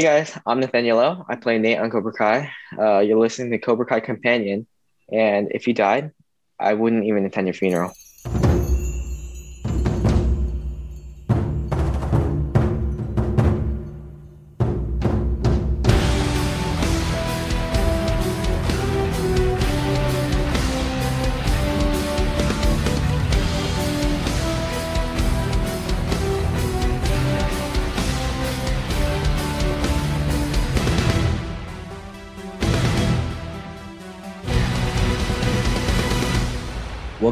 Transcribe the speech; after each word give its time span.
Hey 0.00 0.06
guys, 0.06 0.32
I'm 0.46 0.60
Nathaniel. 0.60 1.26
I 1.28 1.36
play 1.36 1.58
Nate 1.58 1.76
on 1.76 1.90
Cobra 1.90 2.14
Kai. 2.14 2.50
Uh, 2.78 3.00
you're 3.00 3.18
listening 3.18 3.50
to 3.50 3.58
Cobra 3.58 3.84
Kai 3.84 4.00
Companion, 4.00 4.66
and 5.12 5.48
if 5.50 5.66
you 5.66 5.74
died, 5.74 6.12
I 6.58 6.72
wouldn't 6.72 7.04
even 7.04 7.26
attend 7.26 7.48
your 7.48 7.52
funeral. 7.52 7.92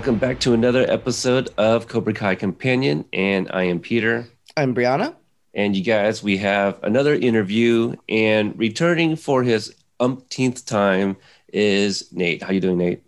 Welcome 0.08 0.26
back 0.26 0.40
to 0.40 0.54
another 0.54 0.90
episode 0.90 1.50
of 1.58 1.86
Cobra 1.86 2.14
Kai 2.14 2.34
Companion, 2.34 3.04
and 3.12 3.46
I 3.52 3.64
am 3.64 3.78
Peter. 3.78 4.26
I'm 4.56 4.74
Brianna. 4.74 5.14
And 5.52 5.76
you 5.76 5.84
guys, 5.84 6.22
we 6.22 6.38
have 6.38 6.82
another 6.82 7.14
interview, 7.14 7.94
and 8.08 8.58
returning 8.58 9.16
for 9.16 9.42
his 9.42 9.74
umpteenth 10.00 10.64
time 10.64 11.18
is 11.52 12.10
Nate. 12.10 12.42
How 12.42 12.52
you 12.52 12.60
doing, 12.60 12.78
Nate? 12.78 13.02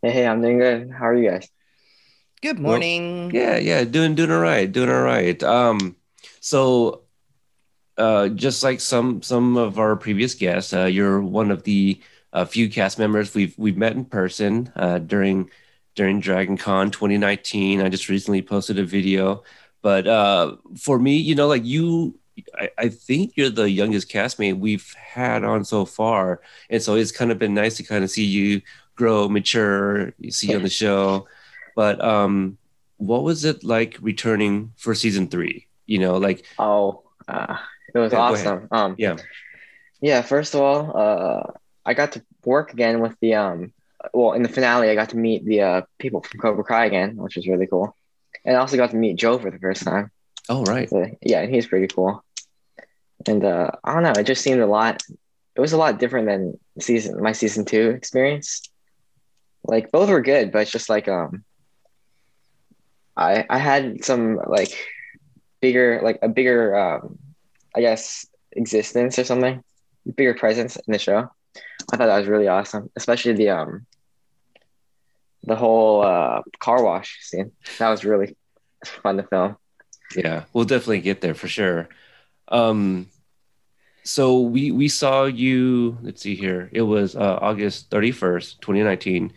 Hey, 0.00 0.12
hey, 0.12 0.26
I'm 0.26 0.40
doing 0.40 0.56
good. 0.56 0.90
How 0.92 1.08
are 1.08 1.14
you 1.14 1.28
guys? 1.28 1.46
Good 2.40 2.58
morning. 2.58 3.24
Well, 3.24 3.34
yeah, 3.34 3.58
yeah, 3.58 3.84
doing 3.84 4.14
doing 4.14 4.30
all 4.30 4.40
right, 4.40 4.72
doing 4.72 4.88
all 4.88 5.02
right. 5.02 5.42
Um, 5.42 5.94
so 6.40 7.02
uh, 7.98 8.28
just 8.28 8.62
like 8.62 8.80
some 8.80 9.20
some 9.20 9.58
of 9.58 9.78
our 9.78 9.94
previous 9.94 10.32
guests, 10.32 10.72
uh, 10.72 10.86
you're 10.86 11.20
one 11.20 11.50
of 11.50 11.64
the 11.64 12.00
uh, 12.32 12.46
few 12.46 12.70
cast 12.70 12.98
members 12.98 13.34
we've 13.34 13.54
we've 13.58 13.76
met 13.76 13.92
in 13.92 14.06
person 14.06 14.72
uh, 14.74 15.00
during 15.00 15.50
during 15.94 16.20
Dragon 16.20 16.56
Con 16.56 16.90
2019. 16.90 17.80
I 17.80 17.88
just 17.88 18.08
recently 18.08 18.42
posted 18.42 18.78
a 18.78 18.84
video. 18.84 19.42
But 19.82 20.06
uh, 20.06 20.56
for 20.78 20.98
me, 20.98 21.16
you 21.16 21.34
know, 21.34 21.46
like 21.46 21.64
you, 21.64 22.18
I, 22.58 22.70
I, 22.78 22.88
think 22.88 23.36
you're 23.36 23.50
the 23.50 23.70
youngest 23.70 24.10
castmate 24.10 24.58
we've 24.58 24.94
had 24.94 25.44
on 25.44 25.64
so 25.64 25.84
far. 25.84 26.40
And 26.70 26.82
so 26.82 26.94
it's 26.94 27.12
kind 27.12 27.30
of 27.30 27.38
been 27.38 27.52
nice 27.52 27.76
to 27.76 27.82
kind 27.82 28.02
of 28.02 28.10
see 28.10 28.24
you 28.24 28.62
grow, 28.96 29.28
mature, 29.28 30.14
you 30.18 30.30
see 30.30 30.48
you 30.48 30.56
on 30.56 30.62
the 30.62 30.70
show. 30.70 31.28
But 31.76 32.02
um, 32.02 32.56
what 32.96 33.24
was 33.24 33.44
it 33.44 33.62
like 33.62 33.98
returning 34.00 34.72
for 34.76 34.94
season 34.94 35.28
three? 35.28 35.66
You 35.86 35.98
know, 35.98 36.16
like. 36.16 36.46
Oh, 36.58 37.02
uh, 37.28 37.58
it 37.94 37.98
was 37.98 38.12
yeah, 38.12 38.18
awesome. 38.18 38.68
Um, 38.70 38.94
yeah. 38.98 39.16
Yeah, 40.00 40.22
first 40.22 40.54
of 40.54 40.60
all, 40.60 40.96
uh, 40.96 41.52
I 41.84 41.94
got 41.94 42.12
to 42.12 42.24
work 42.44 42.72
again 42.72 43.00
with 43.00 43.18
the 43.20 43.34
um 43.34 43.72
well, 44.12 44.32
in 44.32 44.42
the 44.42 44.48
finale, 44.48 44.90
I 44.90 44.94
got 44.94 45.10
to 45.10 45.16
meet 45.16 45.44
the 45.44 45.60
uh, 45.62 45.82
people 45.98 46.22
from 46.22 46.40
Cobra 46.40 46.64
Kai 46.64 46.86
again, 46.86 47.16
which 47.16 47.36
was 47.36 47.46
really 47.46 47.66
cool. 47.66 47.96
And 48.44 48.56
I 48.56 48.60
also 48.60 48.76
got 48.76 48.90
to 48.90 48.96
meet 48.96 49.16
Joe 49.16 49.38
for 49.38 49.50
the 49.50 49.58
first 49.58 49.82
time. 49.82 50.10
Oh, 50.48 50.62
right. 50.64 50.88
So, 50.88 51.06
yeah, 51.22 51.40
and 51.40 51.54
he's 51.54 51.66
pretty 51.66 51.86
cool. 51.86 52.22
And 53.26 53.44
uh, 53.44 53.70
I 53.82 53.94
don't 53.94 54.02
know, 54.02 54.12
it 54.20 54.26
just 54.26 54.42
seemed 54.42 54.60
a 54.60 54.66
lot. 54.66 55.02
It 55.56 55.60
was 55.60 55.72
a 55.72 55.78
lot 55.78 55.98
different 55.98 56.26
than 56.26 56.58
season 56.80 57.22
my 57.22 57.32
season 57.32 57.64
two 57.64 57.90
experience. 57.90 58.68
Like 59.62 59.90
both 59.92 60.10
were 60.10 60.20
good, 60.20 60.52
but 60.52 60.62
it's 60.62 60.70
just 60.70 60.90
like 60.90 61.08
um, 61.08 61.44
I 63.16 63.46
I 63.48 63.58
had 63.58 64.04
some 64.04 64.38
like 64.46 64.76
bigger 65.60 66.00
like 66.02 66.18
a 66.20 66.28
bigger 66.28 66.76
um, 66.76 67.18
I 67.74 67.80
guess 67.80 68.26
existence 68.52 69.18
or 69.18 69.24
something, 69.24 69.62
bigger 70.16 70.34
presence 70.34 70.76
in 70.76 70.92
the 70.92 70.98
show. 70.98 71.30
I 71.92 71.96
thought 71.96 72.06
that 72.06 72.18
was 72.18 72.28
really 72.28 72.48
awesome, 72.48 72.90
especially 72.96 73.32
the 73.32 73.50
um 73.50 73.86
the 75.46 75.56
whole 75.56 76.02
uh, 76.02 76.42
car 76.58 76.82
wash 76.82 77.18
scene. 77.22 77.52
That 77.78 77.90
was 77.90 78.04
really 78.04 78.36
fun 78.84 79.16
to 79.16 79.22
film. 79.22 79.56
Yeah, 80.16 80.44
we'll 80.52 80.64
definitely 80.64 81.00
get 81.00 81.20
there 81.20 81.34
for 81.34 81.48
sure. 81.48 81.88
Um, 82.48 83.08
so 84.04 84.40
we 84.40 84.70
we 84.70 84.88
saw 84.88 85.24
you. 85.24 85.98
Let's 86.02 86.22
see 86.22 86.34
here. 86.34 86.68
It 86.72 86.82
was 86.82 87.16
uh, 87.16 87.38
August 87.40 87.90
thirty 87.90 88.12
first, 88.12 88.60
twenty 88.60 88.82
nineteen, 88.82 89.32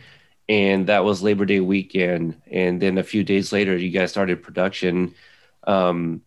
and 0.49 0.87
that 0.87 1.03
was 1.03 1.23
Labor 1.23 1.45
Day 1.45 1.59
weekend. 1.59 2.41
And 2.51 2.81
then 2.81 2.97
a 2.97 3.03
few 3.03 3.23
days 3.23 3.51
later, 3.51 3.75
you 3.77 3.89
guys 3.89 4.11
started 4.11 4.43
production. 4.43 5.13
Um, 5.65 6.21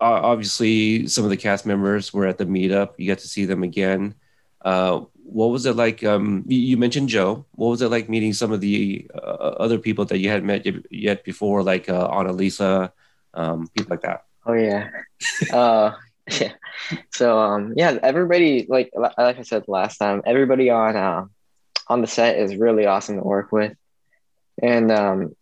obviously, 0.00 1.06
some 1.06 1.24
of 1.24 1.30
the 1.30 1.36
cast 1.36 1.64
members 1.64 2.12
were 2.12 2.26
at 2.26 2.38
the 2.38 2.46
meetup. 2.46 2.94
You 2.98 3.08
got 3.08 3.18
to 3.20 3.28
see 3.28 3.44
them 3.44 3.62
again. 3.62 4.14
Uh, 4.60 5.02
what 5.24 5.50
was 5.50 5.66
it 5.66 5.76
like? 5.76 6.04
Um, 6.04 6.44
you 6.46 6.76
mentioned 6.76 7.08
Joe. 7.08 7.46
What 7.52 7.68
was 7.68 7.82
it 7.82 7.88
like 7.88 8.08
meeting 8.08 8.32
some 8.32 8.52
of 8.52 8.60
the 8.60 9.08
uh, 9.14 9.56
other 9.58 9.78
people 9.78 10.04
that 10.06 10.18
you 10.18 10.28
hadn't 10.28 10.46
met 10.46 10.66
yet 10.90 11.24
before, 11.24 11.62
like 11.62 11.88
uh, 11.88 12.08
Annalisa, 12.08 12.92
um, 13.34 13.68
people 13.74 13.90
like 13.90 14.02
that? 14.02 14.24
Oh 14.46 14.52
yeah, 14.52 14.90
uh, 15.52 15.92
yeah. 16.30 16.52
So 17.12 17.38
um, 17.38 17.74
yeah, 17.76 17.98
everybody 18.02 18.66
like 18.68 18.90
like 18.94 19.38
I 19.38 19.42
said 19.42 19.64
last 19.68 19.98
time, 19.98 20.22
everybody 20.26 20.70
on 20.70 20.96
uh, 20.96 21.26
on 21.88 22.00
the 22.00 22.06
set 22.06 22.38
is 22.38 22.56
really 22.56 22.86
awesome 22.86 23.16
to 23.16 23.22
work 23.22 23.52
with, 23.52 23.76
and 24.60 24.90
um, 24.90 25.36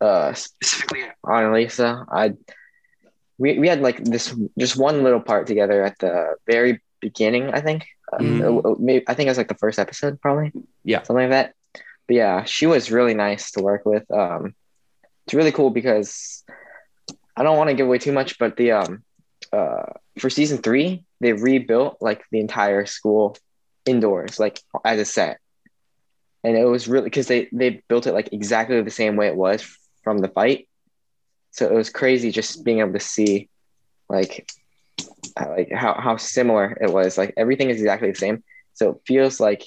uh, 0.00 0.32
specifically 0.34 1.04
Annalisa, 1.24 2.06
I 2.10 2.34
we 3.38 3.58
we 3.58 3.68
had 3.68 3.80
like 3.80 4.02
this 4.04 4.34
just 4.58 4.76
one 4.76 5.02
little 5.02 5.20
part 5.20 5.46
together 5.46 5.84
at 5.84 5.98
the 5.98 6.36
very 6.46 6.80
beginning, 7.00 7.50
I 7.50 7.60
think 7.60 7.86
Mm. 8.14 8.78
maybe, 8.78 9.04
I 9.08 9.14
think 9.14 9.26
it 9.26 9.30
was 9.30 9.38
like 9.38 9.48
the 9.48 9.54
first 9.54 9.78
episode, 9.78 10.20
probably. 10.20 10.52
Yeah, 10.84 11.02
something 11.02 11.28
like 11.28 11.30
that. 11.30 11.54
But 12.06 12.16
yeah, 12.16 12.44
she 12.44 12.66
was 12.66 12.90
really 12.90 13.14
nice 13.14 13.50
to 13.52 13.62
work 13.62 13.84
with. 13.84 14.08
Um, 14.10 14.54
it's 15.26 15.34
really 15.34 15.52
cool 15.52 15.70
because 15.70 16.44
I 17.36 17.42
don't 17.42 17.56
want 17.56 17.68
to 17.70 17.74
give 17.74 17.86
away 17.86 17.98
too 17.98 18.12
much, 18.12 18.38
but 18.38 18.56
the 18.56 18.72
um, 18.72 19.02
uh, 19.52 19.92
for 20.18 20.30
season 20.30 20.58
three, 20.58 21.04
they 21.20 21.32
rebuilt 21.32 21.98
like 22.00 22.24
the 22.30 22.40
entire 22.40 22.86
school 22.86 23.36
indoors, 23.84 24.38
like 24.38 24.60
as 24.84 25.00
a 25.00 25.04
set, 25.04 25.40
and 26.44 26.56
it 26.56 26.64
was 26.64 26.86
really 26.86 27.04
because 27.04 27.26
they 27.26 27.48
they 27.52 27.82
built 27.88 28.06
it 28.06 28.12
like 28.12 28.32
exactly 28.32 28.80
the 28.80 28.90
same 28.90 29.16
way 29.16 29.26
it 29.26 29.36
was 29.36 29.66
from 30.02 30.18
the 30.18 30.28
fight. 30.28 30.68
So 31.50 31.66
it 31.66 31.74
was 31.74 31.90
crazy 31.90 32.30
just 32.30 32.64
being 32.64 32.80
able 32.80 32.92
to 32.92 33.00
see 33.00 33.48
like 34.08 34.48
like 35.44 35.70
how, 35.72 35.94
how 35.94 36.16
similar 36.16 36.76
it 36.80 36.92
was 36.92 37.18
like 37.18 37.34
everything 37.36 37.70
is 37.70 37.78
exactly 37.78 38.10
the 38.10 38.18
same. 38.18 38.42
So 38.74 38.90
it 38.90 38.96
feels 39.06 39.40
like 39.40 39.64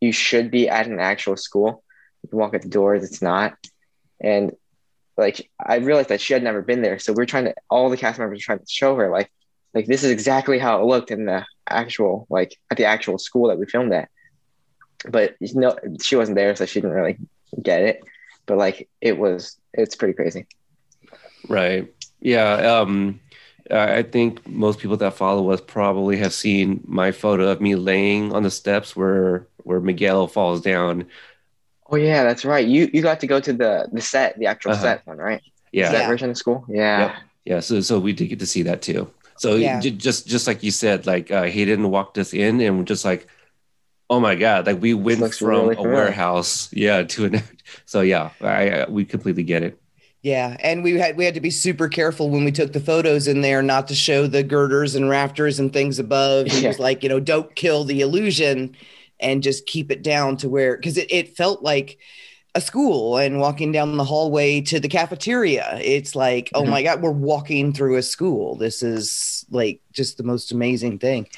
you 0.00 0.12
should 0.12 0.50
be 0.50 0.68
at 0.68 0.86
an 0.86 1.00
actual 1.00 1.36
school. 1.36 1.82
You 2.22 2.30
can 2.30 2.38
walk 2.38 2.54
at 2.54 2.62
the 2.62 2.68
doors 2.68 3.04
it's 3.04 3.22
not. 3.22 3.56
And 4.20 4.52
like 5.16 5.50
i 5.58 5.76
realized 5.76 6.10
that 6.10 6.20
she 6.20 6.32
had 6.32 6.42
never 6.42 6.62
been 6.62 6.82
there. 6.82 6.98
So 6.98 7.12
we 7.12 7.22
are 7.22 7.26
trying 7.26 7.46
to 7.46 7.54
all 7.70 7.90
the 7.90 7.96
cast 7.96 8.18
members 8.18 8.38
were 8.38 8.42
trying 8.42 8.58
to 8.60 8.64
show 8.68 8.96
her 8.96 9.10
like 9.10 9.30
like 9.74 9.86
this 9.86 10.02
is 10.02 10.10
exactly 10.10 10.58
how 10.58 10.80
it 10.80 10.86
looked 10.86 11.10
in 11.10 11.26
the 11.26 11.44
actual 11.68 12.26
like 12.30 12.56
at 12.70 12.76
the 12.76 12.84
actual 12.84 13.18
school 13.18 13.48
that 13.48 13.58
we 13.58 13.66
filmed 13.66 13.92
at. 13.92 14.08
But 15.08 15.36
you 15.40 15.54
know 15.54 15.76
she 16.02 16.16
wasn't 16.16 16.36
there 16.36 16.54
so 16.56 16.66
she 16.66 16.80
didn't 16.80 16.96
really 16.96 17.18
get 17.60 17.82
it. 17.82 18.00
But 18.46 18.58
like 18.58 18.88
it 19.00 19.18
was 19.18 19.56
it's 19.72 19.94
pretty 19.94 20.14
crazy. 20.14 20.46
Right. 21.48 21.92
Yeah 22.20 22.80
um 22.80 23.20
I 23.70 24.02
think 24.02 24.46
most 24.46 24.78
people 24.78 24.96
that 24.98 25.14
follow 25.14 25.50
us 25.50 25.60
probably 25.60 26.16
have 26.18 26.32
seen 26.32 26.82
my 26.86 27.12
photo 27.12 27.48
of 27.48 27.60
me 27.60 27.74
laying 27.74 28.32
on 28.32 28.42
the 28.42 28.50
steps 28.50 28.96
where 28.96 29.46
where 29.58 29.80
Miguel 29.80 30.26
falls 30.26 30.60
down. 30.60 31.06
Oh 31.90 31.96
yeah, 31.96 32.24
that's 32.24 32.44
right. 32.44 32.66
You 32.66 32.90
you 32.92 33.02
got 33.02 33.20
to 33.20 33.26
go 33.26 33.40
to 33.40 33.52
the 33.52 33.88
the 33.92 34.00
set, 34.00 34.38
the 34.38 34.46
actual 34.46 34.72
uh-huh. 34.72 34.82
set 34.82 35.06
one, 35.06 35.18
right? 35.18 35.42
Yeah, 35.72 35.92
that 35.92 36.08
version 36.08 36.30
of 36.30 36.36
school. 36.36 36.64
Yeah, 36.68 36.98
yep. 37.00 37.16
yeah. 37.44 37.60
So 37.60 37.80
so 37.80 37.98
we 37.98 38.12
did 38.12 38.28
get 38.28 38.38
to 38.40 38.46
see 38.46 38.62
that 38.62 38.82
too. 38.82 39.10
So 39.36 39.54
yeah. 39.54 39.80
j- 39.80 39.90
just 39.90 40.26
just 40.26 40.46
like 40.46 40.62
you 40.62 40.70
said, 40.70 41.06
like 41.06 41.30
uh, 41.30 41.44
Hayden 41.44 41.90
walked 41.90 42.18
us 42.18 42.32
in, 42.32 42.60
and 42.60 42.78
we're 42.78 42.84
just 42.84 43.04
like, 43.04 43.28
oh 44.10 44.20
my 44.20 44.34
god, 44.34 44.66
like 44.66 44.80
we 44.80 44.94
went 44.94 45.34
from 45.34 45.48
really 45.48 45.76
a 45.76 45.82
warehouse, 45.82 46.72
yeah, 46.72 47.02
to 47.02 47.24
an. 47.26 47.42
So 47.84 48.00
yeah, 48.00 48.30
I, 48.40 48.70
I 48.70 48.88
we 48.88 49.04
completely 49.04 49.42
get 49.42 49.62
it. 49.62 49.78
Yeah, 50.22 50.56
and 50.60 50.82
we 50.82 50.98
had 50.98 51.16
we 51.16 51.24
had 51.24 51.34
to 51.34 51.40
be 51.40 51.50
super 51.50 51.88
careful 51.88 52.28
when 52.28 52.44
we 52.44 52.50
took 52.50 52.72
the 52.72 52.80
photos 52.80 53.28
in 53.28 53.40
there 53.40 53.62
not 53.62 53.86
to 53.88 53.94
show 53.94 54.26
the 54.26 54.42
girders 54.42 54.96
and 54.96 55.08
rafters 55.08 55.60
and 55.60 55.72
things 55.72 55.98
above. 55.98 56.48
He 56.48 56.62
yeah. 56.62 56.68
was 56.68 56.80
like, 56.80 57.02
you 57.04 57.08
know, 57.08 57.20
don't 57.20 57.54
kill 57.54 57.84
the 57.84 58.00
illusion 58.00 58.76
and 59.20 59.42
just 59.42 59.66
keep 59.66 59.92
it 59.92 60.02
down 60.02 60.36
to 60.38 60.48
where 60.48 60.76
because 60.76 60.98
it, 60.98 61.12
it 61.12 61.36
felt 61.36 61.62
like 61.62 61.98
a 62.54 62.60
school 62.60 63.16
and 63.16 63.38
walking 63.38 63.70
down 63.70 63.96
the 63.96 64.04
hallway 64.04 64.60
to 64.62 64.80
the 64.80 64.88
cafeteria. 64.88 65.78
It's 65.80 66.16
like, 66.16 66.50
oh 66.54 66.62
mm-hmm. 66.62 66.70
my 66.70 66.82
God, 66.82 67.00
we're 67.00 67.10
walking 67.12 67.72
through 67.72 67.96
a 67.96 68.02
school. 68.02 68.56
This 68.56 68.82
is 68.82 69.46
like 69.50 69.80
just 69.92 70.16
the 70.16 70.24
most 70.24 70.50
amazing 70.50 70.98
thing. 70.98 71.28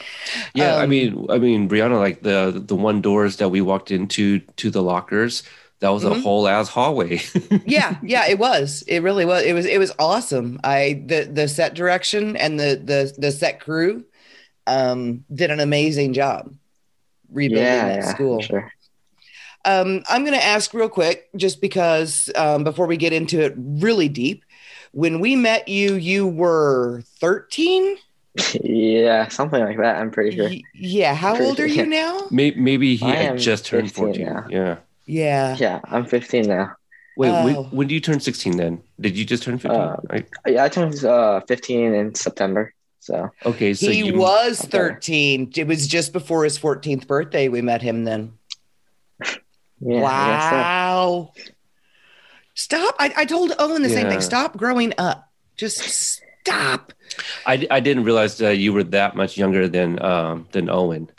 Yeah, 0.55 0.77
um, 0.77 0.81
I 0.81 0.87
mean, 0.87 1.27
I 1.29 1.39
mean, 1.39 1.69
Brianna, 1.69 1.99
like 1.99 2.23
the 2.23 2.63
the 2.65 2.77
one 2.77 3.03
doors 3.03 3.37
that 3.37 3.51
we 3.51 3.61
walked 3.61 3.91
into 3.91 4.39
to 4.39 4.71
the 4.71 4.83
lockers, 4.83 5.43
that 5.81 5.89
was 5.89 6.05
mm-hmm. 6.05 6.19
a 6.19 6.21
whole 6.21 6.47
ass 6.47 6.69
hallway. 6.69 7.21
yeah, 7.67 7.97
yeah, 8.03 8.29
it 8.29 8.39
was. 8.39 8.83
It 8.87 9.01
really 9.01 9.25
was. 9.25 9.43
It 9.45 9.55
was. 9.55 9.67
It 9.67 9.79
was 9.79 9.93
awesome. 9.99 10.61
I 10.63 11.03
the 11.07 11.25
the 11.25 11.49
set 11.49 11.75
direction 11.75 12.37
and 12.37 12.61
the 12.61 12.81
the 12.83 13.13
the 13.19 13.33
set 13.33 13.61
crew 13.61 14.05
um, 14.67 15.25
did 15.33 15.51
an 15.51 15.61
amazing 15.61 16.13
job 16.13 16.55
rebuilding 17.33 17.65
yeah, 17.65 17.89
that 17.89 17.97
yeah, 17.97 18.15
school. 18.15 18.41
Sure. 18.41 18.73
Um, 19.65 20.03
I'm 20.09 20.25
going 20.25 20.39
to 20.39 20.45
ask 20.45 20.73
real 20.73 20.89
quick, 20.89 21.29
just 21.37 21.61
because 21.61 22.31
um, 22.35 22.65
before 22.65 22.87
we 22.87 22.97
get 22.97 23.13
into 23.13 23.41
it 23.41 23.55
really 23.57 24.09
deep, 24.09 24.45
when 24.93 25.21
we 25.21 25.37
met 25.37 25.69
you, 25.69 25.95
you 25.95 26.27
were 26.27 27.03
13. 27.21 27.97
Yeah, 28.63 29.27
something 29.27 29.61
like 29.61 29.77
that. 29.79 29.97
I'm 29.97 30.13
pretty 30.13 30.37
sure. 30.37 30.49
Y- 30.49 30.63
yeah. 30.73 31.15
How 31.15 31.35
Pretty 31.35 31.49
old 31.49 31.61
are 31.61 31.67
you 31.67 31.85
now? 31.87 32.29
May- 32.31 32.53
Maybe 32.53 32.95
he 32.95 33.05
I 33.05 33.17
had 33.17 33.39
just 33.39 33.67
turned 33.67 33.93
14. 33.93 34.25
now. 34.25 34.47
Yeah. 34.49 34.77
Yeah. 35.11 35.57
Yeah, 35.59 35.81
I'm 35.85 36.07
15 36.07 36.47
now. 36.47 36.77
Wait, 37.17 37.31
when, 37.45 37.57
Oh. 37.57 37.63
when 37.73 37.89
do 37.89 37.95
you 37.95 38.01
turn 38.01 38.21
16 38.21 38.57
then? 38.57 38.81
Did 39.01 39.17
you 39.19 39.25
just 39.25 39.43
turn 39.43 39.59
15? 39.59 39.71
Uh, 39.81 39.97
Right. 40.09 40.27
Yeah, 40.47 40.65
I 40.65 40.69
turned 40.69 41.05
uh, 41.05 41.41
15 41.49 41.95
in 41.95 42.15
September. 42.15 42.73
So 43.01 43.31
Okay, 43.45 43.75
so 43.75 43.91
he 43.91 44.05
you, 44.05 44.19
was 44.19 44.61
Okay. 44.61 44.71
13. 44.71 45.53
It 45.57 45.67
was 45.67 45.87
just 45.89 46.13
before 46.13 46.45
his 46.45 46.59
14th 46.59 47.07
birthday 47.07 47.49
we 47.49 47.61
met 47.63 47.83
him 47.83 48.05
then. 48.05 48.35
yeah. 49.81 49.97
I 50.05 50.51
so. 50.51 50.57
wow. 50.57 51.33
Stop. 52.55 52.95
I, 52.99 53.13
I 53.17 53.25
told 53.25 53.53
Owen 53.59 53.83
the 53.83 53.89
same 53.89 54.09
thing. 54.09 54.21
Stop 54.21 54.57
growing 54.57 54.93
up. 54.99 55.29
Just 55.57 55.79
stop. 55.81 56.93
I, 57.47 57.67
I 57.71 57.81
didn't 57.81 58.05
realize 58.05 58.39
that 58.39 58.59
you 58.59 58.73
were 58.73 58.85
that 58.85 59.17
much 59.17 59.37
younger 59.37 59.67
than 59.67 60.01
um 60.03 60.47
than 60.53 60.69
Owen. 60.69 61.11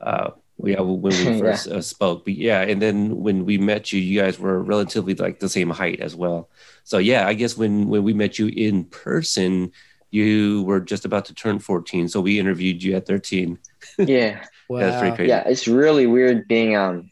Uh, 0.00 0.30
we 0.58 0.76
uh, 0.76 0.82
when 0.82 1.12
we 1.12 1.24
Yeah. 1.24 1.38
first 1.40 1.68
uh, 1.68 1.80
spoke, 1.82 2.24
but 2.24 2.34
yeah, 2.34 2.62
and 2.62 2.80
then 2.80 3.16
when 3.20 3.44
we 3.44 3.58
met 3.58 3.92
you, 3.92 4.00
you 4.00 4.20
guys 4.20 4.38
were 4.38 4.62
relatively 4.62 5.14
like 5.14 5.38
the 5.40 5.48
same 5.48 5.70
height 5.70 6.00
as 6.00 6.14
well. 6.16 6.48
So 6.84 6.98
yeah, 6.98 7.26
I 7.26 7.34
guess 7.34 7.56
when 7.56 7.88
when 7.88 8.02
we 8.04 8.14
met 8.14 8.38
you 8.38 8.48
in 8.48 8.84
person, 8.84 9.72
you 10.10 10.62
were 10.62 10.80
just 10.80 11.04
about 11.04 11.24
to 11.26 11.34
turn 11.34 11.58
14. 11.58 12.08
So 12.08 12.20
we 12.20 12.38
interviewed 12.38 12.82
you 12.82 12.96
at 12.96 13.06
13. 13.06 13.58
Yeah. 13.98 14.44
That's 14.68 14.98
pretty 14.98 15.14
crazy. 15.16 15.28
yeah 15.28 15.44
it's 15.46 15.68
really 15.68 16.06
weird 16.06 16.48
being 16.48 16.74
um 16.76 17.10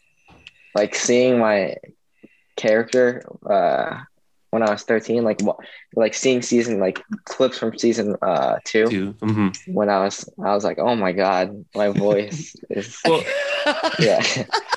like 0.74 0.94
seeing 0.96 1.38
my 1.38 1.76
character 2.56 3.22
uh 3.48 4.00
when 4.54 4.62
i 4.62 4.70
was 4.70 4.82
13 4.84 5.24
like 5.24 5.40
like 5.96 6.14
seeing 6.14 6.42
season 6.42 6.80
like 6.80 7.02
clips 7.24 7.58
from 7.58 7.76
season 7.78 8.16
uh 8.22 8.58
two 8.64 8.88
Too. 8.88 9.14
hmm 9.20 9.48
when 9.66 9.88
i 9.90 10.00
was 10.04 10.28
i 10.44 10.54
was 10.54 10.64
like 10.64 10.78
oh 10.78 10.94
my 10.96 11.12
god 11.12 11.64
my 11.74 11.88
voice 11.88 12.56
is 12.70 13.00
Well, 13.06 13.24
yeah 13.98 14.22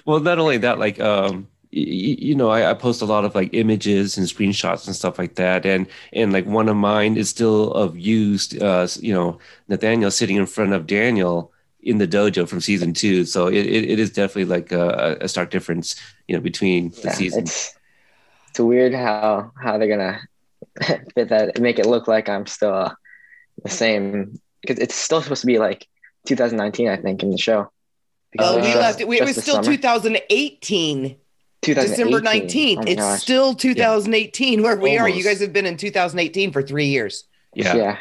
well, 0.05 0.19
not 0.19 0.39
only 0.39 0.57
that, 0.59 0.79
like 0.79 0.99
um, 0.99 1.47
y- 1.73 1.79
y- 1.81 2.17
you 2.19 2.35
know, 2.35 2.49
I, 2.49 2.71
I 2.71 2.73
post 2.73 3.01
a 3.01 3.05
lot 3.05 3.25
of 3.25 3.35
like 3.35 3.49
images 3.53 4.17
and 4.17 4.27
screenshots 4.27 4.87
and 4.87 4.95
stuff 4.95 5.19
like 5.19 5.35
that, 5.35 5.65
and 5.65 5.87
and 6.13 6.31
like 6.33 6.45
one 6.45 6.69
of 6.69 6.75
mine 6.77 7.17
is 7.17 7.29
still 7.29 7.71
of 7.73 7.97
used, 7.97 8.61
uh, 8.61 8.87
you 8.99 9.13
know, 9.13 9.39
Nathaniel 9.67 10.11
sitting 10.11 10.37
in 10.37 10.45
front 10.45 10.73
of 10.73 10.87
Daniel 10.87 11.51
in 11.81 11.97
the 11.99 12.07
dojo 12.07 12.47
from 12.47 12.61
season 12.61 12.93
two. 12.93 13.25
So 13.25 13.47
it, 13.47 13.65
it, 13.65 13.89
it 13.91 13.99
is 13.99 14.11
definitely 14.11 14.45
like 14.45 14.71
a, 14.71 15.17
a 15.21 15.27
stark 15.27 15.51
difference, 15.51 15.95
you 16.27 16.35
know, 16.35 16.41
between 16.41 16.91
the 17.01 17.09
yeah, 17.09 17.11
seasons. 17.11 17.76
It's 18.57 18.63
it's 18.63 18.65
weird 18.65 18.93
how 18.93 19.51
how 19.61 19.77
they're 19.77 19.87
gonna 19.87 20.19
fit 21.15 21.29
that 21.29 21.59
make 21.59 21.79
it 21.79 21.85
look 21.85 22.07
like 22.07 22.29
i'm 22.29 22.45
still 22.45 22.73
uh, 22.73 22.93
the 23.63 23.69
same 23.69 24.39
because 24.61 24.79
it's 24.79 24.95
still 24.95 25.21
supposed 25.21 25.41
to 25.41 25.47
be 25.47 25.59
like 25.59 25.87
2019 26.27 26.87
i 26.89 26.97
think 26.97 27.23
in 27.23 27.31
the 27.31 27.37
show 27.37 27.71
Because 28.31 28.51
Oh, 28.51 28.57
it's 28.57 28.67
we 28.67 28.73
just- 28.73 28.81
left 28.81 29.01
it. 29.01 29.07
It 29.09 29.17
just 29.19 29.35
was 29.35 29.43
still 29.43 29.55
summer. 29.63 29.77
2018, 29.77 31.15
2018. 31.61 31.75
December 31.89 32.21
19th. 32.21 32.77
Oh 32.77 32.81
it's 32.91 33.01
gosh. 33.01 33.21
still 33.21 33.53
2018 33.55 34.61
where 34.61 34.75
we 34.77 34.97
are. 34.97 35.07
You 35.09 35.23
guys 35.23 35.39
have 35.41 35.53
been 35.53 35.65
in 35.65 35.77
2018 35.77 36.51
for 36.51 36.61
three 36.61 36.87
years. 36.87 37.23
Yeah, 37.55 37.75
yeah. 37.75 37.97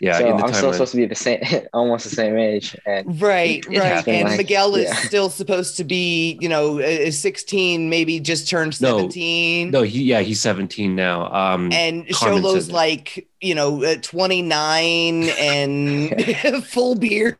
Yeah. 0.00 0.18
So 0.18 0.30
in 0.30 0.36
the 0.38 0.44
I'm 0.44 0.54
still 0.54 0.70
timeline. 0.70 0.72
supposed 0.72 0.90
to 0.92 0.96
be 0.96 1.04
the 1.06 1.14
same, 1.14 1.42
almost 1.74 2.04
the 2.08 2.14
same 2.16 2.38
age, 2.38 2.74
and 2.86 3.20
Right, 3.20 3.62
It 3.70 3.78
right. 3.78 4.08
And 4.08 4.28
like- 4.30 4.38
Miguel 4.38 4.74
is 4.76 4.84
yeah. 4.88 4.94
still 4.94 5.28
supposed 5.28 5.76
to 5.76 5.84
be, 5.84 6.38
you 6.40 6.48
know, 6.48 6.80
uh, 6.80 7.10
16, 7.10 7.90
maybe 7.90 8.18
just 8.18 8.48
turned 8.48 8.80
No. 8.80 8.96
17. 8.96 9.70
No, 9.70 9.82
he 9.82 10.02
yeah, 10.04 10.20
he's 10.20 10.40
17 10.40 10.94
now. 10.96 11.30
Um, 11.32 11.70
And 11.72 12.08
Carmen 12.08 12.42
Xolo's 12.42 12.70
like, 12.70 13.28
you 13.42 13.54
know, 13.54 13.84
uh, 13.84 13.96
29 14.00 15.24
and 15.38 16.64
full 16.64 16.94
beard. 16.94 17.36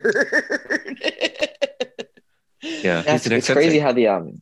yeah, 2.61 3.01
that's, 3.01 3.25
it's 3.25 3.49
crazy 3.49 3.79
how 3.79 3.91
the 3.91 4.07
um, 4.07 4.39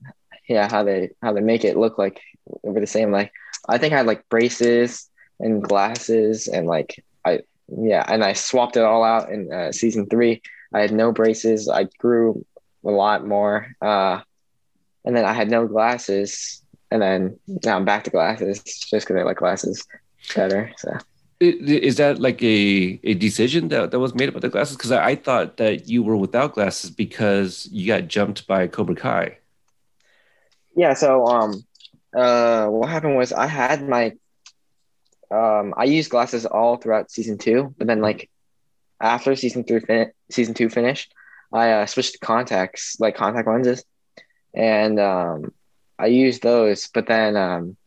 yeah, 0.47 0.69
how 0.69 0.83
they 0.83 1.11
how 1.21 1.31
they 1.33 1.41
make 1.41 1.63
it 1.63 1.77
look 1.77 1.97
like 1.97 2.19
we're 2.63 2.79
the 2.81 2.87
same. 2.87 3.11
Like 3.11 3.31
I 3.67 3.77
think 3.77 3.93
I 3.93 3.97
had 3.97 4.05
like 4.07 4.27
braces 4.29 5.09
and 5.39 5.63
glasses, 5.63 6.47
and 6.47 6.67
like 6.67 7.03
I 7.23 7.41
yeah, 7.77 8.03
and 8.07 8.23
I 8.23 8.33
swapped 8.33 8.77
it 8.77 8.83
all 8.83 9.03
out 9.03 9.29
in 9.29 9.51
uh, 9.51 9.71
season 9.71 10.07
three. 10.07 10.41
I 10.73 10.81
had 10.81 10.91
no 10.91 11.11
braces. 11.11 11.69
I 11.69 11.85
grew 11.97 12.45
a 12.85 12.91
lot 12.91 13.25
more, 13.25 13.75
uh, 13.81 14.21
and 15.05 15.15
then 15.15 15.25
I 15.25 15.33
had 15.33 15.49
no 15.49 15.67
glasses, 15.67 16.63
and 16.91 17.01
then 17.01 17.39
now 17.63 17.75
I'm 17.75 17.85
back 17.85 18.03
to 18.05 18.09
glasses 18.09 18.61
just 18.63 18.89
because 18.89 19.15
I 19.15 19.23
like 19.23 19.37
glasses 19.37 19.85
better. 20.35 20.71
So. 20.77 20.97
Is 21.41 21.95
that 21.95 22.19
like 22.19 22.43
a, 22.43 22.99
a 23.05 23.13
decision 23.13 23.69
that, 23.69 23.91
that 23.91 23.99
was 23.99 24.13
made 24.13 24.27
about 24.27 24.41
the 24.41 24.49
glasses? 24.49 24.75
Because 24.75 24.91
I, 24.91 25.11
I 25.11 25.15
thought 25.15 25.55
that 25.55 25.87
you 25.87 26.03
were 26.03 26.17
without 26.17 26.53
glasses 26.53 26.91
because 26.91 27.69
you 27.71 27.87
got 27.87 28.09
jumped 28.09 28.45
by 28.45 28.67
Cobra 28.67 28.95
Kai. 28.95 29.37
Yeah, 30.75 30.93
so 30.93 31.25
um 31.25 31.63
uh 32.13 32.67
what 32.67 32.89
happened 32.89 33.15
was 33.15 33.31
I 33.31 33.47
had 33.47 33.87
my 33.87 34.13
um 35.31 35.73
I 35.77 35.85
used 35.85 36.09
glasses 36.09 36.45
all 36.45 36.77
throughout 36.77 37.11
season 37.11 37.37
2, 37.37 37.73
but 37.77 37.87
then 37.87 38.01
like 38.01 38.29
after 39.01 39.35
season 39.35 39.63
3 39.63 39.79
fin- 39.79 40.11
season 40.31 40.53
2 40.53 40.69
finished, 40.69 41.13
I 41.53 41.71
uh, 41.71 41.85
switched 41.85 42.13
to 42.13 42.19
contacts, 42.19 42.97
like 42.99 43.15
contact 43.15 43.47
lenses. 43.47 43.83
And 44.55 44.99
um 44.99 45.53
I 45.99 46.07
used 46.07 46.43
those, 46.43 46.87
but 46.93 47.07
then 47.07 47.35
um 47.37 47.77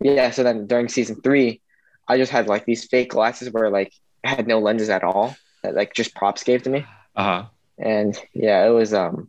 yeah, 0.00 0.30
so 0.30 0.42
then 0.42 0.66
during 0.66 0.88
season 0.88 1.20
3, 1.22 1.60
I 2.08 2.16
just 2.18 2.32
had 2.32 2.48
like 2.48 2.64
these 2.66 2.84
fake 2.86 3.10
glasses 3.10 3.50
where 3.50 3.70
like 3.70 3.92
I 4.24 4.30
had 4.30 4.46
no 4.46 4.58
lenses 4.58 4.90
at 4.90 5.02
all 5.04 5.36
that 5.62 5.74
like 5.74 5.94
just 5.94 6.14
props 6.14 6.42
gave 6.44 6.62
to 6.64 6.70
me 6.70 6.86
Uh 7.16 7.22
huh. 7.22 7.44
and 7.78 8.18
yeah, 8.34 8.66
it 8.66 8.70
was 8.70 8.92
um, 8.94 9.28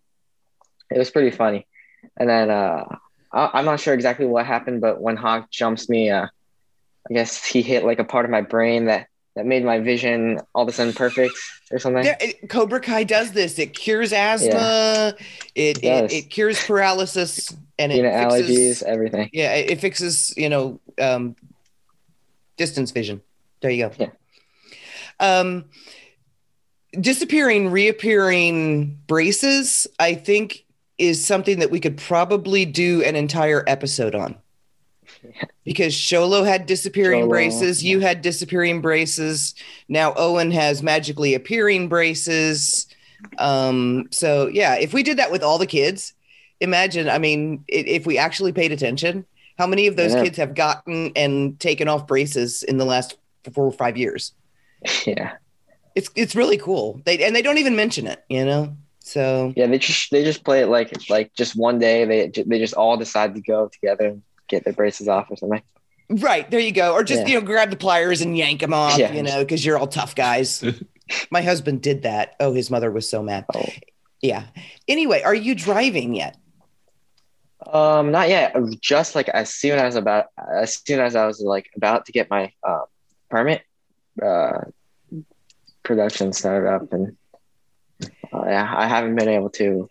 it 0.90 0.98
was 0.98 1.12
pretty 1.12 1.32
funny. 1.32 1.66
And 2.18 2.30
then 2.30 2.50
uh, 2.50 2.84
I, 3.34 3.50
I'm 3.54 3.66
not 3.66 3.80
sure 3.80 3.94
exactly 3.94 4.26
what 4.26 4.46
happened, 4.46 4.82
but 4.82 5.02
when 5.02 5.18
Hawk 5.18 5.50
jumps 5.52 5.90
me, 5.90 6.10
uh, 6.10 6.28
I 7.10 7.14
guess 7.14 7.44
he 7.46 7.62
hit 7.62 7.84
like 7.86 8.00
a 8.00 8.04
part 8.04 8.26
of 8.26 8.32
my 8.32 8.42
brain 8.42 8.86
that 8.86 9.08
that 9.36 9.46
made 9.46 9.64
my 9.64 9.80
vision 9.80 10.40
all 10.56 10.64
of 10.64 10.70
a 10.70 10.72
sudden 10.72 10.94
perfect 10.94 11.34
or 11.72 11.78
something. 11.78 12.04
There, 12.04 12.18
it- 12.20 12.50
Cobra 12.50 12.80
Kai 12.80 13.04
does 13.04 13.34
this. 13.34 13.60
It 13.60 13.74
cures 13.76 14.12
asthma. 14.12 15.14
It, 15.54 15.78
It 15.78 15.84
it, 15.84 16.12
it 16.14 16.22
cures 16.32 16.64
paralysis 16.66 17.56
and 17.78 17.92
it 17.92 17.98
you 17.98 18.02
know, 18.04 18.10
allergies, 18.10 18.48
fixes, 18.48 18.84
everything. 18.84 19.30
yeah, 19.34 19.54
it 19.54 19.70
it 19.72 19.80
fixes, 19.80 20.34
you 20.36 20.50
know, 20.50 20.80
um, 21.00 21.36
distance 22.58 22.90
vision. 22.92 23.22
There 23.62 23.70
you 23.72 23.90
go. 23.90 23.92
Yeah. 24.00 24.10
Um, 25.20 25.66
disappearing, 27.00 27.70
reappearing 27.72 29.00
braces, 29.08 29.88
I 30.00 30.16
think, 30.16 30.64
is 30.98 31.24
something 31.26 31.60
that 31.60 31.70
we 31.70 31.80
could 31.80 31.98
probably 31.98 32.66
do 32.66 33.04
an 33.04 33.16
entire 33.16 33.64
episode 33.68 34.16
on. 34.16 34.36
Because 35.64 35.94
Xolo 35.94 36.46
had 36.46 36.66
disappearing 36.66 37.24
Xolo, 37.26 37.30
braces, 37.30 37.84
you 37.84 38.00
had 38.00 38.22
disappearing 38.22 38.82
braces. 38.82 39.54
Now 39.90 40.14
Owen 40.16 40.52
has 40.52 40.82
magically 40.82 41.34
appearing 41.34 41.90
braces. 41.90 42.88
Um, 43.38 44.08
so 44.12 44.48
yeah, 44.48 44.76
if 44.76 44.94
we 44.94 45.04
did 45.04 45.18
that 45.18 45.32
with 45.32 45.44
all 45.44 45.58
the 45.58 45.68
kids, 45.68 46.14
imagine, 46.62 47.10
I 47.10 47.18
mean, 47.18 47.64
if 47.68 48.06
we 48.06 48.18
actually 48.18 48.54
paid 48.54 48.72
attention, 48.72 49.26
how 49.58 49.68
many 49.68 49.88
of 49.88 49.96
those 49.96 50.14
Yeah. 50.14 50.24
kids 50.24 50.38
have 50.38 50.54
gotten 50.56 51.12
and 51.16 51.60
taken 51.60 51.88
off 51.88 52.08
braces 52.08 52.64
in 52.64 52.78
the 52.78 52.86
last 52.86 53.16
four 53.54 53.66
or 53.66 53.72
five 53.72 53.98
years? 53.98 54.34
Yeah, 55.06 55.34
It's 55.96 56.10
it's 56.16 56.36
really 56.36 56.58
cool. 56.58 57.02
They 57.06 57.24
and 57.26 57.36
they 57.36 57.42
don't 57.42 57.58
even 57.58 57.76
mention 57.76 58.08
it, 58.08 58.24
you 58.30 58.46
know. 58.46 58.78
So 59.00 59.54
yeah. 59.56 59.68
They 59.68 59.80
just 59.80 60.12
they 60.12 60.24
just 60.24 60.44
play 60.44 60.62
it 60.62 60.68
like 60.68 60.92
like 61.10 61.34
just 61.34 61.56
one 61.56 61.80
day 61.80 62.06
they 62.06 62.32
they 62.46 62.60
just 62.60 62.74
all 62.76 62.98
decide 62.98 63.36
to 63.36 63.42
go 63.42 63.70
together 63.70 64.08
and 64.08 64.24
get 64.48 64.64
their 64.64 64.74
braces 64.74 65.08
off 65.08 65.30
or 65.30 65.38
something. 65.38 65.62
right 66.10 66.50
there 66.52 66.60
you 66.60 66.72
go, 66.72 66.94
or 66.94 67.04
just 67.04 67.22
Yeah. 67.22 67.28
you 67.28 67.40
know 67.40 67.46
grab 67.46 67.70
the 67.70 67.76
pliers 67.78 68.22
and 68.22 68.38
yank 68.38 68.62
them 68.62 68.74
off, 68.74 68.98
Yeah. 68.98 69.12
you 69.14 69.24
know, 69.24 69.40
because 69.44 69.66
you're 69.66 69.78
all 69.78 69.88
tough 69.88 70.16
guys. 70.16 70.64
My 71.32 71.42
husband 71.42 71.82
did 71.82 72.04
that. 72.04 72.36
Oh, 72.40 72.54
his 72.54 72.70
mother 72.70 72.92
was 72.92 73.10
so 73.10 73.22
mad. 73.24 73.46
Oh. 73.54 73.66
Yeah. 74.22 74.44
Anyway, 74.88 75.22
are 75.22 75.36
you 75.36 75.54
driving 75.56 76.16
yet? 76.16 76.38
Um, 77.66 78.12
not 78.12 78.30
yet. 78.30 78.56
Just 78.82 79.16
like 79.16 79.30
as 79.30 79.54
soon 79.54 79.80
as 79.80 79.96
about 79.96 80.28
as 80.38 80.76
soon 80.86 81.00
as 81.00 81.16
I 81.16 81.26
was 81.26 81.42
like 81.42 81.70
about 81.76 82.06
to 82.06 82.12
get 82.12 82.30
my 82.30 82.52
uh, 82.64 82.82
permit, 83.30 83.64
uh, 84.22 84.60
production 85.84 86.34
started 86.34 86.70
up, 86.70 86.94
and 86.94 87.16
uh, 88.34 88.44
yeah, 88.46 88.74
I 88.76 88.88
haven't 88.88 89.16
been 89.16 89.30
able 89.30 89.50
to 89.52 89.90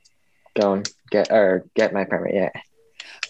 go 0.59 0.75
and 0.75 0.89
get 1.11 1.31
or 1.31 1.67
get 1.75 1.93
my 1.93 2.05
permit 2.05 2.35
yet. 2.35 2.55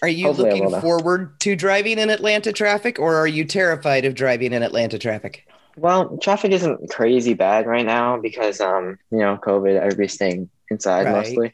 Are 0.01 0.07
you 0.07 0.27
Hopefully 0.27 0.51
looking 0.51 0.81
forward 0.81 1.39
to 1.41 1.55
driving 1.55 1.97
in 1.99 2.09
Atlanta 2.09 2.51
traffic, 2.51 2.99
or 2.99 3.15
are 3.15 3.27
you 3.27 3.45
terrified 3.45 4.05
of 4.05 4.13
driving 4.13 4.53
in 4.53 4.61
Atlanta 4.63 4.99
traffic? 4.99 5.47
Well, 5.75 6.17
traffic 6.17 6.51
isn't 6.51 6.89
crazy 6.89 7.33
bad 7.33 7.67
right 7.67 7.85
now 7.85 8.17
because 8.19 8.61
um, 8.61 8.97
you 9.11 9.19
know, 9.19 9.37
COVID, 9.37 9.79
everybody's 9.79 10.13
staying 10.13 10.49
inside 10.69 11.05
Right. 11.05 11.13
mostly. 11.15 11.53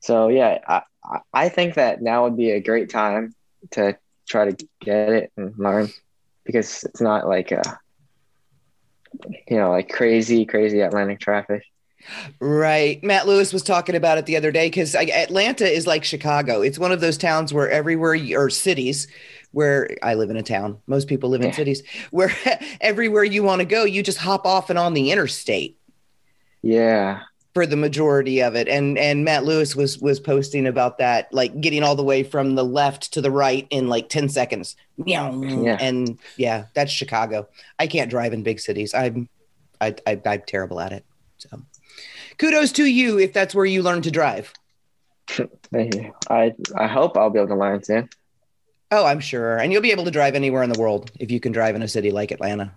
So 0.00 0.28
yeah, 0.28 0.58
I 0.66 0.82
I- 1.04 1.20
I 1.32 1.48
think 1.48 1.74
that 1.74 2.02
now 2.02 2.24
would 2.24 2.36
be 2.36 2.50
a 2.50 2.60
great 2.60 2.90
time 2.90 3.34
to 3.72 3.96
try 4.28 4.50
to 4.50 4.66
get 4.80 5.08
it 5.08 5.32
and 5.36 5.54
learn 5.56 5.88
because 6.44 6.84
it's 6.84 7.00
not 7.00 7.26
like 7.26 7.50
uh 7.52 7.62
you 9.48 9.56
know, 9.56 9.70
like 9.70 9.88
crazy, 9.88 10.44
crazy 10.44 10.80
Atlanta 10.80 11.16
traffic. 11.16 11.62
Right. 12.40 13.02
Matt 13.02 13.26
Lewis 13.26 13.52
was 13.52 13.62
talking 13.62 13.94
about 13.94 14.18
it 14.18 14.26
the 14.26 14.36
other 14.36 14.50
day 14.52 14.66
because 14.68 14.94
Atlanta 14.94 15.66
is 15.66 15.86
like 15.86 16.04
Chicago. 16.04 16.62
It's 16.62 16.78
one 16.78 16.92
of 16.92 17.00
those 17.00 17.18
towns 17.18 17.52
where 17.52 17.68
everywhere, 17.68 18.14
you, 18.14 18.38
or 18.38 18.50
cities 18.50 19.08
where 19.52 19.88
I 20.02 20.14
live 20.14 20.28
in 20.30 20.36
a 20.36 20.42
town, 20.42 20.78
most 20.86 21.08
people 21.08 21.30
live 21.30 21.40
in 21.40 21.48
Yeah. 21.48 21.54
cities, 21.54 21.82
where 22.10 22.32
everywhere 22.80 23.24
you 23.24 23.42
want 23.42 23.60
to 23.60 23.64
go, 23.64 23.84
you 23.84 24.02
just 24.02 24.18
hop 24.18 24.46
off 24.46 24.70
and 24.70 24.78
on 24.78 24.94
the 24.94 25.10
interstate 25.10 25.78
Yeah. 26.62 27.20
for 27.54 27.66
the 27.66 27.76
majority 27.76 28.40
of 28.40 28.54
it. 28.54 28.68
And 28.68 28.98
and 28.98 29.24
Matt 29.24 29.44
Lewis 29.44 29.74
was 29.74 29.98
was 29.98 30.20
posting 30.20 30.66
about 30.66 30.98
that, 30.98 31.32
like 31.32 31.60
getting 31.60 31.82
all 31.82 31.96
the 31.96 32.04
way 32.04 32.22
from 32.22 32.54
the 32.56 32.64
left 32.64 33.12
to 33.14 33.20
the 33.20 33.30
right 33.30 33.66
in 33.70 33.88
like 33.88 34.08
10 34.08 34.28
seconds. 34.28 34.76
Yeah. 35.04 35.30
And 35.80 36.18
yeah, 36.36 36.64
that's 36.74 36.92
Chicago. 36.92 37.48
I 37.78 37.86
can't 37.86 38.10
drive 38.10 38.32
in 38.32 38.42
big 38.42 38.60
cities. 38.60 38.92
I'm 38.94 39.28
I, 39.80 39.94
I 40.06 40.20
I'm 40.26 40.42
terrible 40.46 40.78
at 40.80 40.92
it. 40.92 41.04
So 41.38 41.48
kudos 42.38 42.72
to 42.72 42.84
you 42.84 43.18
if 43.18 43.32
that's 43.32 43.54
where 43.54 43.66
you 43.66 43.82
learn 43.82 44.02
to 44.02 44.10
drive. 44.10 44.52
Thank 45.72 45.94
you. 45.94 46.14
I 46.30 46.54
I 46.74 46.86
hope 46.86 47.16
I'll 47.16 47.30
be 47.30 47.38
able 47.38 47.48
to 47.48 47.56
learn 47.56 47.82
soon. 47.82 48.08
Oh, 48.90 49.04
I'm 49.04 49.20
sure. 49.20 49.58
And 49.58 49.70
you'll 49.72 49.82
be 49.82 49.90
able 49.92 50.04
to 50.04 50.10
drive 50.10 50.34
anywhere 50.34 50.62
in 50.62 50.70
the 50.70 50.80
world 50.80 51.10
if 51.20 51.30
you 51.30 51.40
can 51.40 51.52
drive 51.52 51.74
in 51.76 51.82
a 51.82 51.88
city 51.88 52.10
like 52.10 52.30
Atlanta. 52.30 52.72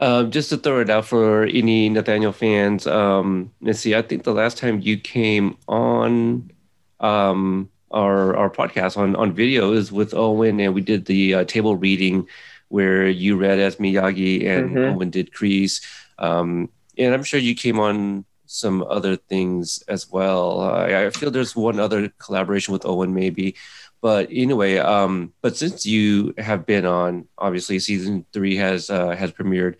Um, 0.00 0.30
just 0.30 0.50
to 0.50 0.56
throw 0.56 0.80
it 0.80 0.90
out 0.90 1.06
for 1.06 1.44
any 1.46 1.88
Nathaniel 1.88 2.30
fans, 2.32 2.86
um, 2.86 3.50
let's 3.60 3.80
see. 3.80 3.96
I 3.96 4.02
think 4.02 4.22
the 4.22 4.32
last 4.32 4.56
time 4.56 4.80
you 4.80 4.96
came 4.96 5.56
on 5.66 6.52
um, 7.00 7.68
our 7.90 8.36
our 8.36 8.48
podcast 8.50 8.96
on 8.96 9.16
on 9.16 9.32
video 9.32 9.72
is 9.72 9.90
with 9.90 10.14
Owen, 10.14 10.60
and 10.60 10.72
we 10.72 10.82
did 10.82 11.06
the 11.06 11.34
uh, 11.34 11.44
table 11.44 11.74
reading 11.74 12.28
where 12.68 13.08
you 13.08 13.36
read 13.36 13.58
as 13.58 13.76
Miyagi 13.76 14.46
and 14.46 14.70
Mhm. 14.76 14.94
Owen 14.94 15.10
did 15.10 15.32
Kreese. 15.32 15.82
Um, 16.18 16.68
and 16.98 17.14
I'm 17.14 17.24
sure 17.24 17.40
you 17.40 17.54
came 17.54 17.78
on 17.78 18.24
some 18.46 18.82
other 18.88 19.16
things 19.16 19.82
as 19.88 20.10
well. 20.10 20.60
I, 20.60 21.06
I 21.06 21.10
feel 21.10 21.30
there's 21.30 21.54
one 21.54 21.78
other 21.78 22.08
collaboration 22.18 22.72
with 22.72 22.86
Owen, 22.86 23.14
maybe. 23.14 23.54
But 24.00 24.28
anyway, 24.30 24.78
um, 24.78 25.32
but 25.42 25.56
since 25.56 25.84
you 25.84 26.34
have 26.38 26.64
been 26.66 26.86
on, 26.86 27.26
obviously 27.36 27.78
season 27.78 28.24
three 28.32 28.56
has 28.56 28.90
uh, 28.90 29.10
has 29.16 29.32
premiered, 29.32 29.76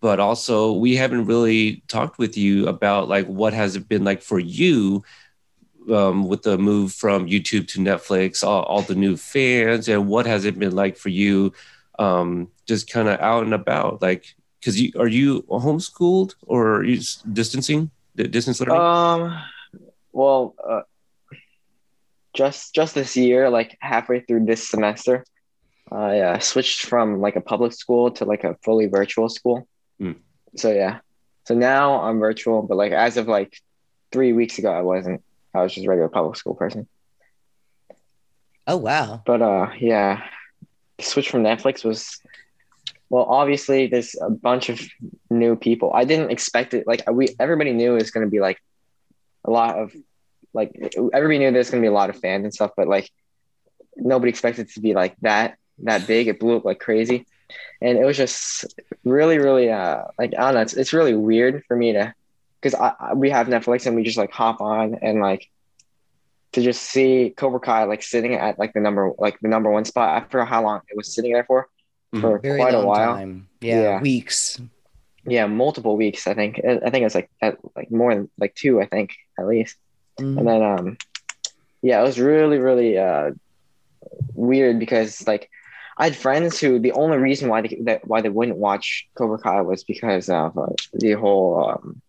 but 0.00 0.18
also 0.18 0.72
we 0.72 0.96
haven't 0.96 1.26
really 1.26 1.82
talked 1.86 2.18
with 2.18 2.36
you 2.36 2.68
about 2.68 3.08
like 3.08 3.26
what 3.26 3.52
has 3.52 3.76
it 3.76 3.88
been 3.88 4.02
like 4.02 4.22
for 4.22 4.38
you 4.38 5.04
um, 5.92 6.26
with 6.26 6.42
the 6.42 6.56
move 6.58 6.92
from 6.92 7.26
YouTube 7.26 7.68
to 7.68 7.80
Netflix, 7.80 8.42
all, 8.42 8.62
all 8.62 8.82
the 8.82 8.94
new 8.94 9.16
fans, 9.16 9.88
and 9.88 10.08
what 10.08 10.26
has 10.26 10.44
it 10.44 10.58
been 10.58 10.74
like 10.74 10.96
for 10.96 11.10
you, 11.10 11.52
um, 11.98 12.48
just 12.66 12.90
kind 12.90 13.08
of 13.08 13.20
out 13.20 13.44
and 13.44 13.54
about, 13.54 14.00
like 14.00 14.34
because 14.60 14.80
you 14.80 14.92
are 14.98 15.08
you 15.08 15.42
homeschooled 15.42 16.34
or 16.46 16.76
are 16.76 16.84
you 16.84 17.00
distancing, 17.32 17.90
D- 18.16 18.28
distance 18.28 18.60
learning? 18.60 18.76
Um, 18.76 19.42
well, 20.12 20.54
uh, 20.62 20.82
just 22.34 22.74
just 22.74 22.94
this 22.94 23.16
year, 23.16 23.50
like 23.50 23.76
halfway 23.80 24.20
through 24.20 24.44
this 24.44 24.68
semester, 24.68 25.24
I 25.90 26.20
uh, 26.20 26.38
switched 26.38 26.86
from 26.86 27.20
like 27.20 27.36
a 27.36 27.40
public 27.40 27.72
school 27.72 28.10
to 28.12 28.24
like 28.24 28.44
a 28.44 28.56
fully 28.62 28.86
virtual 28.86 29.28
school. 29.28 29.66
Hmm. 29.98 30.12
So 30.56 30.72
yeah, 30.72 31.00
so 31.44 31.54
now 31.54 32.02
I'm 32.02 32.18
virtual, 32.18 32.62
but 32.62 32.76
like 32.76 32.92
as 32.92 33.16
of 33.16 33.26
like 33.26 33.56
three 34.12 34.32
weeks 34.32 34.58
ago, 34.58 34.72
I 34.72 34.82
wasn't. 34.82 35.22
I 35.52 35.62
was 35.62 35.74
just 35.74 35.84
a 35.84 35.88
regular 35.88 36.08
public 36.08 36.36
school 36.36 36.54
person. 36.54 36.86
Oh 38.66 38.76
wow. 38.76 39.22
But 39.26 39.42
uh, 39.42 39.70
yeah, 39.78 40.22
the 40.98 41.04
switch 41.04 41.30
from 41.30 41.42
Netflix 41.42 41.84
was 41.84 42.20
well. 43.10 43.24
Obviously, 43.24 43.88
there's 43.88 44.14
a 44.20 44.30
bunch 44.30 44.70
of 44.70 44.80
new 45.28 45.56
people. 45.56 45.92
I 45.92 46.04
didn't 46.04 46.30
expect 46.30 46.72
it. 46.72 46.86
Like 46.86 47.02
we, 47.10 47.28
everybody 47.38 47.72
knew 47.72 47.92
it 47.92 48.00
was 48.00 48.10
going 48.10 48.26
to 48.26 48.30
be 48.30 48.40
like 48.40 48.58
a 49.44 49.50
lot 49.50 49.78
of 49.78 49.92
like 50.52 50.72
everybody 51.12 51.38
knew 51.38 51.52
there's 51.52 51.70
going 51.70 51.82
to 51.82 51.86
be 51.86 51.90
a 51.90 51.94
lot 51.94 52.10
of 52.10 52.18
fans 52.18 52.44
and 52.44 52.54
stuff, 52.54 52.72
but 52.76 52.88
like 52.88 53.10
nobody 53.96 54.30
expected 54.30 54.68
it 54.68 54.74
to 54.74 54.80
be 54.80 54.94
like 54.94 55.16
that 55.20 55.58
that 55.82 56.06
big. 56.06 56.28
It 56.28 56.40
blew 56.40 56.56
up 56.56 56.64
like 56.64 56.80
crazy, 56.80 57.26
and 57.80 57.98
it 57.98 58.04
was 58.04 58.16
just 58.16 58.64
really, 59.04 59.38
really 59.38 59.70
uh 59.70 60.04
like 60.18 60.34
I 60.36 60.46
don't 60.46 60.54
know. 60.54 60.60
It's 60.60 60.74
it's 60.74 60.92
really 60.92 61.14
weird 61.14 61.64
for 61.66 61.76
me 61.76 61.92
to 61.92 62.14
because 62.60 62.78
I, 62.78 62.92
I 62.98 63.14
we 63.14 63.30
have 63.30 63.48
Netflix 63.48 63.86
and 63.86 63.96
we 63.96 64.02
just 64.02 64.18
like 64.18 64.32
hop 64.32 64.60
on 64.60 64.98
and 65.02 65.20
like 65.20 65.48
to 66.52 66.62
just 66.62 66.82
see 66.82 67.32
Cobra 67.36 67.60
Kai 67.60 67.84
like 67.84 68.02
sitting 68.02 68.34
at 68.34 68.58
like 68.58 68.72
the 68.72 68.80
number 68.80 69.12
like 69.18 69.38
the 69.40 69.48
number 69.48 69.70
one 69.70 69.84
spot. 69.84 70.22
I 70.22 70.26
forgot 70.26 70.48
how 70.48 70.62
long 70.62 70.80
it 70.88 70.96
was 70.96 71.14
sitting 71.14 71.32
there 71.32 71.44
for 71.44 71.68
for 72.20 72.38
Very 72.38 72.58
quite 72.58 72.74
long 72.74 72.84
a 72.84 72.86
while. 72.86 73.14
time. 73.14 73.48
Yeah, 73.60 73.80
Yeah. 73.82 74.00
Weeks. 74.00 74.60
Yeah, 75.26 75.46
multiple 75.46 75.96
weeks. 75.96 76.26
I 76.26 76.34
think. 76.34 76.60
I 76.66 76.80
I 76.86 76.90
think 76.90 77.04
it's 77.06 77.14
like 77.14 77.30
at, 77.42 77.58
like 77.76 77.90
more 77.90 78.14
than 78.14 78.30
like 78.38 78.54
two. 78.54 78.80
I 78.80 78.86
think 78.86 79.14
at 79.38 79.46
least. 79.46 79.76
Mhm. 80.18 80.38
And 80.38 80.48
then 80.48 80.62
um, 80.62 80.96
yeah, 81.82 82.00
it 82.00 82.02
was 82.02 82.18
really 82.18 82.58
really 82.58 82.98
uh 82.98 83.32
weird 84.34 84.78
because 84.78 85.26
like 85.26 85.50
I 85.98 86.04
had 86.04 86.16
friends 86.16 86.58
who 86.58 86.78
the 86.78 86.92
only 86.92 87.18
reason 87.18 87.48
why 87.50 87.60
they 87.60 87.78
that 87.84 88.06
why 88.08 88.22
they 88.22 88.30
wouldn't 88.30 88.56
watch 88.56 89.06
Cobra 89.14 89.38
Kai 89.38 89.60
was 89.60 89.84
because 89.84 90.30
of 90.30 90.56
uh, 90.56 90.66
the 90.94 91.12
whole 91.12 91.68
um, 91.68 92.00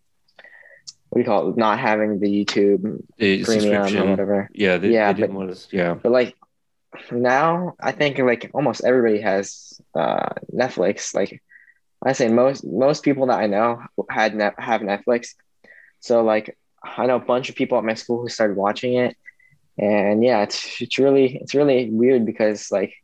what 1.10 1.16
do 1.16 1.20
you 1.20 1.26
call 1.26 1.50
it? 1.50 1.56
Not 1.58 1.78
having 1.78 2.18
the 2.18 2.28
YouTube 2.44 3.02
the 3.18 3.44
premium 3.44 3.94
or 3.98 4.10
whatever. 4.10 4.48
Yeah, 4.54 4.78
they, 4.78 4.88
Yeah, 4.88 5.12
they 5.12 5.20
didn't 5.20 5.36
want 5.36 5.54
to. 5.54 5.76
Yeah. 5.76 5.94
But 5.94 6.12
like 6.12 6.34
now, 7.10 7.74
I 7.80 7.92
think 7.92 8.18
like 8.18 8.50
almost 8.54 8.84
everybody 8.84 9.20
has 9.20 9.80
uh, 9.94 10.30
Netflix. 10.54 11.14
Like 11.14 11.42
I 12.04 12.12
say, 12.12 12.28
most 12.28 12.64
most 12.64 13.02
people 13.02 13.26
that 13.26 13.38
I 13.38 13.46
know 13.46 13.82
had 14.10 14.34
net, 14.34 14.54
have 14.58 14.80
Netflix. 14.80 15.34
So 16.00 16.22
like 16.22 16.56
I 16.82 17.06
know 17.06 17.16
a 17.16 17.20
bunch 17.20 17.48
of 17.48 17.56
people 17.56 17.78
at 17.78 17.84
my 17.84 17.94
school 17.94 18.20
who 18.20 18.28
started 18.28 18.56
watching 18.56 18.94
it, 18.94 19.16
and 19.78 20.22
yeah, 20.22 20.42
it's 20.42 20.80
it's 20.80 20.98
really 20.98 21.36
it's 21.36 21.54
really 21.54 21.90
weird 21.90 22.26
because 22.26 22.70
like 22.70 22.94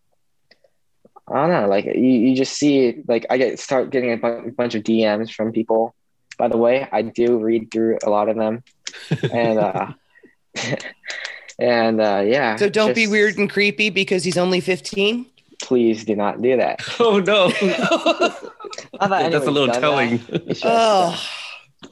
I 1.30 1.34
don't 1.34 1.50
know, 1.50 1.68
like 1.68 1.84
you, 1.84 1.92
you 1.94 2.36
just 2.36 2.54
see 2.54 3.02
like 3.06 3.26
I 3.30 3.38
get 3.38 3.58
start 3.58 3.90
getting 3.90 4.12
a 4.12 4.16
bu- 4.16 4.50
bunch 4.52 4.74
of 4.74 4.82
DMs 4.82 5.32
from 5.32 5.52
people. 5.52 5.94
By 6.38 6.48
the 6.48 6.56
way, 6.56 6.88
I 6.90 7.02
do 7.02 7.38
read 7.38 7.70
through 7.70 7.98
a 8.04 8.10
lot 8.10 8.28
of 8.28 8.36
them, 8.36 8.62
and 9.32 9.58
uh, 9.58 9.92
and 11.58 12.00
uh, 12.00 12.22
yeah. 12.26 12.56
So 12.56 12.68
don't 12.68 12.94
be 12.94 13.06
weird 13.06 13.36
and 13.38 13.50
creepy 13.50 13.90
because 13.90 14.24
he's 14.24 14.38
only 14.38 14.60
15. 14.60 15.26
Please 15.60 16.04
do 16.04 16.14
not 16.14 16.40
do 16.40 16.56
that. 16.56 16.80
Oh 17.00 17.18
no, 17.18 17.48
Not 19.00 19.10
that 19.10 19.32
that's 19.32 19.46
a 19.46 19.50
little 19.50 19.66
done 19.66 19.74
that. 19.74 19.80
telling. 19.80 20.12
It's 20.28 20.60
just, 20.60 20.64
uh, 20.64 21.12
oh, 21.12 21.90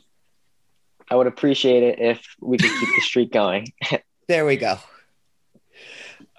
I 1.10 1.16
would 1.16 1.26
appreciate 1.26 1.82
it 1.82 1.98
if 1.98 2.24
we 2.40 2.58
could 2.58 2.70
keep 2.70 2.88
the 2.94 3.00
streak 3.00 3.32
going. 3.32 3.72
there 4.28 4.44
we 4.46 4.56
go. 4.56 4.78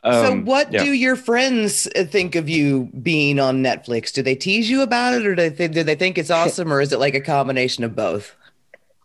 so 0.03 0.31
Um, 0.31 0.45
what 0.45 0.71
yeah. 0.71 0.83
do 0.83 0.91
your 0.91 1.15
friends 1.15 1.87
uh, 1.95 2.03
think 2.05 2.35
of 2.35 2.47
you 2.49 2.89
being 3.01 3.39
on 3.39 3.63
Netflix? 3.63 4.11
Do 4.13 4.21
they 4.21 4.35
tease 4.35 4.69
you 4.69 4.81
about 4.81 5.13
it 5.13 5.25
or 5.25 5.35
do 5.35 5.49
they, 5.49 5.55
think, 5.55 5.73
do 5.73 5.83
they 5.83 5.95
think 5.95 6.17
it's 6.17 6.29
awesome 6.31 6.71
or 6.71 6.81
is 6.81 6.91
it 6.93 6.99
like 6.99 7.13
a 7.15 7.21
combination 7.21 7.83
of 7.83 7.95
both? 7.95 8.35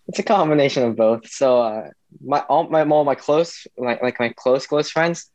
It's 0.09 0.19
a 0.19 0.23
combination 0.25 0.83
of 0.85 0.97
both. 0.97 1.29
So 1.31 1.61
uh, 1.63 1.91
my 2.25 2.41
all 2.41 2.69
my 2.69 2.85
all 2.85 3.05
my 3.05 3.15
close 3.15 3.67
like 3.77 4.03
like 4.03 4.19
my 4.19 4.31
close 4.31 4.67
close 4.67 4.91
friends, 4.91 5.31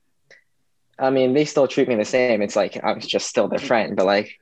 I 0.99 1.09
mean 1.09 1.33
they 1.33 1.45
still 1.45 1.67
treat 1.67 1.87
me 1.87 1.95
the 1.95 2.05
same. 2.05 2.41
It's 2.41 2.55
like 2.55 2.79
I'm 2.83 2.99
just 2.99 3.27
still 3.27 3.47
their 3.47 3.59
friend, 3.59 3.95
but 3.95 4.05
like 4.05 4.39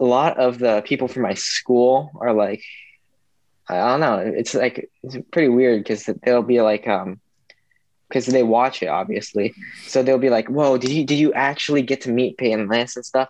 a 0.00 0.04
lot 0.04 0.38
of 0.38 0.58
the 0.58 0.82
people 0.84 1.08
from 1.08 1.22
my 1.22 1.34
school 1.34 2.10
are 2.20 2.32
like 2.32 2.62
I 3.68 3.76
don't 3.76 4.00
know. 4.00 4.18
It's 4.18 4.54
like 4.54 4.90
it's 5.02 5.16
pretty 5.30 5.48
weird 5.48 5.82
because 5.82 6.08
they'll 6.22 6.42
be 6.42 6.60
like 6.60 6.86
um 6.86 7.20
because 8.08 8.26
they 8.26 8.42
watch 8.42 8.82
it 8.82 8.88
obviously. 8.88 9.54
So 9.86 10.02
they'll 10.02 10.18
be 10.18 10.30
like, 10.30 10.48
"Whoa, 10.48 10.78
did 10.78 10.90
you 10.90 11.04
did 11.04 11.18
you 11.18 11.32
actually 11.32 11.82
get 11.82 12.02
to 12.02 12.10
meet 12.10 12.36
Peyton 12.36 12.68
Lance 12.68 12.96
and 12.96 13.04
stuff?" 13.04 13.28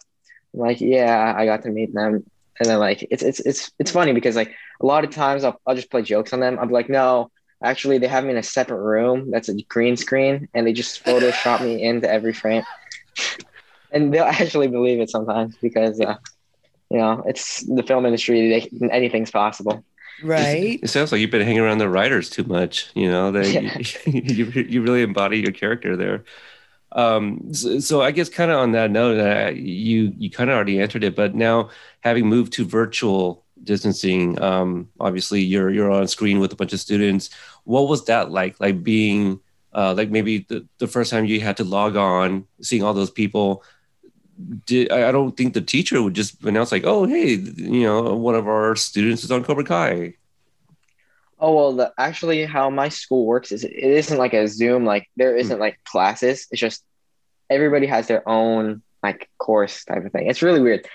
I'm 0.53 0.61
like, 0.61 0.81
"Yeah, 0.81 1.35
I 1.37 1.47
got 1.47 1.63
to 1.63 1.71
meet 1.71 1.95
them." 1.95 2.25
And 2.61 2.69
then 2.69 2.79
like 2.79 3.07
it's 3.11 3.23
it's 3.23 3.41
it's 3.41 3.71
it's 3.79 3.91
funny 3.91 4.13
because 4.13 4.37
like 4.37 4.53
a 4.81 4.87
lot 4.87 5.05
of 5.05 5.11
times 5.11 5.45
I'll, 5.45 5.61
I'll 5.67 5.75
just 5.75 5.91
play 5.91 6.03
jokes 6.03 6.33
on 6.33 6.41
them. 6.41 6.59
I'm 6.59 6.71
like, 6.71 6.89
no, 6.89 7.31
actually, 7.65 7.99
they 7.99 8.07
have 8.07 8.25
me 8.25 8.31
in 8.31 8.37
a 8.37 8.43
separate 8.43 8.83
room 8.83 9.31
that's 9.31 9.49
a 9.49 9.55
green 9.63 9.97
screen, 9.97 10.49
and 10.55 10.67
they 10.67 10.73
just 10.73 11.05
Photoshop 11.05 11.63
me 11.63 11.83
into 11.83 12.11
every 12.11 12.33
frame. 12.33 12.63
And 13.93 14.13
they'll 14.13 14.25
actually 14.25 14.67
believe 14.67 14.99
it 14.99 15.09
sometimes 15.09 15.57
because, 15.63 16.01
uh, 16.01 16.17
you 16.91 16.99
know, 16.99 17.23
it's 17.29 17.61
the 17.61 17.85
film 17.85 18.07
industry. 18.07 18.49
They, 18.49 18.89
anything's 18.89 19.31
possible. 19.31 19.85
Right? 20.21 20.81
It 20.83 20.91
sounds 20.91 21.13
like 21.13 21.21
you've 21.21 21.31
been 21.31 21.43
hanging 21.43 21.61
around 21.61 21.79
the 21.79 21.89
writers 21.89 22.29
too 22.29 22.43
much. 22.43 22.91
You 22.95 23.09
know, 23.09 23.31
they 23.31 23.53
Yeah. 23.53 23.79
you, 24.07 24.47
you 24.47 24.63
you 24.63 24.83
really 24.83 25.03
embody 25.03 25.39
your 25.39 25.53
character 25.53 25.97
there. 25.97 26.25
Um, 26.91 27.53
so, 27.53 27.79
so 27.81 28.03
I 28.03 28.11
guess 28.11 28.29
kind 28.29 28.51
of 28.51 28.59
on 28.59 28.73
that 28.73 28.91
note, 28.91 29.19
uh, 29.19 29.51
you 29.51 30.13
you 30.17 30.29
kind 30.29 30.51
of 30.51 30.55
already 30.55 30.81
answered 30.81 31.05
it, 31.05 31.15
but 31.15 31.37
now 31.37 31.71
having 32.01 32.27
moved 32.27 32.53
to 32.55 32.65
virtual 32.65 33.44
distancing, 33.65 34.41
um, 34.41 34.89
obviously 35.01 35.41
you're 35.41 35.71
you're 35.71 35.91
on 35.91 36.09
screen 36.09 36.39
with 36.41 36.53
a 36.53 36.57
bunch 36.57 36.73
of 36.73 36.81
students. 36.81 37.31
What 37.65 37.89
was 37.89 38.05
that 38.07 38.31
like? 38.31 38.61
Like 38.61 38.83
being 38.83 39.41
uh, 39.73 39.95
like 39.95 40.11
maybe 40.11 40.47
the, 40.49 40.67
the 40.79 40.87
first 40.87 41.11
time 41.11 41.25
you 41.25 41.41
had 41.41 41.57
to 41.57 41.65
log 41.65 41.97
on, 41.97 42.47
seeing 42.61 42.83
all 42.83 42.95
those 42.95 43.11
people. 43.11 43.63
Did 44.67 44.91
I 44.91 45.13
don't 45.13 45.37
think 45.37 45.55
the 45.55 45.61
teacher 45.61 46.03
would 46.03 46.15
just 46.15 46.43
announce 46.45 46.73
like, 46.73 46.85
"Oh, 46.85 47.07
hey, 47.07 47.35
you 47.35 47.83
know, 47.83 48.15
one 48.15 48.35
of 48.35 48.49
our 48.49 48.75
students 48.75 49.23
is 49.23 49.31
on 49.31 49.45
Cobra 49.45 49.65
Kai." 49.65 50.15
Oh 51.39 51.55
well, 51.55 51.73
the, 51.73 51.93
actually, 51.99 52.45
how 52.45 52.71
my 52.71 52.89
school 52.89 53.27
works 53.27 53.53
is 53.53 53.65
it 53.65 53.73
isn't 53.73 54.19
like 54.19 54.33
a 54.33 54.49
Zoom. 54.49 54.85
Like 54.85 55.09
there 55.17 55.37
isn't 55.37 55.59
like 55.59 55.79
classes. 55.85 56.47
It's 56.51 56.61
just 56.61 56.85
everybody 57.51 57.87
has 57.87 58.07
their 58.07 58.29
own 58.29 58.83
like 59.03 59.29
course 59.39 59.85
type 59.85 60.05
of 60.05 60.13
thing. 60.13 60.27
It's 60.27 60.43
really 60.43 60.61
weird. 60.61 60.89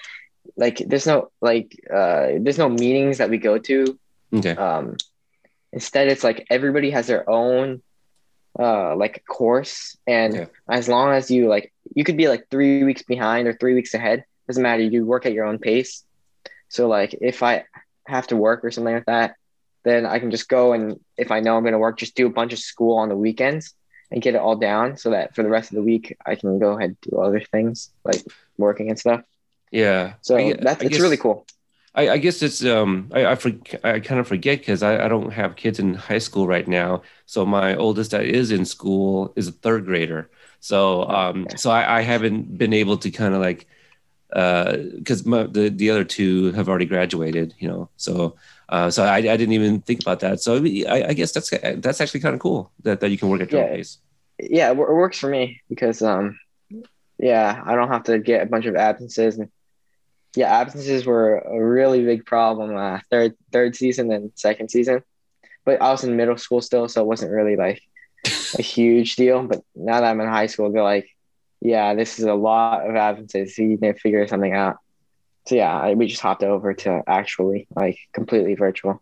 Like 0.55 0.77
there's 0.85 1.07
no 1.07 1.31
like 1.41 1.79
uh 1.91 2.39
there's 2.39 2.57
no 2.57 2.69
meetings 2.69 3.17
that 3.19 3.29
we 3.29 3.37
go 3.37 3.57
to. 3.59 3.97
Okay. 4.33 4.55
Um, 4.55 4.97
instead, 5.71 6.07
it's 6.07 6.23
like 6.23 6.45
everybody 6.49 6.91
has 6.91 7.07
their 7.07 7.29
own 7.29 7.81
uh 8.57 8.95
like 8.95 9.23
course, 9.27 9.97
and 10.07 10.33
Okay. 10.35 10.47
as 10.69 10.87
long 10.89 11.11
as 11.13 11.29
you 11.31 11.47
like, 11.47 11.71
you 11.95 12.03
could 12.03 12.17
be 12.17 12.27
like 12.27 12.45
three 12.49 12.83
weeks 12.83 13.03
behind 13.03 13.47
or 13.47 13.53
three 13.53 13.73
weeks 13.73 13.93
ahead. 13.93 14.25
Doesn't 14.47 14.63
matter. 14.63 14.83
You 14.83 15.05
work 15.05 15.25
at 15.25 15.33
your 15.33 15.45
own 15.45 15.59
pace. 15.59 16.03
So 16.67 16.87
like, 16.87 17.15
if 17.21 17.41
I 17.43 17.65
have 18.07 18.27
to 18.27 18.35
work 18.35 18.63
or 18.65 18.71
something 18.71 18.93
like 18.95 19.05
that, 19.05 19.35
then 19.83 20.05
I 20.05 20.19
can 20.19 20.31
just 20.31 20.49
go 20.49 20.73
and 20.73 20.99
if 21.17 21.31
I 21.31 21.39
know 21.39 21.55
I'm 21.55 21.63
going 21.63 21.73
to 21.73 21.79
work, 21.79 21.97
just 21.97 22.15
do 22.15 22.27
a 22.27 22.31
bunch 22.31 22.53
of 22.53 22.59
school 22.59 22.97
on 22.97 23.09
the 23.09 23.15
weekends 23.15 23.73
and 24.11 24.21
get 24.21 24.33
it 24.35 24.41
all 24.41 24.55
down 24.55 24.97
so 24.97 25.11
that 25.11 25.35
for 25.35 25.43
the 25.43 25.49
rest 25.49 25.71
of 25.71 25.75
the 25.75 25.83
week 25.83 26.17
I 26.25 26.35
can 26.35 26.57
go 26.59 26.71
ahead 26.71 26.89
and 26.89 27.01
do 27.01 27.17
other 27.17 27.39
things 27.39 27.91
like 28.03 28.21
working 28.57 28.89
and 28.89 28.99
stuff. 28.99 29.21
Yeah. 29.71 30.13
So 30.21 30.37
I 30.37 30.53
that's 30.53 30.81
I 30.81 30.85
it's 30.85 30.89
guess- 30.89 31.01
really 31.01 31.17
cool. 31.17 31.45
I, 31.95 32.09
I 32.09 32.17
guess 32.17 32.41
it's 32.43 32.63
um 32.63 33.09
I 33.13 33.25
I, 33.25 33.35
for, 33.35 33.51
I 33.83 33.99
kind 33.99 34.19
of 34.19 34.27
forget 34.27 34.59
because 34.59 34.83
I, 34.83 35.05
I 35.05 35.07
don't 35.07 35.31
have 35.31 35.55
kids 35.55 35.79
in 35.79 35.95
high 35.95 36.19
school 36.19 36.47
right 36.47 36.67
now. 36.67 37.01
So 37.25 37.45
my 37.45 37.75
oldest 37.75 38.11
that 38.11 38.25
is 38.25 38.51
in 38.51 38.63
school 38.65 39.33
is 39.35 39.47
a 39.47 39.51
third 39.51 39.85
grader. 39.85 40.29
So 40.59 41.03
um 41.09 41.43
Okay. 41.43 41.57
so 41.57 41.71
I, 41.71 41.99
I 41.99 42.01
haven't 42.01 42.57
been 42.57 42.73
able 42.73 42.97
to 42.97 43.09
kind 43.11 43.33
of 43.33 43.41
like 43.41 43.67
uh 44.33 44.77
because 44.97 45.23
the 45.23 45.73
the 45.75 45.89
other 45.89 46.03
two 46.03 46.51
have 46.53 46.69
already 46.69 46.85
graduated, 46.85 47.55
you 47.59 47.67
know. 47.67 47.89
So 47.97 48.35
uh 48.69 48.91
so 48.91 49.03
I, 49.03 49.17
I 49.17 49.21
didn't 49.21 49.53
even 49.53 49.81
think 49.81 49.99
about 50.01 50.19
that. 50.19 50.41
So 50.41 50.57
I, 50.57 51.05
I 51.09 51.13
guess 51.13 51.31
that's 51.31 51.49
that's 51.49 52.01
actually 52.01 52.19
kind 52.19 52.35
of 52.35 52.39
cool 52.39 52.71
that, 52.83 52.99
that 52.99 53.09
you 53.09 53.17
can 53.17 53.29
work 53.29 53.41
at 53.41 53.51
your 53.51 53.61
Yeah. 53.61 53.67
pace. 53.67 53.97
Yeah, 54.39 54.69
it, 54.69 54.73
it 54.73 54.77
works 54.77 55.17
for 55.17 55.29
me 55.29 55.61
because 55.69 56.01
um 56.03 56.39
yeah, 57.17 57.61
I 57.65 57.75
don't 57.75 57.89
have 57.89 58.03
to 58.03 58.19
get 58.19 58.43
a 58.43 58.45
bunch 58.45 58.65
of 58.67 58.75
absences 58.75 59.37
and 59.39 59.49
yeah, 60.35 60.59
absences 60.59 61.05
were 61.05 61.37
a 61.37 61.63
really 61.63 62.03
big 62.03 62.25
problem 62.25 62.75
uh, 62.75 62.99
third 63.09 63.35
third 63.51 63.75
season 63.75 64.11
and 64.11 64.31
second 64.35 64.69
season. 64.69 65.03
But 65.65 65.81
I 65.81 65.91
was 65.91 66.03
in 66.03 66.15
middle 66.15 66.37
school 66.37 66.61
still, 66.61 66.87
so 66.87 67.01
it 67.01 67.07
wasn't 67.07 67.31
really 67.31 67.55
like 67.55 67.81
a 68.57 68.61
huge 68.61 69.15
deal. 69.15 69.43
But 69.43 69.63
now 69.75 70.01
that 70.01 70.09
I'm 70.09 70.21
in 70.21 70.27
high 70.27 70.47
school, 70.47 70.71
they're 70.71 70.83
like, 70.83 71.09
yeah, 71.61 71.93
this 71.93 72.19
is 72.19 72.25
a 72.25 72.33
lot 72.33 72.87
of 72.89 72.95
absences. 72.95 73.57
You 73.57 73.67
need 73.67 73.79
to 73.81 73.93
figure 73.93 74.27
something 74.27 74.53
out. 74.53 74.77
So 75.47 75.55
yeah, 75.55 75.77
I, 75.77 75.93
we 75.95 76.07
just 76.07 76.21
hopped 76.21 76.43
over 76.43 76.73
to 76.73 77.01
actually 77.07 77.67
like 77.75 77.97
completely 78.13 78.55
virtual. 78.55 79.01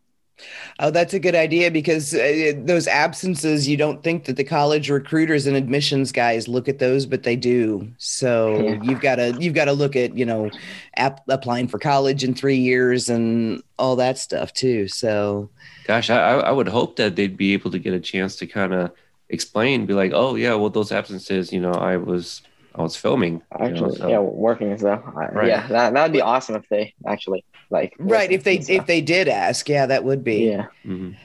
Oh, 0.80 0.92
that's 0.92 1.14
a 1.14 1.20
good 1.20 1.36
idea 1.36 1.72
because 1.72 2.14
uh, 2.14 2.54
those 2.58 2.88
absences, 2.88 3.68
you 3.68 3.78
don't 3.78 4.04
think 4.04 4.26
that 4.26 4.36
the 4.38 4.44
college 4.44 4.90
recruiters 4.90 5.48
and 5.48 5.56
admissions 5.56 6.12
guys 6.12 6.48
look 6.48 6.68
at 6.68 6.80
those, 6.80 7.06
but 7.06 7.24
they 7.24 7.36
do. 7.36 7.92
So 7.98 8.74
Yeah. 8.74 8.78
you've 8.80 9.00
got 9.00 9.16
to 9.16 9.36
you've 9.40 9.54
got 9.56 9.66
to 9.66 9.74
look 9.74 9.96
at 9.96 10.18
you 10.18 10.26
know 10.26 10.54
app, 10.96 11.22
applying 11.30 11.68
for 11.68 11.80
college 11.80 12.24
in 12.24 12.34
three 12.36 12.58
years 12.58 13.10
and 13.10 13.64
all 13.80 13.96
that 13.98 14.18
stuff 14.18 14.54
too. 14.54 14.88
So 14.88 15.50
Gosh, 15.84 16.10
I 16.10 16.18
I 16.40 16.52
would 16.52 16.68
hope 16.68 16.98
that 16.98 17.16
they'd 17.16 17.38
be 17.38 17.54
able 17.54 17.72
to 17.72 17.80
get 17.80 17.94
a 17.94 18.00
chance 18.00 18.36
to 18.38 18.48
kind 18.48 18.74
of 18.74 18.92
explain, 19.30 19.86
be 19.86 19.94
like, 19.94 20.12
oh 20.14 20.36
yeah, 20.36 20.54
well 20.56 20.70
those 20.70 20.92
absences, 20.92 21.52
you 21.54 21.62
know, 21.62 21.72
I 21.74 21.98
was 21.98 22.42
I 22.78 22.82
was 22.82 22.96
filming. 22.96 23.34
you 23.34 23.40
know, 23.60 23.66
Actually, 23.66 23.96
so- 23.98 24.08
yeah, 24.10 24.20
working 24.20 24.72
as 24.72 24.82
though. 24.82 25.02
I- 25.18 25.30
Right. 25.34 25.48
Yeah, 25.48 25.68
that 25.68 25.94
that 25.94 26.04
would 26.04 26.14
be 26.14 26.22
awesome 26.22 26.56
if 26.56 26.68
they 26.70 26.94
actually 27.06 27.44
like. 27.70 27.94
right, 28.00 28.32
if 28.32 28.44
they 28.44 28.58
if 28.58 28.86
they 28.86 29.02
did 29.02 29.28
ask, 29.28 29.68
yeah, 29.68 29.86
that 29.88 30.04
would 30.04 30.24
be. 30.24 30.46
yeah. 30.50 30.68
Mhm. 30.86 31.16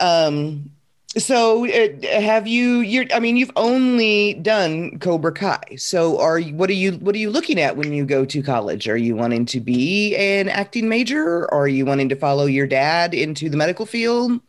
Um, 0.00 0.70
so 1.16 1.64
uh, 1.66 2.20
have 2.20 2.46
you? 2.48 2.80
You're. 2.80 3.04
I 3.14 3.20
mean, 3.20 3.36
you've 3.36 3.52
only 3.56 4.34
done 4.34 4.98
Cobra 4.98 5.32
Kai. 5.32 5.76
So 5.76 6.18
are 6.20 6.38
you? 6.38 6.54
What 6.54 6.68
are 6.70 6.74
you? 6.74 6.92
What 6.94 7.14
are 7.14 7.18
you 7.18 7.30
looking 7.30 7.60
at 7.60 7.76
when 7.76 7.92
you 7.92 8.04
go 8.04 8.24
to 8.24 8.42
college? 8.42 8.88
Are 8.88 8.96
you 8.96 9.14
wanting 9.14 9.46
to 9.46 9.60
be 9.60 10.16
an 10.16 10.48
acting 10.48 10.88
major? 10.88 11.44
Or 11.44 11.54
are 11.54 11.68
you 11.68 11.86
wanting 11.86 12.08
to 12.08 12.16
follow 12.16 12.46
your 12.46 12.66
dad 12.66 13.14
into 13.14 13.48
the 13.48 13.56
medical 13.56 13.86
field? 13.86 14.40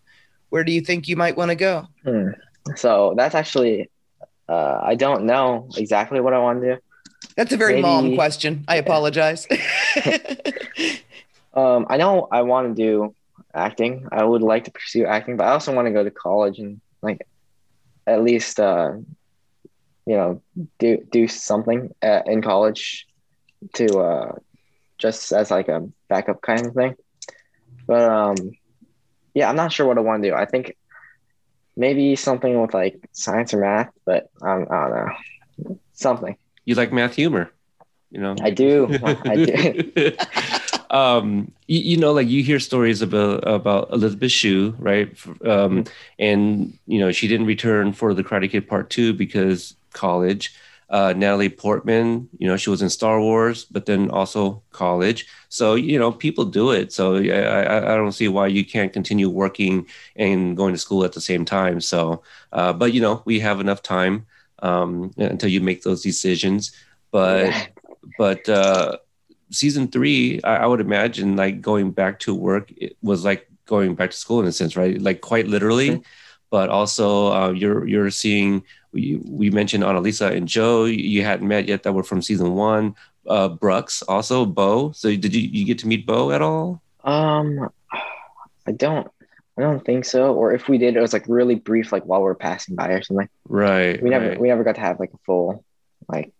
Where 0.50 0.64
do 0.64 0.72
you 0.72 0.82
think 0.82 1.08
you 1.08 1.16
might 1.16 1.38
want 1.38 1.50
to 1.50 1.56
go? 1.56 1.88
Hmm. 2.04 2.30
So 2.76 3.14
that's 3.16 3.36
actually, 3.36 3.90
uh, 4.48 4.80
I 4.84 4.96
don't 4.96 5.26
know 5.26 5.70
exactly 5.78 6.20
what 6.20 6.34
I 6.34 6.40
want 6.40 6.62
to 6.62 6.76
do. 6.76 6.82
That's 7.36 7.52
a 7.52 7.58
very 7.58 7.82
mom 7.82 8.16
question. 8.16 8.64
I 8.68 8.78
apologize. 8.78 9.48
Um, 11.56 11.88
I 11.90 11.98
know 11.98 12.28
I 12.32 12.42
want 12.42 12.76
to 12.76 12.84
do 12.84 13.16
acting. 13.54 14.08
I 14.12 14.24
would 14.24 14.42
like 14.42 14.66
to 14.66 14.72
pursue 14.72 15.06
acting, 15.06 15.38
but 15.38 15.46
I 15.46 15.52
also 15.52 15.74
want 15.74 15.88
to 15.88 15.94
go 15.94 16.04
to 16.04 16.12
college 16.12 16.60
and 16.60 16.82
like 17.02 17.26
at 18.06 18.22
least 18.24 18.60
uh, 18.60 18.94
you 20.06 20.18
know 20.18 20.42
do 20.80 20.98
do 21.10 21.28
something 21.28 21.94
uh, 22.04 22.22
in 22.26 22.42
college 22.42 23.08
to 23.76 24.00
uh, 24.00 24.36
just 24.98 25.32
as 25.32 25.50
like 25.50 25.70
a 25.70 25.88
backup 26.10 26.42
kind 26.42 26.66
of 26.66 26.74
thing. 26.74 26.96
But 27.88 28.10
um, 28.10 28.36
yeah, 29.34 29.50
I'm 29.50 29.56
not 29.56 29.72
sure 29.72 29.86
what 29.86 29.98
I 29.98 30.02
want 30.02 30.24
to 30.24 30.30
do. 30.30 30.36
I 30.36 30.46
think 30.46 30.76
maybe 31.76 32.16
something 32.16 32.62
with 32.62 32.74
like 32.74 32.98
science 33.12 33.54
or 33.54 33.60
math, 33.60 33.92
but 34.06 34.30
um, 34.42 34.68
I 34.70 34.82
don't 34.82 34.92
know 34.92 35.80
something. 35.94 36.38
You 36.66 36.76
like 36.76 36.92
math 36.92 37.16
humor, 37.16 37.52
you 38.12 38.20
know? 38.20 38.36
I 38.42 38.50
do. 38.50 38.88
I 39.04 39.46
do. 39.46 40.12
um, 40.90 41.52
you, 41.68 41.80
you 41.80 41.98
know, 41.98 42.14
like 42.14 42.28
you 42.28 42.44
hear 42.44 42.60
stories 42.60 43.02
about 43.02 43.48
about 43.48 43.92
Elizabeth 43.92 44.32
Shue, 44.32 44.76
right? 44.80 45.14
Mm-hmm. 45.16 45.50
Um, 45.50 45.86
and 46.20 46.78
you 46.88 47.00
know, 47.00 47.12
she 47.12 47.28
didn't 47.28 47.48
return 47.48 47.94
for 47.94 48.14
the 48.14 48.24
Karate 48.24 48.50
Kid 48.50 48.68
Part 48.68 48.90
Two 48.90 49.14
because 49.14 49.76
college. 49.94 50.54
Uh, 50.90 51.14
Natalie 51.18 51.50
Portman, 51.50 52.30
you 52.38 52.48
know, 52.48 52.58
she 52.58 52.70
was 52.70 52.82
in 52.82 52.90
Star 52.90 53.20
Wars, 53.20 53.66
but 53.66 53.86
then 53.86 54.10
also 54.12 54.62
college. 54.72 55.26
So 55.50 55.74
you 55.76 55.98
know, 55.98 56.12
people 56.12 56.46
do 56.46 56.72
it. 56.72 56.94
So 56.94 57.16
I, 57.16 57.30
I, 57.30 57.94
I 57.94 57.96
don't 57.98 58.12
see 58.12 58.28
why 58.28 58.48
you 58.48 58.64
can't 58.64 58.94
continue 58.94 59.30
working 59.30 59.88
and 60.16 60.56
going 60.56 60.74
to 60.74 60.80
school 60.80 61.04
at 61.04 61.14
the 61.14 61.22
same 61.22 61.44
time. 61.44 61.82
So, 61.82 62.22
uh, 62.54 62.72
but 62.74 62.94
you 62.94 63.02
know, 63.02 63.24
we 63.26 63.40
have 63.40 63.60
enough 63.60 63.82
time 63.82 64.26
um, 64.62 65.12
until 65.18 65.50
you 65.50 65.60
make 65.62 65.82
those 65.84 66.04
decisions. 66.04 66.72
But 67.12 67.46
Yeah. 67.48 67.66
but 68.18 68.48
uh, 68.50 68.98
season 69.52 69.88
three, 69.88 70.40
I, 70.44 70.58
I 70.58 70.66
would 70.68 70.82
imagine 70.82 71.36
like 71.36 71.62
going 71.62 71.92
back 71.92 72.20
to 72.20 72.36
work 72.36 72.72
it 72.78 72.96
was 73.02 73.26
like 73.26 73.48
going 73.66 73.96
back 73.96 74.12
to 74.12 74.18
school 74.18 74.40
in 74.42 74.48
a 74.48 74.52
sense, 74.52 74.76
right? 74.78 75.02
Like 75.02 75.22
quite 75.22 75.48
literally, 75.48 75.90
Mhm. 75.98 76.04
but 76.52 76.70
also 76.70 77.32
uh, 77.34 77.52
you're 77.52 77.88
you're 77.88 78.12
seeing. 78.12 78.64
We, 78.96 79.22
we 79.24 79.52
mentioned 79.52 79.84
Annalisa 79.84 80.36
and 80.36 80.48
Joe. 80.48 80.86
You 80.86 81.24
hadn't 81.24 81.48
met 81.48 81.68
yet 81.68 81.84
that 81.84 81.94
were 81.94 82.04
from 82.04 82.24
season 82.24 82.56
one. 82.56 82.96
Uh, 83.28 83.50
Brucks 83.50 84.02
also 84.02 84.46
Bo. 84.46 84.92
So 84.94 85.16
did 85.16 85.36
you 85.36 85.42
you 85.42 85.66
get 85.66 85.80
to 85.80 85.88
meet 85.88 86.08
Bo 86.08 86.32
at 86.32 86.42
all? 86.42 86.82
Um, 87.04 87.70
I 88.66 88.72
don't, 88.72 89.08
I 89.58 89.62
don't 89.62 89.86
think 89.86 90.06
so. 90.06 90.34
Or 90.34 90.54
if 90.54 90.68
we 90.68 90.80
did, 90.80 90.96
it 90.96 91.02
was 91.02 91.14
like 91.14 91.26
really 91.28 91.56
brief, 91.56 91.92
like 91.92 92.06
while 92.06 92.24
we 92.24 92.30
are 92.30 92.36
passing 92.36 92.76
by 92.76 92.88
or 92.88 93.04
something. 93.04 93.30
Right. 93.48 94.02
We 94.02 94.10
never, 94.10 94.30
right. 94.30 94.40
we 94.40 94.48
never 94.48 94.64
got 94.64 94.76
to 94.76 94.82
have 94.82 95.00
like 95.00 95.14
a 95.14 95.20
full, 95.26 95.64
like, 96.08 96.34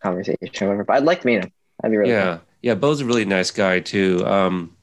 conversation. 0.00 0.38
Or 0.62 0.68
whatever. 0.68 0.84
But 0.84 0.96
I'd 0.96 1.04
like 1.04 1.20
to 1.20 1.26
meet 1.26 1.44
him. 1.44 1.52
That'd 1.82 1.92
be 1.92 1.98
really 1.98 2.12
yeah 2.12 2.38
yeah 2.62 2.74
bo's 2.74 3.02
a 3.02 3.04
really 3.04 3.26
nice 3.26 3.50
guy 3.50 3.80
too 3.80 4.26
um 4.26 4.74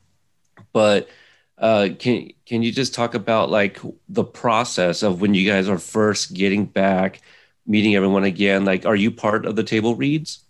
but 0.74 1.10
uh 1.58 1.90
can 2.00 2.32
can 2.46 2.64
you 2.64 2.72
just 2.72 2.94
talk 2.94 3.14
about 3.14 3.50
like 3.50 3.80
the 4.10 4.24
process 4.24 5.04
of 5.04 5.22
when 5.22 5.34
you 5.34 5.48
guys 5.50 5.70
are 5.70 5.78
first 5.78 6.34
getting 6.34 6.66
back 6.66 7.22
meeting 7.66 7.96
everyone 7.96 8.24
again 8.24 8.66
like 8.66 8.86
are 8.86 8.96
you 8.96 9.12
part 9.12 9.46
of 9.46 9.56
the 9.56 9.64
table 9.64 9.96
reads. 9.96 10.44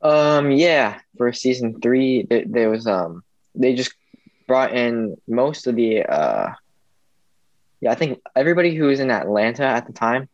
Um, 0.00 0.50
yeah. 0.50 0.98
For 1.16 1.32
season 1.32 1.80
three, 1.80 2.22
there, 2.22 2.44
there 2.46 2.70
was 2.70 2.86
um, 2.86 3.22
they 3.54 3.74
just 3.74 3.94
brought 4.46 4.74
in 4.74 5.16
most 5.28 5.66
of 5.66 5.76
the 5.76 6.04
uh, 6.04 6.52
yeah, 7.80 7.92
I 7.92 7.94
think 7.94 8.20
everybody 8.34 8.74
who 8.74 8.84
was 8.84 9.00
in 9.00 9.10
Atlanta 9.10 9.64
at 9.64 9.86
the 9.86 9.92
time 9.92 10.28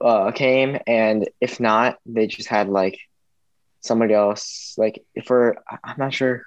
uh 0.00 0.30
came, 0.30 0.78
and 0.86 1.28
if 1.40 1.60
not, 1.60 1.98
they 2.06 2.26
just 2.26 2.48
had 2.48 2.68
like 2.68 2.98
somebody 3.80 4.14
else. 4.14 4.74
Like 4.78 5.02
for 5.24 5.62
I'm 5.84 5.96
not 5.98 6.14
sure. 6.14 6.44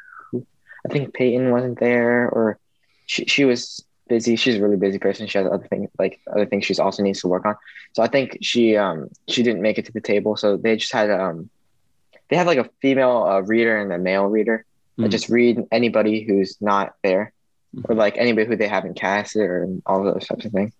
I 0.85 0.93
think 0.93 1.13
Peyton 1.13 1.51
wasn't 1.51 1.79
there, 1.79 2.29
or 2.29 2.59
she 3.05 3.25
she 3.25 3.45
was 3.45 3.83
busy. 4.07 4.35
She's 4.35 4.55
a 4.57 4.61
really 4.61 4.77
busy 4.77 4.99
person. 4.99 5.27
She 5.27 5.37
has 5.37 5.47
other 5.47 5.67
things 5.67 5.89
like 5.99 6.19
other 6.31 6.45
things 6.45 6.65
she's 6.65 6.79
also 6.79 7.03
needs 7.03 7.21
to 7.21 7.27
work 7.27 7.45
on. 7.45 7.55
So 7.93 8.03
I 8.03 8.07
think 8.07 8.37
she 8.41 8.77
um 8.77 9.09
she 9.27 9.43
didn't 9.43 9.61
make 9.61 9.77
it 9.77 9.85
to 9.85 9.91
the 9.93 10.01
table. 10.01 10.35
So 10.37 10.57
they 10.57 10.77
just 10.77 10.93
had 10.93 11.09
um 11.11 11.49
they 12.29 12.35
have 12.37 12.47
like 12.47 12.57
a 12.59 12.69
female 12.81 13.23
uh, 13.27 13.41
reader 13.41 13.77
and 13.77 13.91
a 13.93 13.97
male 13.97 14.25
reader 14.25 14.65
that 15.01 15.07
Mhm. 15.07 15.11
just 15.11 15.29
read 15.29 15.61
anybody 15.71 16.23
who's 16.23 16.57
not 16.61 16.93
there 17.03 17.33
or 17.89 17.95
like 17.95 18.17
anybody 18.17 18.47
who 18.47 18.55
they 18.55 18.67
haven't 18.67 18.95
casted 18.95 19.43
or 19.43 19.67
all 19.85 20.03
those 20.03 20.27
types 20.27 20.45
of 20.45 20.51
things. 20.51 20.71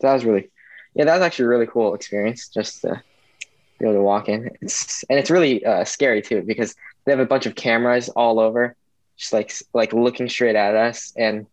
So 0.00 0.08
that 0.08 0.14
was 0.14 0.24
really 0.24 0.50
yeah 0.94 1.04
that 1.04 1.14
was 1.14 1.22
actually 1.22 1.46
a 1.46 1.48
really 1.48 1.66
cool 1.66 1.94
experience 1.94 2.48
just 2.48 2.82
to 2.82 3.02
be 3.78 3.86
able 3.86 3.94
to 3.96 4.02
walk 4.02 4.28
in. 4.28 4.50
It's 4.62 5.04
and 5.10 5.18
it's 5.18 5.30
really 5.30 5.64
uh, 5.64 5.84
scary 5.84 6.22
too 6.22 6.42
because 6.42 6.74
they 7.04 7.12
have 7.12 7.20
a 7.20 7.26
bunch 7.26 7.46
of 7.46 7.54
cameras 7.54 8.08
all 8.10 8.38
over, 8.40 8.76
just 9.16 9.32
like 9.32 9.52
like 9.72 9.92
looking 9.92 10.28
straight 10.28 10.56
at 10.56 10.74
us 10.74 11.12
and. 11.16 11.46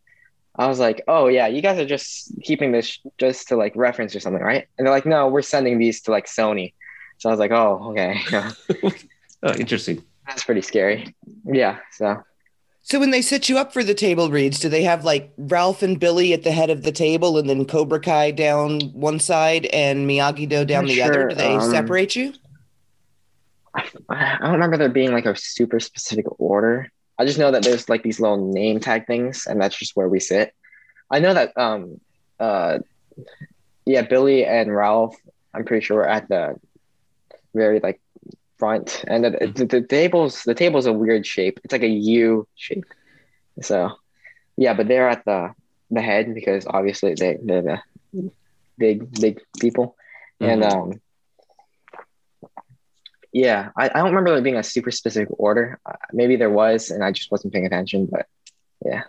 I 0.56 0.68
was 0.68 0.78
like, 0.78 1.02
"Oh 1.08 1.30
yeah, 1.30 1.48
you 1.48 1.64
guys 1.64 1.80
are 1.80 1.86
just 1.88 2.32
keeping 2.44 2.72
this 2.72 3.00
just 3.18 3.48
to 3.48 3.56
like 3.56 3.74
reference 3.76 4.16
or 4.16 4.20
something, 4.20 4.40
right?" 4.44 4.68
And 4.78 4.86
they're 4.86 4.94
like, 4.94 5.08
"No, 5.08 5.28
we're 5.28 5.42
sending 5.42 5.80
these 5.80 6.02
to 6.02 6.12
like 6.12 6.28
Sony." 6.28 6.74
So 7.18 7.28
I 7.28 7.32
was 7.32 7.40
like, 7.40 7.50
"Oh, 7.50 7.90
okay, 7.90 8.20
Oh, 9.42 9.54
interesting. 9.56 10.04
that's 10.28 10.44
pretty 10.44 10.62
scary." 10.62 11.16
Yeah, 11.44 11.80
so 11.94 12.22
So 12.84 13.00
when 13.00 13.10
they 13.10 13.24
set 13.24 13.50
you 13.50 13.58
up 13.58 13.74
for 13.74 13.84
the 13.84 13.96
table 13.96 14.30
reads, 14.30 14.60
do 14.60 14.70
they 14.70 14.84
have 14.84 15.04
like 15.04 15.34
Ralph 15.40 15.82
and 15.82 16.00
Billy 16.00 16.34
at 16.34 16.44
the 16.44 16.52
head 16.52 16.70
of 16.70 16.84
the 16.84 16.92
table 16.92 17.40
and 17.40 17.50
then 17.50 17.66
Cobra 17.66 18.00
Kai 18.00 18.30
down 18.30 18.80
one 18.94 19.20
side 19.20 19.66
and 19.74 20.08
Miyagi 20.08 20.48
Do 20.48 20.66
down 20.66 20.86
Not 20.86 20.94
the 20.94 21.02
other? 21.02 21.30
Do 21.30 21.36
they 21.36 21.56
um, 21.56 21.72
separate 21.72 22.16
you? 22.16 22.34
I, 23.74 23.90
I 24.10 24.38
don't 24.40 24.52
remember 24.52 24.78
there 24.78 24.88
being 24.90 25.14
like 25.14 25.26
a 25.26 25.36
super 25.36 25.80
specific 25.80 26.26
order. 26.40 26.92
I 27.20 27.26
just 27.26 27.40
know 27.40 27.52
that 27.52 27.64
there's 27.64 27.90
like 27.90 28.04
these 28.04 28.20
little 28.20 28.52
name 28.54 28.80
tag 28.80 29.08
things, 29.08 29.46
and 29.48 29.62
that's 29.62 29.78
just 29.78 29.96
where 29.96 30.10
we 30.10 30.20
sit. 30.20 30.54
I 31.12 31.20
know 31.20 31.34
that 31.34 31.56
um 31.58 32.00
uh 32.40 32.80
yeah, 33.86 34.02
Billy 34.02 34.46
and 34.46 34.74
Ralph, 34.74 35.16
I'm 35.54 35.66
pretty 35.66 35.84
sure 35.86 36.02
are 36.02 36.08
at 36.08 36.28
the 36.30 36.56
very 37.54 37.80
like 37.80 38.00
front, 38.58 39.04
and 39.08 39.24
the, 39.26 39.52
the, 39.56 39.66
the 39.66 39.82
tables 39.82 40.44
the 40.44 40.56
table's 40.56 40.86
a 40.86 40.94
weird 40.94 41.26
shape. 41.26 41.60
It's 41.64 41.72
like 41.74 41.84
a 41.84 41.88
U 41.88 42.48
shape. 42.56 42.86
So 43.62 43.92
yeah, 44.58 44.74
but 44.74 44.88
they're 44.88 45.10
at 45.10 45.26
the 45.26 45.54
the 45.92 46.02
head 46.02 46.34
because 46.34 46.66
obviously 46.68 47.16
they 47.16 47.38
they're 47.44 47.62
the 47.62 47.80
big 48.78 49.12
big 49.20 49.40
people, 49.60 49.96
and 50.42 50.64
Mhm. 50.64 50.64
um 50.64 51.02
yeah, 53.34 53.72
I, 53.76 53.86
I 53.86 53.94
don't 53.94 54.10
remember 54.10 54.32
there 54.32 54.42
being 54.42 54.58
a 54.58 54.64
super 54.64 54.92
specific 54.92 55.30
order. 55.32 55.80
Uh, 55.86 55.96
maybe 56.14 56.36
there 56.36 56.52
was, 56.52 56.92
and 56.92 57.04
I 57.04 57.12
just 57.12 57.32
wasn't 57.32 57.52
paying 57.52 57.66
attention. 57.66 58.06
But 58.06 58.28
yeah. 58.86 59.04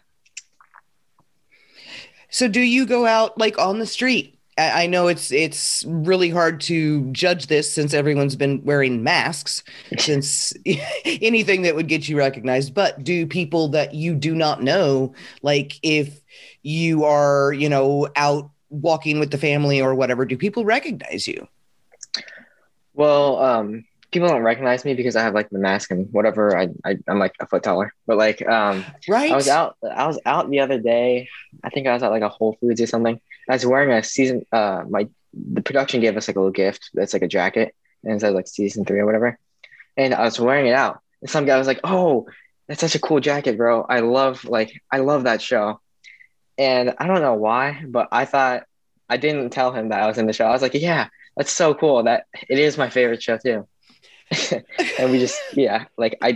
So 2.30 2.48
do 2.48 2.60
you 2.60 2.86
go 2.86 3.04
out 3.04 3.38
like 3.38 3.58
on 3.58 3.78
the 3.78 3.86
street? 3.86 4.38
I, 4.56 4.84
I 4.84 4.86
know 4.86 5.08
it's 5.08 5.30
it's 5.30 5.84
really 5.86 6.30
hard 6.30 6.62
to 6.62 7.10
judge 7.12 7.48
this 7.48 7.70
since 7.70 7.92
everyone's 7.92 8.34
been 8.34 8.64
wearing 8.64 9.02
masks 9.02 9.62
since 9.98 10.54
anything 11.04 11.62
that 11.62 11.76
would 11.76 11.88
get 11.88 12.08
you 12.08 12.16
recognized. 12.16 12.72
But 12.72 13.04
do 13.04 13.26
people 13.26 13.68
that 13.68 13.92
you 13.92 14.14
do 14.14 14.34
not 14.34 14.62
know, 14.62 15.14
like 15.42 15.78
if 15.82 16.18
you 16.62 17.04
are, 17.04 17.52
you 17.52 17.68
know, 17.68 18.08
out 18.16 18.50
walking 18.70 19.20
with 19.20 19.30
the 19.30 19.38
family 19.38 19.82
or 19.82 19.94
whatever, 19.94 20.24
do 20.24 20.38
people 20.38 20.64
recognize 20.64 21.28
you? 21.28 21.46
well, 22.94 23.40
um, 23.40 23.84
people 24.14 24.28
don't 24.28 24.42
recognize 24.42 24.84
me 24.84 24.94
because 24.94 25.16
I 25.16 25.22
have 25.22 25.34
like 25.34 25.50
the 25.50 25.58
mask 25.58 25.90
and 25.90 26.10
whatever. 26.12 26.56
I, 26.56 26.68
I 26.84 26.96
I'm 27.08 27.18
like 27.18 27.34
a 27.40 27.46
foot 27.46 27.64
taller, 27.64 27.92
but 28.06 28.16
like 28.16 28.40
um, 28.48 28.84
Right? 29.08 29.30
I 29.30 29.36
was 29.36 29.48
out. 29.48 29.76
I 29.82 30.06
was 30.06 30.18
out 30.24 30.48
the 30.48 30.60
other 30.60 30.78
day. 30.78 31.28
I 31.62 31.68
think 31.70 31.86
I 31.88 31.92
was 31.92 32.02
at 32.02 32.12
like 32.12 32.22
a 32.22 32.28
Whole 32.28 32.56
Foods 32.60 32.80
or 32.80 32.86
something. 32.86 33.20
I 33.50 33.52
was 33.52 33.66
wearing 33.66 33.90
a 33.90 34.02
season. 34.02 34.46
Uh, 34.50 34.84
my 34.88 35.08
the 35.34 35.60
production 35.60 36.00
gave 36.00 36.16
us 36.16 36.28
like 36.28 36.36
a 36.36 36.40
little 36.40 36.52
gift. 36.52 36.90
That's 36.94 37.12
like 37.12 37.22
a 37.22 37.28
jacket, 37.28 37.74
and 38.04 38.14
it 38.14 38.20
says 38.20 38.32
like 38.32 38.46
season 38.46 38.84
three 38.84 39.00
or 39.00 39.04
whatever. 39.06 39.36
And 39.96 40.14
I 40.14 40.22
was 40.22 40.38
wearing 40.40 40.66
it 40.66 40.74
out, 40.74 41.00
and 41.20 41.28
some 41.28 41.44
guy 41.44 41.58
was 41.58 41.66
like, 41.66 41.80
"Oh, 41.84 42.28
that's 42.68 42.80
such 42.80 42.94
a 42.94 43.00
cool 43.00 43.18
jacket, 43.20 43.56
bro. 43.58 43.82
I 43.82 43.98
love 44.00 44.44
like 44.44 44.80
I 44.92 44.98
love 44.98 45.24
that 45.24 45.42
show." 45.42 45.80
And 46.56 46.94
I 46.98 47.08
don't 47.08 47.20
know 47.20 47.34
why, 47.34 47.82
but 47.86 48.08
I 48.12 48.26
thought 48.26 48.62
I 49.08 49.16
didn't 49.16 49.50
tell 49.50 49.72
him 49.72 49.88
that 49.88 50.00
I 50.00 50.06
was 50.06 50.18
in 50.18 50.26
the 50.28 50.32
show. 50.32 50.46
I 50.46 50.52
was 50.52 50.62
like, 50.62 50.74
"Yeah, 50.74 51.08
that's 51.36 51.50
so 51.50 51.74
cool. 51.74 52.04
That 52.04 52.26
it 52.48 52.60
is 52.60 52.78
my 52.78 52.90
favorite 52.90 53.20
show 53.22 53.38
too." 53.38 53.66
and 54.98 55.10
we 55.10 55.18
just 55.18 55.38
yeah, 55.54 55.84
like 55.96 56.16
I. 56.22 56.34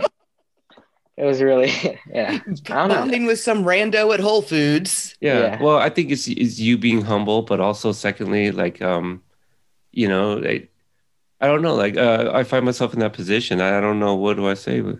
It 1.17 1.25
was 1.25 1.41
really 1.41 1.67
yeah. 2.13 2.31
I 2.31 2.37
don't 2.37 2.69
know. 2.69 2.95
Bonding 2.95 3.25
with 3.25 3.39
some 3.39 3.65
rando 3.65 4.13
at 4.13 4.21
Whole 4.21 4.41
Foods. 4.41 5.17
Yeah. 5.19 5.39
Yeah. 5.39 5.61
Well, 5.61 5.77
I 5.77 5.89
think 5.89 6.11
it's 6.11 6.27
it's 6.27 6.59
you 6.59 6.77
being 6.77 7.01
humble, 7.01 7.41
but 7.41 7.59
also 7.59 7.91
secondly, 7.91 8.51
like 8.51 8.81
um, 8.81 9.21
you 9.91 10.07
know, 10.07 10.35
like, 10.35 10.71
I 11.41 11.47
don't 11.47 11.61
know, 11.61 11.75
like 11.75 11.97
uh, 11.97 12.31
I 12.33 12.43
find 12.43 12.63
myself 12.63 12.93
in 12.93 12.99
that 12.99 13.13
position. 13.13 13.59
I, 13.59 13.77
I 13.77 13.81
don't 13.81 13.99
know 13.99 14.15
what 14.15 14.37
do 14.37 14.47
I 14.47 14.53
say. 14.53 14.79
But 14.79 14.99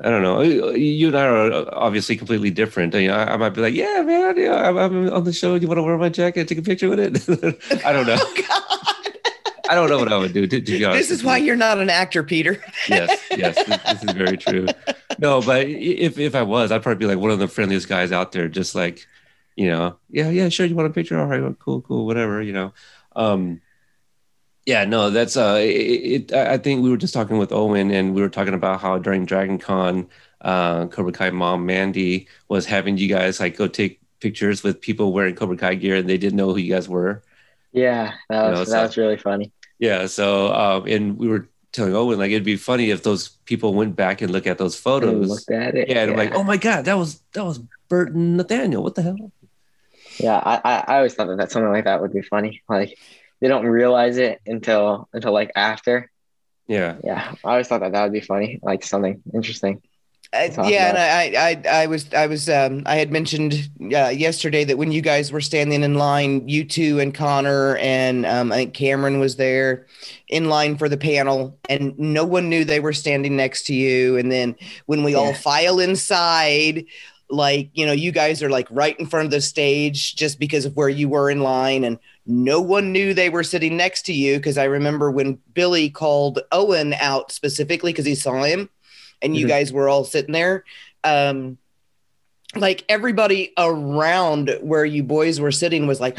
I 0.00 0.08
don't 0.08 0.22
know. 0.22 0.40
You 0.40 1.08
and 1.08 1.16
I 1.16 1.26
are 1.26 1.74
obviously 1.74 2.16
completely 2.16 2.50
different. 2.50 2.94
You 2.94 3.08
know, 3.08 3.14
I, 3.14 3.34
I 3.34 3.36
might 3.36 3.50
be 3.50 3.60
like, 3.60 3.74
yeah, 3.74 4.02
man, 4.02 4.38
yeah, 4.38 4.68
I'm, 4.68 4.76
I'm 4.76 5.12
on 5.12 5.24
the 5.24 5.32
show. 5.32 5.58
Do 5.58 5.62
You 5.62 5.68
want 5.68 5.78
to 5.78 5.82
wear 5.82 5.98
my 5.98 6.08
jacket? 6.08 6.48
Take 6.48 6.58
a 6.58 6.62
picture 6.62 6.88
with 6.88 6.98
it? 6.98 7.82
I 7.84 7.92
don't 7.92 8.06
know. 8.06 8.16
Oh 8.18 8.34
God. 8.48 8.81
I 9.72 9.74
don't 9.74 9.88
know 9.88 9.98
what 9.98 10.12
I 10.12 10.18
would 10.18 10.32
do. 10.34 10.46
To, 10.46 10.60
to 10.60 10.72
be 10.78 10.84
honest, 10.84 11.08
This 11.08 11.18
is 11.18 11.24
why 11.24 11.38
you. 11.38 11.46
you're 11.46 11.56
not 11.56 11.78
an 11.78 11.88
actor, 11.88 12.22
Peter. 12.22 12.62
yes, 12.88 13.08
yes, 13.30 13.54
this, 13.56 13.82
this 13.84 14.04
is 14.04 14.12
very 14.12 14.36
true. 14.36 14.66
No, 15.18 15.40
but 15.40 15.66
if 15.66 16.18
if 16.18 16.34
I 16.34 16.42
was, 16.42 16.70
I'd 16.70 16.82
probably 16.82 16.98
be 16.98 17.06
like 17.06 17.18
one 17.22 17.30
of 17.30 17.38
the 17.38 17.48
friendliest 17.48 17.88
guys 17.88 18.12
out 18.12 18.32
there, 18.32 18.48
just 18.48 18.74
like, 18.74 19.06
you 19.56 19.68
know, 19.68 19.96
yeah, 20.10 20.28
yeah, 20.28 20.48
sure, 20.50 20.66
you 20.66 20.74
want 20.74 20.88
a 20.90 20.92
picture? 20.92 21.18
All 21.18 21.26
right, 21.26 21.40
well, 21.42 21.54
cool, 21.54 21.80
cool, 21.80 22.04
whatever, 22.06 22.42
you 22.42 22.52
know. 22.52 22.74
Um, 23.16 23.60
yeah, 24.66 24.84
no, 24.84 25.10
that's 25.10 25.36
uh, 25.36 25.58
it, 25.60 26.30
it. 26.30 26.32
I 26.32 26.58
think 26.58 26.82
we 26.82 26.90
were 26.90 26.96
just 26.96 27.14
talking 27.14 27.38
with 27.38 27.50
Owen, 27.52 27.90
and 27.90 28.14
we 28.14 28.20
were 28.22 28.28
talking 28.28 28.54
about 28.54 28.80
how 28.80 28.98
during 28.98 29.24
Dragon 29.24 29.58
Con, 29.58 30.08
uh, 30.42 30.86
Cobra 30.86 31.12
Kai 31.12 31.30
mom 31.30 31.66
Mandy 31.66 32.28
was 32.48 32.66
having 32.66 32.96
you 32.98 33.08
guys 33.08 33.40
like 33.40 33.56
go 33.56 33.66
take 33.66 34.00
pictures 34.20 34.62
with 34.62 34.80
people 34.80 35.12
wearing 35.12 35.34
Cobra 35.34 35.56
Kai 35.56 35.74
gear, 35.76 35.96
and 35.96 36.08
they 36.08 36.18
didn't 36.18 36.36
know 36.36 36.50
who 36.52 36.58
you 36.58 36.72
guys 36.72 36.88
were. 36.88 37.22
Yeah, 37.72 38.12
that 38.28 38.44
You 38.44 38.50
was 38.50 38.58
know, 38.58 38.64
that 38.64 38.66
so- 38.66 38.82
was 38.82 38.96
really 38.98 39.16
funny. 39.16 39.50
Yeah. 39.82 40.06
So, 40.06 40.54
um, 40.54 40.86
and 40.86 41.18
we 41.18 41.26
were 41.26 41.48
telling 41.72 41.92
Owen 41.96 42.16
like 42.16 42.30
it'd 42.30 42.44
be 42.44 42.56
funny 42.56 42.90
if 42.90 43.02
those 43.02 43.30
people 43.46 43.74
went 43.74 43.96
back 43.96 44.22
and 44.22 44.30
look 44.30 44.46
at 44.46 44.56
those 44.56 44.78
photos. 44.78 45.28
looked 45.28 45.50
at 45.50 45.74
it. 45.74 45.88
Yeah, 45.88 46.02
and 46.02 46.12
I'm 46.12 46.16
like, 46.16 46.34
oh 46.34 46.44
my 46.44 46.56
god, 46.56 46.84
that 46.84 46.94
was 46.94 47.20
that 47.32 47.44
was 47.44 47.58
Bert 47.88 48.14
and 48.14 48.36
Nathaniel. 48.36 48.84
What 48.84 48.94
the 48.94 49.02
hell? 49.02 49.16
yeah. 50.18 50.36
I, 50.38 50.60
I 50.64 50.84
I 50.86 50.96
always 50.98 51.14
thought 51.14 51.26
that, 51.26 51.38
that 51.38 51.50
something 51.50 51.72
like 51.72 51.84
that 51.84 52.00
would 52.00 52.12
be 52.12 52.22
funny. 52.22 52.62
Like 52.68 52.96
they 53.40 53.48
don't 53.48 53.66
realize 53.66 54.18
it 54.18 54.40
until 54.46 55.08
until 55.12 55.32
like 55.32 55.50
after. 55.56 56.12
Yeah. 56.68 56.98
Yeah, 57.02 57.34
I 57.44 57.50
always 57.50 57.66
thought 57.66 57.80
that 57.80 57.90
that 57.90 58.04
would 58.04 58.12
be 58.12 58.20
funny, 58.20 58.60
like 58.62 58.84
something 58.84 59.20
interesting. 59.34 59.82
Yeah, 60.34 60.88
and. 60.88 61.36
I, 61.36 61.50
I, 61.50 61.82
I 61.82 61.86
was, 61.86 62.12
I 62.14 62.26
was, 62.26 62.48
um, 62.48 62.82
I 62.86 62.96
had 62.96 63.12
mentioned 63.12 63.68
uh, 63.82 64.08
yesterday 64.08 64.64
that 64.64 64.78
when 64.78 64.90
you 64.90 65.02
guys 65.02 65.30
were 65.30 65.42
standing 65.42 65.82
in 65.82 65.94
line, 65.94 66.48
you 66.48 66.64
two 66.64 67.00
and 67.00 67.14
Connor 67.14 67.76
and 67.76 68.24
um, 68.24 68.50
I 68.50 68.56
think 68.56 68.74
Cameron 68.74 69.20
was 69.20 69.36
there 69.36 69.86
in 70.28 70.48
line 70.48 70.78
for 70.78 70.88
the 70.88 70.96
panel, 70.96 71.58
and 71.68 71.98
no 71.98 72.24
one 72.24 72.48
knew 72.48 72.64
they 72.64 72.80
were 72.80 72.94
standing 72.94 73.36
next 73.36 73.66
to 73.66 73.74
you. 73.74 74.16
And 74.16 74.32
then 74.32 74.56
when 74.86 75.04
we 75.04 75.14
all 75.14 75.34
file 75.34 75.80
inside, 75.80 76.86
like 77.28 77.70
you 77.74 77.84
know, 77.84 77.92
you 77.92 78.10
guys 78.10 78.42
are 78.42 78.50
like 78.50 78.68
right 78.70 78.98
in 78.98 79.06
front 79.06 79.26
of 79.26 79.30
the 79.30 79.40
stage 79.42 80.16
just 80.16 80.38
because 80.38 80.64
of 80.64 80.76
where 80.76 80.88
you 80.88 81.10
were 81.10 81.30
in 81.30 81.42
line, 81.42 81.84
and 81.84 81.98
no 82.24 82.58
one 82.58 82.90
knew 82.90 83.12
they 83.12 83.28
were 83.28 83.44
sitting 83.44 83.76
next 83.76 84.06
to 84.06 84.14
you. 84.14 84.36
Because 84.36 84.56
I 84.56 84.64
remember 84.64 85.10
when 85.10 85.38
Billy 85.52 85.90
called 85.90 86.40
Owen 86.52 86.94
out 86.94 87.32
specifically 87.32 87.92
because 87.92 88.06
he 88.06 88.14
saw 88.14 88.42
him 88.44 88.70
and 89.22 89.36
you 89.36 89.46
Mhm. 89.46 89.48
guys 89.50 89.72
were 89.72 89.88
all 89.88 90.04
sitting 90.04 90.32
there 90.32 90.64
um 91.04 91.56
like 92.56 92.84
everybody 92.88 93.52
around 93.56 94.58
where 94.60 94.84
you 94.84 95.02
boys 95.02 95.40
were 95.40 95.52
sitting 95.52 95.86
was 95.86 96.00
like 96.00 96.18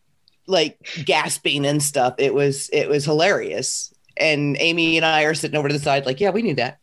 like 0.46 0.78
gasping 1.04 1.64
and 1.66 1.82
stuff. 1.82 2.14
It 2.18 2.32
was 2.34 2.68
it 2.72 2.88
was 2.88 3.04
hilarious. 3.04 3.92
And 4.16 4.56
amy 4.60 4.96
and 4.96 5.04
i 5.04 5.22
are 5.24 5.34
sitting 5.34 5.56
over 5.58 5.66
to 5.68 5.74
the 5.74 5.80
side 5.80 6.06
like 6.06 6.20
yeah 6.20 6.30
we 6.30 6.42
knew 6.42 6.54
that. 6.54 6.78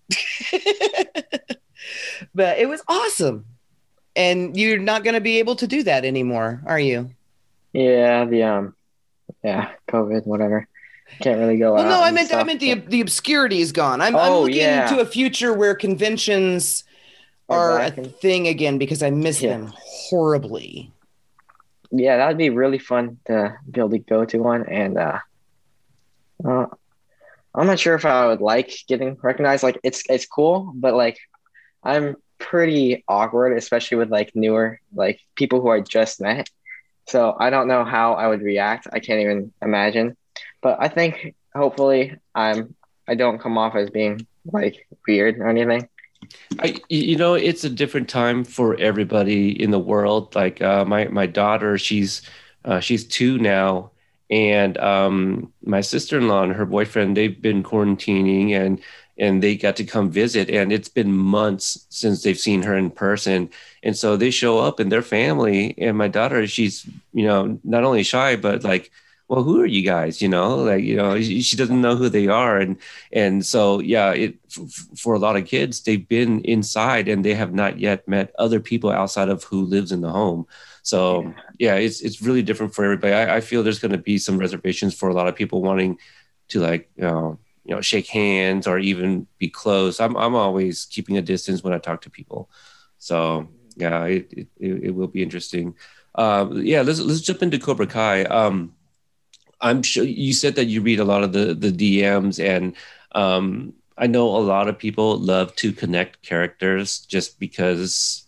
But 2.34 2.60
it 2.60 2.69
was 2.69 2.82
awesome. 2.88 3.45
And 4.15 4.56
you're 4.58 4.78
not 4.78 5.04
going 5.04 5.13
to 5.15 5.21
be 5.21 5.39
able 5.39 5.56
to 5.58 5.67
do 5.67 5.84
that 5.84 6.06
anymore 6.06 6.62
are 6.65 6.80
you? 6.80 7.10
Yeah, 7.74 8.26
the 8.26 8.43
um, 8.43 8.76
yeah, 9.43 9.71
COVID, 9.89 10.26
whatever. 10.28 10.67
Can't 11.19 11.39
really 11.39 11.58
go 11.58 11.74
well 11.74 11.84
out. 11.86 11.89
no 11.89 12.02
i 12.02 12.12
meant 12.12 12.34
i 12.34 12.43
meant 12.43 12.60
the 12.60 12.74
but- 12.76 12.89
the 12.89 13.02
obscurity 13.02 13.60
is 13.62 13.71
gone 13.71 14.02
i'm, 14.02 14.15
I'm 14.15 14.32
Oh, 14.32 14.41
looking 14.41 14.58
yeah. 14.58 14.88
to 14.88 15.00
a 15.00 15.06
future 15.06 15.54
where 15.54 15.76
conventions 15.76 16.84
Are 17.50 17.71
are 17.74 17.82
a 17.82 17.91
thing 17.91 18.47
again 18.47 18.78
because 18.78 19.04
i 19.04 19.10
miss 19.10 19.41
Yeah. 19.41 19.50
them 19.58 19.74
horribly 19.78 20.91
yeah, 21.93 22.15
that'd 22.15 22.38
be 22.38 22.50
really 22.50 22.80
fun 22.80 23.17
to 23.26 23.58
be 23.69 23.82
able 23.82 23.89
to 23.89 24.00
go 24.00 24.24
to 24.24 24.38
one. 24.38 24.65
And 24.65 24.97
uh, 24.97 25.19
uh, 26.45 26.67
I'm 27.54 27.67
not 27.67 27.80
sure 27.80 27.95
if 27.95 28.06
I 28.06 28.28
would 28.28 28.39
like 28.39 28.71
getting 28.88 29.17
recognized. 29.21 29.62
Like 29.62 29.78
it's 29.84 30.02
it's 30.10 30.26
cool, 30.26 30.71
but 30.74 30.93
like 30.93 31.17
I'm 31.84 32.15
pretty 32.38 33.04
awkward, 33.10 33.58
especially 33.58 33.97
with 33.97 34.10
like 34.10 34.32
newer 34.36 34.80
like 34.95 35.19
people 35.36 35.60
who 35.60 35.69
I 35.69 35.82
just 35.82 36.21
met. 36.21 36.50
So 37.10 37.36
I 37.38 37.50
don't 37.50 37.67
know 37.67 37.84
how 37.84 38.13
I 38.13 38.28
would 38.30 38.41
react. 38.41 38.88
I 38.93 39.00
can't 39.00 39.19
even 39.19 39.52
imagine. 39.62 40.15
But 40.62 40.78
I 40.80 40.88
think 40.88 41.36
hopefully 41.56 42.17
I'm 42.36 42.76
I 43.08 43.15
don't 43.15 43.39
come 43.39 43.58
off 43.58 43.76
as 43.76 43.89
being 43.89 44.26
like 44.45 44.88
weird 45.08 45.38
or 45.39 45.47
anything. 45.47 45.88
I, 46.60 46.80
you 46.89 47.15
know, 47.17 47.34
it's 47.34 47.63
a 47.63 47.69
different 47.69 48.08
time 48.08 48.43
for 48.43 48.76
everybody 48.76 49.62
in 49.62 49.71
the 49.71 49.80
world. 49.80 50.36
Like 50.36 50.62
uh, 50.62 50.86
my 50.86 51.06
my 51.06 51.26
daughter, 51.26 51.78
she's 51.78 52.21
uh, 52.63 52.80
she's 52.80 53.06
two 53.06 53.38
now, 53.39 53.91
and 54.30 54.78
um, 54.78 55.52
my 55.65 55.82
sister 55.82 56.17
in 56.17 56.28
law 56.28 56.43
and 56.43 56.54
her 56.54 56.65
boyfriend, 56.65 57.17
they've 57.17 57.41
been 57.41 57.63
quarantining, 57.63 58.52
and 58.52 58.80
and 59.17 59.41
they 59.43 59.56
got 59.56 59.76
to 59.78 59.84
come 59.84 60.10
visit, 60.10 60.50
and 60.50 60.71
it's 60.71 60.89
been 60.89 61.12
months 61.12 61.86
since 61.89 62.24
they've 62.24 62.39
seen 62.39 62.62
her 62.63 62.78
in 62.78 62.91
person, 62.91 63.50
and 63.84 63.97
so 63.97 64.15
they 64.15 64.32
show 64.32 64.60
up 64.60 64.80
and 64.80 64.91
their 64.91 65.02
family, 65.02 65.76
and 65.78 65.97
my 65.97 66.08
daughter, 66.08 66.45
she's 66.47 66.88
you 67.13 67.26
know 67.26 67.60
not 67.63 67.84
only 67.84 68.04
shy 68.04 68.36
but 68.36 68.63
like 68.63 68.91
well, 69.32 69.44
who 69.44 69.62
are 69.62 69.65
you 69.65 69.82
guys? 69.82 70.22
You 70.22 70.28
know, 70.28 70.58
like 70.58 70.84
you 70.84 70.98
know, 70.98 71.20
she 71.22 71.56
doesn't 71.56 71.80
know 71.80 71.96
who 71.96 72.10
they 72.10 72.28
are, 72.28 72.58
and 72.58 72.76
and 73.13 73.46
so 73.46 73.80
yeah, 73.80 74.12
it 74.12 74.36
f- 74.52 74.89
for 74.98 75.13
a 75.13 75.20
lot 75.20 75.38
of 75.38 75.46
kids, 75.46 75.82
they've 75.84 76.06
been 76.06 76.41
inside 76.41 77.08
and 77.08 77.24
they 77.24 77.34
have 77.34 77.54
not 77.54 77.80
yet 77.80 78.06
met 78.10 78.36
other 78.38 78.60
people 78.60 78.91
outside 78.91 79.30
of 79.30 79.44
who 79.46 79.63
lives 79.63 79.94
in 79.94 80.02
the 80.02 80.12
home. 80.12 80.48
So 80.84 81.34
yeah, 81.58 81.76
it's 81.76 82.02
it's 82.02 82.22
really 82.22 82.41
different 82.44 82.76
for 82.76 82.84
everybody. 82.84 83.13
I, 83.13 83.38
I 83.38 83.39
feel 83.39 83.63
there's 83.63 83.80
going 83.80 83.94
to 83.94 83.98
be 83.98 84.17
some 84.17 84.38
reservations 84.38 84.94
for 84.96 85.08
a 85.08 85.13
lot 85.13 85.30
of 85.30 85.36
people 85.36 85.62
wanting 85.62 85.98
to 86.50 86.60
like 86.60 86.89
you 86.98 87.04
know 87.04 87.39
you 87.63 87.74
know 87.74 87.80
shake 87.80 88.08
hands 88.08 88.67
or 88.67 88.80
even 88.80 89.28
be 89.38 89.48
close. 89.48 90.02
I'm 90.02 90.17
I'm 90.17 90.36
always 90.36 90.88
keeping 90.88 91.15
a 91.17 91.22
distance 91.22 91.63
when 91.63 91.74
I 91.74 91.78
talk 91.80 92.02
to 92.02 92.10
people. 92.10 92.50
So 92.98 93.48
yeah, 93.78 94.04
it 94.08 94.28
it, 94.34 94.50
it 94.60 94.91
will 94.91 95.08
be 95.08 95.24
interesting. 95.24 95.76
Uh, 96.15 96.50
yeah, 96.56 96.82
let's 96.82 97.00
let's 97.00 97.22
jump 97.22 97.41
into 97.41 97.60
Cobra 97.60 97.88
Kai. 97.88 98.26
Um, 98.26 98.74
I'm 99.62 99.84
sure 99.84 100.04
you 100.04 100.34
said 100.34 100.56
that 100.56 100.65
you 100.65 100.82
read 100.82 101.00
a 101.00 101.06
lot 101.06 101.24
of 101.24 101.34
the 101.34 101.54
the 101.54 101.71
DMs, 101.71 102.43
and 102.43 102.76
um, 103.13 103.74
I 103.97 104.08
know 104.08 104.36
a 104.36 104.39
lot 104.39 104.67
of 104.67 104.78
people 104.78 105.17
love 105.17 105.56
to 105.58 105.71
connect 105.71 106.21
characters 106.21 107.00
just 107.00 107.39
because. 107.39 108.26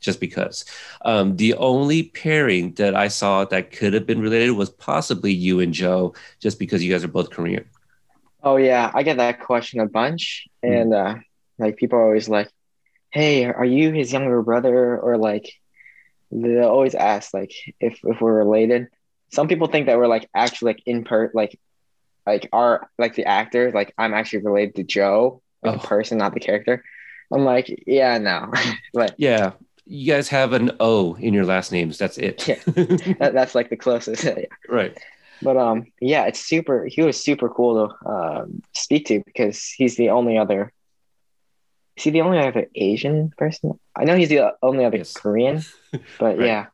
Just 0.00 0.20
because. 0.20 0.64
Um, 1.04 1.36
the 1.36 1.54
only 1.54 2.04
pairing 2.04 2.72
that 2.74 2.94
I 2.94 3.08
saw 3.08 3.44
that 3.46 3.72
could 3.72 3.94
have 3.94 4.06
been 4.06 4.20
related 4.20 4.52
was 4.52 4.70
possibly 4.70 5.32
you 5.32 5.58
and 5.58 5.74
Joe, 5.74 6.14
just 6.38 6.60
because 6.60 6.84
you 6.84 6.92
guys 6.92 7.02
are 7.02 7.08
both 7.08 7.30
Korean. 7.30 7.64
Oh 8.40 8.56
yeah, 8.56 8.92
I 8.94 9.02
get 9.02 9.16
that 9.16 9.40
question 9.40 9.80
a 9.80 9.86
bunch, 9.86 10.46
mm-hmm. 10.64 10.72
and 10.72 10.94
uh, 10.94 11.14
like 11.58 11.78
people 11.78 11.98
are 11.98 12.04
always 12.04 12.28
like, 12.28 12.48
"Hey, 13.10 13.46
are 13.46 13.64
you 13.64 13.90
his 13.92 14.12
younger 14.12 14.40
brother?" 14.40 14.96
Or 14.96 15.18
like, 15.18 15.52
they 16.30 16.60
always 16.60 16.94
ask 16.94 17.34
like 17.34 17.50
if 17.80 17.98
if 18.04 18.20
we're 18.20 18.38
related 18.38 18.86
some 19.30 19.48
people 19.48 19.66
think 19.66 19.86
that 19.86 19.98
we're 19.98 20.06
like 20.06 20.28
actually 20.34 20.72
like 20.72 20.82
in 20.86 21.04
per 21.04 21.30
like 21.34 21.58
like 22.26 22.48
our 22.52 22.88
like 22.98 23.14
the 23.14 23.24
actor 23.24 23.70
like 23.72 23.94
I'm 23.98 24.14
actually 24.14 24.40
related 24.40 24.76
to 24.76 24.84
Joe 24.84 25.42
like 25.62 25.74
oh. 25.74 25.78
the 25.78 25.86
person 25.86 26.18
not 26.18 26.34
the 26.34 26.40
character. 26.40 26.84
I'm 27.32 27.44
like 27.44 27.84
yeah 27.86 28.18
no, 28.18 28.52
but 28.94 29.14
yeah. 29.18 29.52
You 29.90 30.12
guys 30.12 30.28
have 30.28 30.52
an 30.52 30.72
O 30.80 31.14
in 31.14 31.32
your 31.32 31.46
last 31.46 31.72
names. 31.72 31.96
That's 31.96 32.18
it. 32.18 32.46
yeah, 32.46 32.58
that, 32.66 33.30
that's 33.32 33.54
like 33.54 33.70
the 33.70 33.76
closest. 33.76 34.28
Right. 34.68 34.98
But 35.40 35.56
um, 35.56 35.86
yeah, 35.98 36.24
it's 36.24 36.40
super. 36.40 36.84
He 36.84 37.00
was 37.00 37.22
super 37.22 37.48
cool 37.48 37.88
to 37.88 38.10
um, 38.10 38.62
speak 38.74 39.06
to 39.06 39.22
because 39.24 39.64
he's 39.64 39.96
the 39.96 40.10
only 40.10 40.36
other. 40.36 40.72
Is 41.96 42.04
he 42.04 42.10
the 42.10 42.20
only 42.20 42.38
other 42.38 42.66
Asian 42.74 43.32
person? 43.38 43.78
I 43.96 44.04
know 44.04 44.16
he's 44.16 44.28
the 44.28 44.52
only 44.62 44.84
other 44.84 44.98
yes. 44.98 45.14
Korean, 45.14 45.64
but 46.18 46.38
right. 46.38 46.46
yeah, 46.46 46.66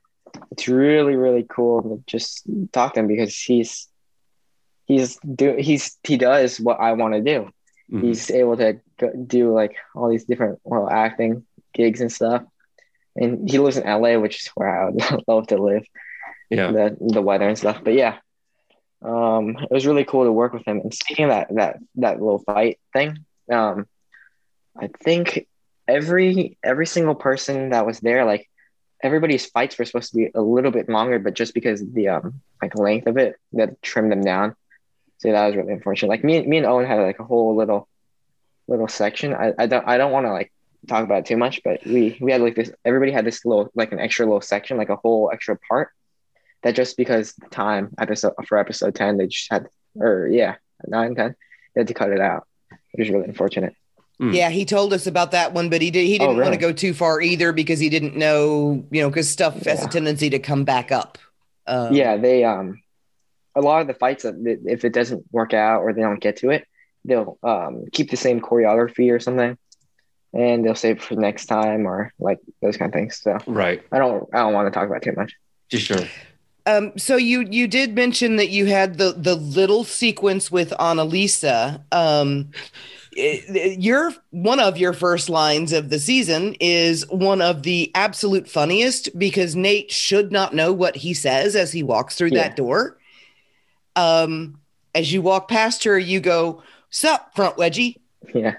it's 0.51 0.69
really 0.69 1.17
really 1.17 1.47
cool 1.49 1.83
to 1.83 2.03
just 2.07 2.43
talk 2.73 2.95
to 2.95 3.01
him 3.01 3.09
because 3.09 3.37
he's 3.37 3.89
he's 4.87 5.19
do 5.19 5.57
he's 5.57 5.97
he 6.03 6.17
does 6.17 6.59
what 6.61 6.81
I 6.81 6.93
want 6.93 7.15
to 7.15 7.21
do. 7.21 7.51
Mm-hmm. 7.93 8.07
He's 8.07 8.31
able 8.31 8.57
to 8.57 8.81
do 9.27 9.53
like 9.53 9.77
all 9.95 10.09
these 10.09 10.25
different 10.25 10.61
well 10.65 10.89
acting 10.89 11.45
gigs 11.73 12.01
and 12.01 12.13
stuff, 12.13 12.43
and 13.17 13.49
he 13.49 13.59
lives 13.59 13.77
in 13.77 13.87
LA, 13.87 14.19
which 14.19 14.43
is 14.43 14.49
where 14.55 14.69
I 14.69 14.91
would 14.91 15.25
love 15.29 15.47
to 15.49 15.59
live. 15.59 15.85
Yeah, 16.51 16.71
the 16.71 16.97
the 17.01 17.23
weather 17.23 17.49
and 17.49 17.59
stuff. 17.59 17.83
But 17.83 17.95
yeah, 17.95 18.19
um, 19.03 19.57
it 19.59 19.71
was 19.71 19.87
really 19.87 20.05
cool 20.05 20.25
to 20.25 20.33
work 20.33 20.53
with 20.53 20.67
him. 20.67 20.81
And 20.81 20.95
speaking 20.95 21.27
of 21.27 21.31
that 21.31 21.55
that 21.55 21.77
that 21.97 22.21
little 22.21 22.39
fight 22.39 22.79
thing, 22.93 23.25
um, 23.51 23.87
I 24.79 24.89
think 25.03 25.47
every 25.87 26.57
every 26.63 26.87
single 26.87 27.15
person 27.15 27.71
that 27.71 27.87
was 27.87 28.01
there, 28.01 28.25
like 28.25 28.49
everybody's 29.05 29.47
fights 29.47 29.79
were 29.79 29.85
supposed 29.85 30.11
to 30.11 30.17
be 30.17 30.31
a 30.35 30.41
little 30.41 30.71
bit 30.71 30.89
longer, 30.89 31.19
but 31.19 31.35
just 31.35 31.55
because 31.55 31.85
the 31.93 32.09
um 32.09 32.41
like 32.61 32.77
length 32.77 33.07
of 33.07 33.19
it, 33.19 33.37
that 33.53 33.81
trimmed 33.83 34.11
them 34.11 34.25
down. 34.25 34.57
So 35.19 35.31
that 35.31 35.47
was 35.47 35.57
really 35.57 35.75
unfortunate. 35.75 36.09
Like 36.09 36.25
me, 36.25 36.45
me 36.45 36.57
and 36.57 36.67
Owen 36.67 36.87
had 36.87 37.01
like 37.01 37.21
a 37.21 37.25
whole 37.25 37.55
little 37.55 37.87
little 38.67 38.89
section. 38.89 39.35
I, 39.35 39.53
I 39.59 39.67
don't 39.67 39.87
I 39.87 39.99
don't 39.99 40.11
want 40.11 40.27
to 40.27 40.33
like 40.33 40.51
talk 40.89 41.05
about 41.05 41.21
it 41.21 41.27
too 41.27 41.37
much, 41.37 41.61
but 41.63 41.85
we 41.85 42.17
we 42.21 42.33
had 42.33 42.41
like 42.41 42.57
this. 42.57 42.73
Everybody 42.85 43.13
had 43.13 43.27
this 43.27 43.45
little 43.45 43.71
like 43.75 43.93
an 43.93 44.01
extra 44.01 44.27
little 44.27 44.41
section, 44.41 44.79
like 44.79 44.89
a 44.89 44.97
whole 44.97 45.31
extra 45.33 45.59
part. 45.69 45.91
That 46.63 46.75
just 46.75 46.97
because 46.97 47.35
time 47.51 47.95
episode 47.99 48.33
for 48.49 48.57
episode 48.57 48.95
ten, 48.95 49.19
they 49.19 49.27
just 49.27 49.49
had 49.51 49.69
or 49.97 50.29
yeah 50.29 50.57
nine 50.87 51.15
ten, 51.15 51.37
they 51.75 51.83
had 51.83 51.89
to 51.89 51.95
cut 51.95 52.11
it 52.11 52.21
out, 52.21 52.49
which 52.93 53.07
is 53.07 53.11
really 53.13 53.29
unfortunate. 53.29 53.77
Mm. 54.21 54.35
Yeah, 54.35 54.51
he 54.51 54.65
told 54.65 54.93
us 54.93 55.07
about 55.07 55.33
that 55.33 55.53
one, 55.53 55.69
but 55.69 55.83
he 55.83 55.91
did 55.91 56.07
he 56.07 56.19
didn't 56.19 56.23
oh, 56.23 56.33
really? 56.33 56.43
want 56.43 56.55
to 56.55 56.61
go 56.61 56.73
too 56.73 56.95
far 56.95 57.21
either 57.21 57.53
because 57.53 57.81
he 57.81 57.89
didn't 57.89 58.17
know, 58.17 58.85
you 58.91 59.03
know, 59.03 59.09
because 59.09 59.29
stuff 59.29 59.57
yeah. 59.63 59.71
has 59.71 59.85
a 59.85 59.89
tendency 59.89 60.31
to 60.31 60.39
come 60.39 60.65
back 60.65 60.93
up. 60.93 61.19
Um, 61.67 61.93
yeah, 61.93 62.17
they 62.17 62.45
um 62.45 62.81
a 63.57 63.61
lot 63.61 63.81
of 63.81 63.87
the 63.89 63.95
fights 63.95 64.25
if 64.25 64.85
it 64.85 64.93
doesn't 64.93 65.25
work 65.33 65.53
out 65.53 65.81
or 65.81 65.93
they 65.93 66.03
don't 66.03 66.21
get 66.21 66.37
to 66.39 66.51
it, 66.51 66.65
they'll 67.05 67.39
um 67.43 67.87
keep 67.93 68.11
the 68.11 68.17
same 68.17 68.41
choreography 68.41 69.13
or 69.13 69.19
something, 69.19 69.59
and 70.33 70.65
they'll 70.65 70.77
save 70.77 71.03
for 71.03 71.17
next 71.17 71.47
time 71.47 71.87
or 71.87 72.13
like 72.21 72.39
those 72.63 72.77
kind 72.77 72.91
of 72.91 72.95
things. 72.95 73.21
So 73.21 73.39
right, 73.49 73.83
I 73.91 73.99
don't 73.99 74.29
I 74.33 74.39
don't 74.39 74.53
want 74.53 74.73
to 74.73 74.79
talk 74.79 74.89
about 74.89 75.03
too 75.03 75.15
much. 75.17 75.35
Just 75.69 75.87
sure. 75.87 76.07
Um, 76.67 76.97
so 76.97 77.17
you 77.17 77.47
you 77.51 77.67
did 77.67 77.95
mention 77.95 78.37
that 78.37 78.49
you 78.49 78.67
had 78.67 78.97
the 78.97 79.13
the 79.13 79.35
little 79.35 79.85
sequence 79.85 80.51
with 80.51 80.71
Annalisa. 80.71 81.83
Um, 81.93 82.53
your 83.17 84.13
one 84.31 84.61
of 84.61 84.77
your 84.77 84.93
first 84.93 85.29
lines 85.29 85.73
of 85.73 85.91
the 85.91 85.99
season 85.99 86.57
is 86.61 87.09
one 87.09 87.41
of 87.41 87.63
the 87.63 87.91
absolute 87.95 88.49
funniest 88.49 89.17
because 89.19 89.55
Nate 89.55 89.91
should 89.91 90.33
not 90.33 90.55
know 90.55 90.73
what 90.73 90.97
he 90.97 91.15
says 91.15 91.57
as 91.57 91.73
he 91.73 91.83
walks 91.83 92.17
through 92.17 92.31
yeah. 92.31 92.43
that 92.43 92.57
door. 92.57 92.99
Um, 93.97 94.61
as 94.95 95.13
you 95.13 95.23
walk 95.23 95.49
past 95.49 95.85
her, 95.85 95.99
you 95.99 96.21
go, 96.21 96.63
"Sup, 96.91 97.35
front 97.35 97.57
wedgie." 97.57 97.97
Yeah. 98.35 98.57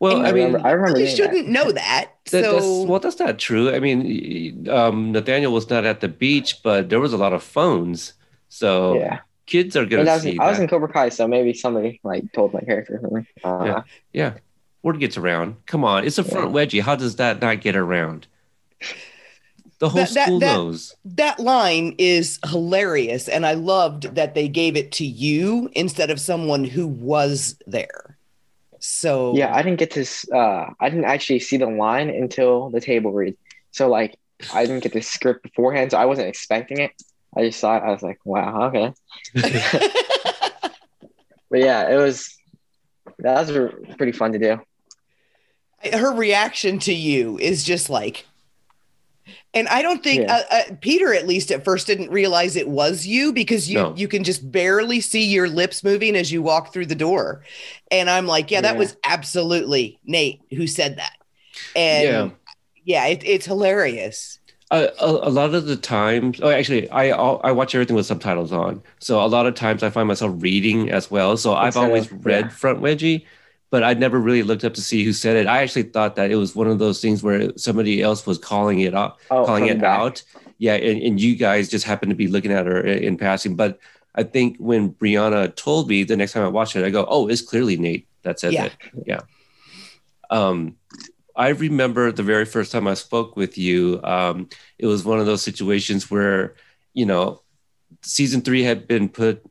Well, 0.00 0.18
and 0.18 0.26
I 0.26 0.32
mean, 0.32 0.56
I 0.56 0.72
remember. 0.72 1.00
You 1.00 1.06
shouldn't 1.06 1.46
that. 1.46 1.52
know 1.52 1.72
that. 1.72 2.10
that 2.30 2.44
so, 2.44 2.52
that's, 2.52 2.88
well, 2.88 3.00
that's 3.00 3.18
not 3.18 3.38
true. 3.38 3.74
I 3.74 3.80
mean, 3.80 4.68
um, 4.68 5.12
Nathaniel 5.12 5.52
was 5.52 5.70
not 5.70 5.84
at 5.84 6.00
the 6.00 6.08
beach, 6.08 6.62
but 6.62 6.88
there 6.88 7.00
was 7.00 7.12
a 7.12 7.16
lot 7.16 7.32
of 7.32 7.42
phones. 7.42 8.14
So 8.48 8.94
yeah, 8.94 9.20
kids 9.46 9.76
are 9.76 9.86
gonna 9.86 10.10
I 10.10 10.14
was, 10.14 10.22
see. 10.22 10.38
I 10.38 10.50
was 10.50 10.58
in 10.58 10.68
Cobra 10.68 10.88
Kai, 10.88 11.08
so 11.08 11.28
maybe 11.28 11.52
somebody 11.54 12.00
like 12.02 12.32
told 12.32 12.52
my 12.52 12.60
character 12.60 12.98
something. 13.00 13.26
Uh, 13.42 13.64
yeah, 13.64 13.82
yeah. 14.12 14.34
Word 14.82 15.00
gets 15.00 15.16
around. 15.16 15.56
Come 15.66 15.84
on, 15.84 16.04
it's 16.04 16.18
a 16.18 16.24
front 16.24 16.50
yeah. 16.50 16.56
wedgie. 16.56 16.82
How 16.82 16.96
does 16.96 17.16
that 17.16 17.40
not 17.40 17.60
get 17.60 17.76
around? 17.76 18.26
The 19.78 19.88
whole 19.88 20.04
that, 20.04 20.08
school 20.08 20.38
that, 20.40 20.54
knows. 20.54 20.94
That 21.04 21.40
line 21.40 21.94
is 21.98 22.38
hilarious, 22.46 23.28
and 23.28 23.44
I 23.44 23.54
loved 23.54 24.14
that 24.14 24.34
they 24.34 24.48
gave 24.48 24.76
it 24.76 24.92
to 24.92 25.04
you 25.04 25.68
instead 25.72 26.10
of 26.10 26.20
someone 26.20 26.64
who 26.64 26.86
was 26.86 27.56
there. 27.66 28.16
So 28.78 29.34
yeah, 29.34 29.54
I 29.54 29.62
didn't 29.62 29.78
get 29.78 29.90
to. 29.92 30.36
Uh, 30.36 30.70
I 30.78 30.90
didn't 30.90 31.06
actually 31.06 31.40
see 31.40 31.56
the 31.56 31.66
line 31.66 32.10
until 32.10 32.70
the 32.70 32.80
table 32.80 33.12
read. 33.12 33.36
So 33.70 33.88
like, 33.88 34.18
I 34.52 34.66
didn't 34.66 34.82
get 34.82 34.92
the 34.92 35.00
script 35.00 35.42
beforehand, 35.42 35.90
so 35.90 35.98
I 35.98 36.04
wasn't 36.04 36.28
expecting 36.28 36.78
it. 36.78 36.92
I 37.36 37.46
just 37.46 37.58
saw 37.58 37.76
it. 37.76 37.82
I 37.82 37.90
was 37.90 38.02
like, 38.02 38.18
wow, 38.24 38.68
okay. 38.68 38.92
but 39.34 40.72
yeah, 41.52 41.90
it 41.90 41.96
was 41.96 42.36
that 43.18 43.46
was 43.46 43.96
pretty 43.96 44.12
fun 44.12 44.32
to 44.32 44.38
do. 44.38 44.60
Her 45.92 46.14
reaction 46.14 46.78
to 46.80 46.94
you 46.94 47.38
is 47.38 47.64
just 47.64 47.90
like, 47.90 48.26
and 49.52 49.68
I 49.68 49.82
don't 49.82 50.02
think 50.02 50.22
yeah. 50.22 50.42
uh, 50.50 50.54
uh, 50.54 50.74
Peter, 50.80 51.12
at 51.12 51.26
least 51.26 51.50
at 51.50 51.64
first, 51.64 51.86
didn't 51.86 52.10
realize 52.10 52.56
it 52.56 52.68
was 52.68 53.06
you 53.06 53.32
because 53.32 53.68
you 53.68 53.78
no. 53.78 53.94
you 53.96 54.08
can 54.08 54.24
just 54.24 54.50
barely 54.50 55.00
see 55.00 55.24
your 55.24 55.48
lips 55.48 55.84
moving 55.84 56.16
as 56.16 56.32
you 56.32 56.42
walk 56.42 56.72
through 56.72 56.86
the 56.86 56.94
door, 56.94 57.44
and 57.90 58.08
I'm 58.08 58.26
like, 58.26 58.50
yeah, 58.50 58.62
that 58.62 58.74
yeah. 58.74 58.78
was 58.78 58.96
absolutely 59.04 59.98
Nate 60.04 60.40
who 60.50 60.66
said 60.66 60.96
that, 60.96 61.16
and 61.76 62.32
yeah, 62.84 62.84
yeah 62.84 63.06
it, 63.06 63.22
it's 63.24 63.46
hilarious 63.46 64.38
a, 64.70 64.90
a, 65.00 65.30
lot 65.30 65.54
of 65.54 65.66
the 65.66 65.76
times 65.76 66.40
oh 66.42 66.50
actually 66.50 66.88
i 66.90 67.10
i 67.10 67.52
watch 67.52 67.74
everything 67.74 67.94
with 67.94 68.06
subtitles 68.06 68.50
on 68.50 68.82
so 68.98 69.24
a 69.24 69.26
lot 69.26 69.46
of 69.46 69.54
times 69.54 69.82
i 69.82 69.90
find 69.90 70.08
myself 70.08 70.32
reading 70.38 70.90
as 70.90 71.10
well 71.10 71.36
so 71.36 71.54
i've 71.54 71.76
always 71.76 72.10
read 72.10 72.46
yeah. 72.46 72.50
front 72.50 72.80
wedgie 72.80 73.24
but 73.74 73.82
I'd 73.82 73.98
never 73.98 74.20
really 74.20 74.44
looked 74.44 74.62
up 74.62 74.74
to 74.74 74.80
see 74.80 75.02
who 75.02 75.12
said 75.12 75.34
it. 75.34 75.48
I 75.48 75.60
actually 75.60 75.82
thought 75.82 76.14
that 76.14 76.30
it 76.30 76.36
was 76.36 76.54
one 76.54 76.68
of 76.68 76.78
those 76.78 77.00
things 77.00 77.24
where 77.24 77.50
somebody 77.56 78.02
else 78.02 78.24
was 78.24 78.38
calling 78.38 78.78
it 78.78 78.94
out, 78.94 79.18
Oh, 79.32 79.44
calling 79.44 79.66
it 79.66 79.80
back. 79.80 79.98
out. 79.98 80.22
Yeah, 80.58 80.74
and, 80.74 81.02
and 81.02 81.20
you 81.20 81.34
guys 81.34 81.68
just 81.68 81.84
happened 81.84 82.10
to 82.10 82.14
be 82.14 82.28
looking 82.28 82.52
at 82.52 82.66
her 82.66 82.80
in, 82.80 83.02
in 83.02 83.16
passing. 83.16 83.56
But 83.56 83.80
I 84.14 84.22
think 84.22 84.58
when 84.58 84.92
Brianna 84.92 85.56
told 85.56 85.88
me 85.88 86.04
the 86.04 86.16
next 86.16 86.34
time 86.34 86.44
I 86.44 86.48
watched 86.50 86.76
it, 86.76 86.84
I 86.84 86.90
go, 86.90 87.04
"Oh, 87.08 87.26
it's 87.26 87.42
clearly 87.42 87.76
Nate 87.76 88.06
that 88.22 88.38
said 88.38 88.52
it. 88.52 88.54
Yeah. 88.54 88.62
that." 88.62 89.06
Yeah. 89.06 89.20
Um, 90.30 90.76
I 91.36 91.48
remember 91.48 92.12
the 92.12 92.22
very 92.22 92.44
first 92.44 92.72
time 92.72 92.86
I 92.86 92.94
spoke 92.94 93.36
with 93.36 93.58
you. 93.58 94.00
Um, 94.04 94.48
it 94.78 94.86
was 94.86 95.04
one 95.04 95.18
of 95.18 95.26
those 95.26 95.42
situations 95.42 96.10
where, 96.10 96.54
you 96.92 97.06
know, 97.06 97.42
season 98.02 98.40
three 98.40 98.62
had 98.62 98.86
been 98.86 99.08
put 99.08 99.42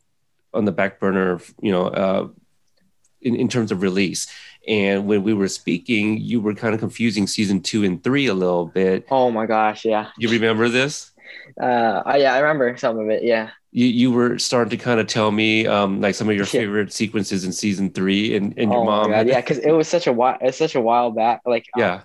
on 0.54 0.66
the 0.66 0.72
back 0.72 1.00
burner, 1.00 1.42
you 1.62 1.72
know, 1.72 1.88
uh, 1.88 2.28
in, 3.22 3.36
in 3.36 3.48
terms 3.48 3.72
of 3.72 3.82
release. 3.82 4.28
And 4.68 5.08
when 5.08 5.24
we 5.24 5.34
were 5.34 5.50
speaking, 5.50 6.18
you 6.20 6.40
were 6.40 6.54
kind 6.54 6.74
of 6.74 6.80
confusing 6.80 7.28
season 7.28 7.62
two 7.62 7.84
and 7.84 8.02
three 8.02 8.28
a 8.28 8.34
little 8.34 8.68
bit. 8.68 9.08
Oh 9.12 9.32
my 9.32 9.46
gosh, 9.46 9.84
yeah. 9.84 10.10
You 10.18 10.30
remember 10.30 10.70
this? 10.70 11.12
Uh, 11.62 12.02
oh, 12.06 12.16
yeah, 12.16 12.34
I 12.34 12.40
remember 12.40 12.76
some 12.78 13.00
of 13.00 13.10
it. 13.10 13.24
Yeah. 13.24 13.50
You, 13.72 13.88
you 13.88 14.12
were 14.12 14.38
starting 14.40 14.70
to 14.78 14.84
kind 14.84 15.00
of 15.00 15.08
tell 15.08 15.32
me 15.32 15.66
um, 15.68 16.00
like 16.02 16.16
some 16.16 16.30
of 16.30 16.36
your 16.36 16.46
Yeah. 16.46 16.62
favorite 16.62 16.94
sequences 16.94 17.44
in 17.44 17.52
season 17.52 17.90
three, 17.92 18.36
and, 18.36 18.54
and 18.58 18.72
your 18.72 18.82
oh 18.82 18.86
mom. 18.86 19.10
my 19.12 19.18
God, 19.18 19.28
yeah, 19.28 19.42
because 19.42 19.58
it 19.60 19.72
was 19.72 19.88
such 19.88 20.06
a 20.08 20.14
while. 20.14 20.38
It's 20.42 20.58
such 20.58 20.76
a 20.76 20.82
while 20.82 21.12
back. 21.12 21.42
Like, 21.46 21.66
yeah, 21.76 22.02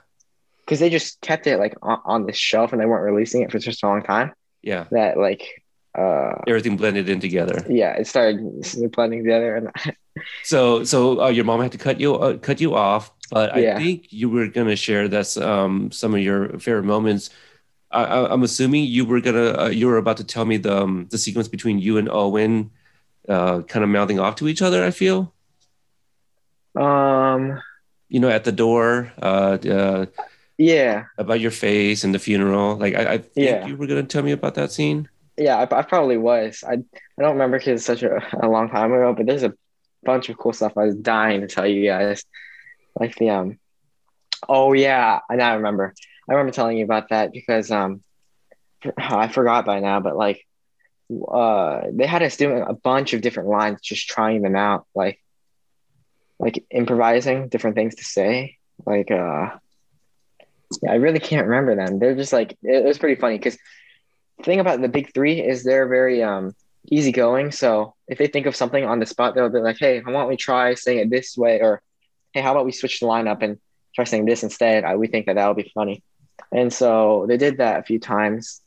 because 0.65 0.81
they 0.81 0.91
just 0.91 1.21
kept 1.21 1.47
it 1.47 1.59
like 1.59 1.75
on, 1.83 1.99
on 2.05 2.27
the 2.27 2.33
shelf 2.33 2.73
and 2.73 2.81
they 2.81 2.87
weren't 2.87 3.05
releasing 3.11 3.43
it 3.43 3.51
for 3.53 3.61
such 3.61 3.83
a 3.83 3.87
long 3.87 4.03
time 4.03 4.33
yeah. 4.63 4.85
that 4.93 5.17
like, 5.19 5.63
uh, 5.97 6.33
Everything 6.47 6.77
blended 6.77 7.09
in 7.09 7.21
together. 7.21 7.65
yeah, 7.69 7.93
it 7.95 8.07
started 8.07 8.39
blending 8.93 9.23
together. 9.25 9.57
And 9.57 9.71
So, 10.43 10.85
so 10.85 11.21
uh, 11.23 11.29
your 11.29 11.45
mom 11.45 11.61
had 11.61 11.73
to 11.73 11.79
cut 11.79 12.01
you 12.01 12.17
uh, 12.17 12.39
cut 12.39 12.61
you 12.61 12.75
off, 12.75 13.13
but 13.31 13.55
I 13.55 13.59
Yeah. 13.61 13.79
think 13.79 14.07
you 14.11 14.29
were 14.29 14.49
gonna 14.49 14.75
share 14.75 15.07
that's 15.07 15.37
um, 15.37 15.93
some 15.93 16.13
of 16.15 16.21
your 16.21 16.59
favorite 16.59 16.85
moments. 16.85 17.31
I, 17.91 18.27
I'm 18.27 18.43
assuming 18.43 18.85
you 18.85 19.05
were 19.07 19.21
gonna 19.21 19.59
uh, 19.65 19.69
you 19.69 19.87
were 19.87 19.97
about 19.97 20.19
to 20.19 20.25
tell 20.25 20.45
me 20.45 20.57
the 20.59 20.83
um, 20.83 21.07
the 21.11 21.19
sequence 21.19 21.49
between 21.49 21.79
you 21.79 21.97
and 21.97 22.09
Owen, 22.11 22.71
uh, 23.29 23.63
kind 23.63 23.83
of 23.83 23.89
mouthing 23.91 24.19
off 24.21 24.37
to 24.37 24.49
each 24.49 24.61
other. 24.63 24.85
I 24.85 24.91
feel 24.91 25.33
um, 26.77 27.61
you 28.09 28.21
know 28.21 28.29
at 28.29 28.45
the 28.45 28.53
door 28.53 29.13
uh, 29.23 29.59
uh, 29.69 30.07
yeah, 30.59 31.05
about 31.17 31.41
your 31.41 31.51
face 31.51 32.05
and 32.05 32.15
the 32.15 32.19
funeral. 32.19 32.77
Like 32.77 32.95
I, 32.95 33.15
I 33.15 33.19
think 33.19 33.33
Yeah. 33.37 33.67
you 33.67 33.77
were 33.77 33.87
gonna 33.87 34.03
tell 34.05 34.23
me 34.23 34.33
about 34.33 34.55
that 34.57 34.71
scene. 34.73 35.09
yeah, 35.37 35.57
I, 35.57 35.79
I 35.79 35.83
probably 35.83 36.17
was. 36.19 36.65
I 36.67 36.73
I 36.75 37.23
don't 37.23 37.33
remember 37.33 37.59
because 37.59 37.81
it's 37.81 37.87
such 37.87 38.03
a, 38.03 38.21
a 38.43 38.49
long 38.49 38.69
time 38.69 38.93
ago, 38.93 39.15
but 39.15 39.27
there's 39.27 39.43
a 39.45 39.55
bunch 40.05 40.29
of 40.29 40.39
cool 40.39 40.53
stuff 40.53 40.73
I 40.77 40.85
was 40.85 40.95
dying 40.97 41.41
to 41.41 41.47
tell 41.49 41.67
you 41.67 41.87
guys. 41.89 42.25
Like 42.99 43.17
the 43.17 43.31
um, 43.31 43.59
oh 44.49 44.73
yeah, 44.73 45.21
I 45.31 45.37
now 45.37 45.57
remember. 45.57 45.95
I 46.29 46.33
remember 46.33 46.53
telling 46.53 46.79
you 46.79 46.85
about 46.85 47.11
that 47.11 47.33
because 47.33 47.71
um, 47.71 48.03
I 48.97 49.29
forgot 49.29 49.65
by 49.65 49.81
now, 49.81 50.01
but 50.01 50.17
like, 50.17 50.45
uh, 51.27 51.83
they 51.91 52.07
had 52.07 52.23
us 52.23 52.37
doing 52.37 52.63
a 52.63 52.75
bunch 52.75 53.15
of 53.15 53.23
different 53.23 53.49
lines, 53.49 53.81
just 53.81 54.09
trying 54.09 54.43
them 54.43 54.57
out, 54.57 54.87
like, 54.95 55.21
like 56.39 56.65
improvising 56.71 57.49
different 57.49 57.77
things 57.77 57.97
to 57.97 58.05
say. 58.05 58.59
Like, 58.85 59.11
uh, 59.11 59.57
yeah, 60.83 60.93
I 60.93 60.97
really 60.97 61.19
can't 61.21 61.47
remember 61.47 61.75
them. 61.77 61.99
They're 61.99 62.15
just 62.15 62.33
like 62.33 62.53
it, 62.63 62.85
it 62.85 62.85
was 62.85 62.99
pretty 62.99 63.21
funny 63.21 63.39
because 63.39 63.57
the 64.39 64.45
thing 64.45 64.61
about 64.61 64.81
the 64.81 64.89
big 64.89 65.13
three 65.15 65.41
is 65.41 65.65
they're 65.65 65.89
very 65.89 66.23
um 66.23 66.55
easygoing. 66.87 67.53
So 67.53 67.95
if 68.07 68.19
they 68.19 68.27
think 68.27 68.47
of 68.47 68.57
something 68.57 68.85
on 68.85 68.99
the 68.99 69.07
spot, 69.07 69.35
they'll 69.35 69.49
be 69.49 69.61
like, 69.61 69.79
"Hey, 69.79 70.01
why 70.01 70.13
don't 70.13 70.29
we 70.29 70.37
try 70.37 70.75
saying 70.75 70.99
it 70.99 71.11
this 71.11 71.37
way?" 71.37 71.61
Or, 71.61 71.83
"Hey, 72.33 72.41
how 72.41 72.53
about 72.53 72.67
we 72.67 72.73
switch 72.73 73.01
the 73.01 73.07
lineup 73.07 73.43
and 73.43 73.59
try 73.95 74.05
saying 74.05 74.27
this 74.27 74.43
instead?" 74.43 74.85
I, 74.85 74.97
we 74.97 75.09
think 75.09 75.27
that 75.27 75.35
that 75.37 75.49
would 75.49 75.63
be 75.63 75.73
funny. 75.75 76.03
And 76.53 76.73
so 76.73 77.27
they 77.29 77.37
did 77.37 77.59
that 77.59 77.81
a 77.81 77.83
few 77.83 77.99
times. 77.99 78.61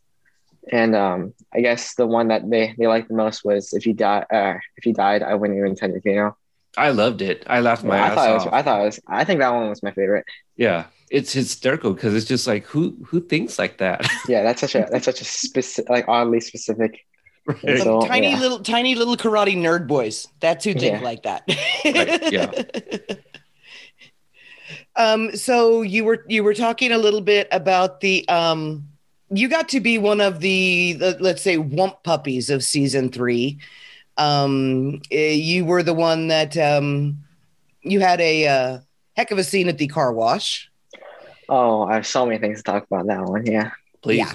And 0.72 0.96
um, 0.96 1.34
I 1.54 1.62
guess 1.62 1.96
the 1.96 2.06
one 2.06 2.28
that 2.28 2.48
they, 2.50 2.76
they 2.78 2.88
liked 2.88 3.08
the 3.10 3.16
most 3.16 3.44
was 3.44 3.74
if 3.74 3.86
you 3.88 3.94
die, 3.94 4.26
uh, 4.32 4.60
if 4.78 4.86
you 4.86 4.94
died, 4.94 5.24
I 5.24 5.34
wouldn't 5.36 5.58
even 5.58 5.72
attend 5.72 5.94
your 5.94 6.02
funeral. 6.02 6.38
I 6.78 6.92
loved 6.92 7.22
it. 7.22 7.44
I 7.48 7.60
laughed 7.60 7.84
my 7.84 7.98
I 7.98 8.00
ass 8.08 8.16
thought 8.16 8.30
it 8.30 8.34
was, 8.34 8.46
off. 8.46 8.54
I 8.54 8.62
thought 8.62 8.82
it 8.82 8.86
was, 8.86 9.00
I 9.08 9.24
think 9.26 9.40
that 9.40 9.50
one 9.50 9.70
was 9.70 9.84
my 9.84 9.92
favorite. 9.92 10.26
yeah, 10.56 10.86
it's 11.10 11.34
hysterical 11.34 11.94
because 11.94 12.16
it's 12.16 12.26
just 12.28 12.48
like 12.48 12.64
who 12.66 12.96
who 13.08 13.20
thinks 13.20 13.60
like 13.60 13.80
that. 13.80 14.08
Yeah, 14.30 14.44
that's 14.44 14.62
such 14.62 14.76
a 14.76 14.88
that's 14.90 15.04
such 15.04 15.20
a 15.20 15.26
specific, 15.26 15.90
like 15.90 16.08
oddly 16.08 16.40
specific. 16.40 17.06
Right. 17.46 17.80
So, 17.80 18.02
tiny 18.08 18.30
yeah. 18.30 18.40
little 18.40 18.60
tiny 18.60 18.96
little 18.96 19.18
karate 19.18 19.58
nerd 19.58 19.88
boys. 19.88 20.28
That's 20.40 20.64
who 20.64 20.74
think 20.74 21.00
Yeah. 21.00 21.02
like 21.02 21.24
that. 21.24 21.44
Right, 21.84 22.32
yeah. 22.32 22.52
um 24.96 25.36
so 25.36 25.82
you 25.82 26.04
were 26.04 26.26
you 26.28 26.44
were 26.44 26.54
talking 26.54 26.92
a 26.92 26.98
little 26.98 27.22
bit 27.22 27.48
about 27.52 28.02
the 28.02 28.28
um 28.28 28.88
you 29.34 29.48
got 29.48 29.70
to 29.70 29.80
be 29.80 29.98
one 29.98 30.20
of 30.20 30.42
the, 30.42 30.94
the 30.94 31.18
let's 31.22 31.42
say 31.42 31.58
wump 31.58 32.04
puppies 32.04 32.50
of 32.50 32.64
season 32.64 33.10
3. 33.10 33.58
Um 34.18 35.02
eh, 35.10 35.32
you 35.32 35.64
were 35.64 35.84
the 35.84 35.94
one 35.94 36.28
that 36.28 36.58
um 36.58 37.18
you 37.82 38.00
had 38.00 38.20
a 38.22 38.48
uh, 38.48 38.80
heck 39.16 39.32
of 39.32 39.38
a 39.38 39.44
scene 39.44 39.68
at 39.70 39.78
the 39.78 39.88
car 39.88 40.14
wash. 40.14 40.70
Oh, 41.50 41.84
I 41.84 41.96
have 41.96 42.06
so 42.06 42.26
many 42.26 42.38
things 42.40 42.58
to 42.60 42.64
talk 42.64 42.86
about 42.86 43.08
that 43.08 43.24
one. 43.24 43.46
Yeah. 43.46 43.72
Please. 44.02 44.20
Yeah. 44.20 44.34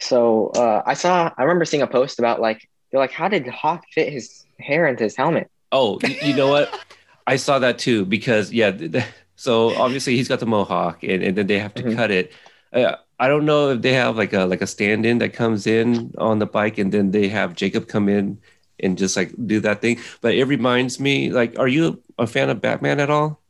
So 0.00 0.48
uh, 0.48 0.82
I 0.84 0.94
saw, 0.94 1.30
I 1.36 1.42
remember 1.42 1.64
seeing 1.64 1.82
a 1.82 1.86
post 1.86 2.18
about 2.18 2.40
like 2.40 2.68
they're 2.90 3.00
like, 3.00 3.12
how 3.12 3.28
did 3.28 3.46
Hawk 3.46 3.84
fit 3.92 4.12
his 4.12 4.44
hair 4.58 4.86
into 4.86 5.04
his 5.04 5.16
helmet? 5.16 5.50
Oh, 5.72 5.98
y- 6.02 6.18
you 6.22 6.34
know 6.34 6.48
what? 6.48 6.72
I 7.30 7.36
saw 7.36 7.58
that 7.60 7.78
too 7.78 8.04
because 8.04 8.52
yeah. 8.52 8.70
th- 8.72 8.92
th- 8.92 9.04
So 9.40 9.72
obviously 9.80 10.16
he's 10.16 10.28
got 10.28 10.40
the 10.40 10.44
mohawk, 10.46 11.02
and, 11.02 11.22
and 11.24 11.32
then 11.32 11.46
they 11.46 11.58
have 11.58 11.72
to 11.80 11.82
Mhm. 11.82 11.96
cut 11.96 12.10
it. 12.10 12.30
Uh, 12.76 12.96
I 13.18 13.26
don't 13.26 13.46
know 13.46 13.70
if 13.72 13.80
they 13.80 13.94
have 13.94 14.12
like 14.20 14.34
a 14.36 14.44
like 14.44 14.60
a 14.60 14.66
stand-in 14.68 15.16
that 15.24 15.32
comes 15.32 15.66
in 15.66 16.12
on 16.18 16.40
the 16.40 16.44
bike, 16.46 16.76
and 16.76 16.92
then 16.92 17.10
they 17.16 17.28
have 17.32 17.56
Jacob 17.56 17.88
come 17.88 18.10
in 18.12 18.36
and 18.84 18.98
just 19.00 19.16
like 19.16 19.32
do 19.46 19.56
that 19.64 19.80
thing. 19.80 19.96
But 20.20 20.34
it 20.36 20.44
reminds 20.44 21.00
me, 21.00 21.32
like, 21.32 21.56
are 21.58 21.68
you 21.68 22.02
a 22.20 22.26
fan 22.26 22.50
of 22.52 22.60
Batman 22.60 23.00
at 23.00 23.08
all? 23.08 23.40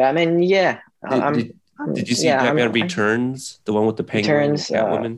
Batman, 0.00 0.42
yeah. 0.42 0.80
Did, 1.10 1.20
I'm- 1.20 1.34
did, 1.36 1.48
I'm- 1.78 1.92
did 1.92 2.08
you 2.08 2.14
see 2.16 2.26
yeah, 2.32 2.40
I'm- 2.40 2.56
Batman 2.56 2.68
I- 2.72 2.80
Returns, 2.80 3.60
the 3.68 3.74
one 3.76 3.84
with 3.84 3.98
the 4.00 4.04
penguin, 4.08 4.32
Returns, 4.56 4.70
uh, 4.72 5.12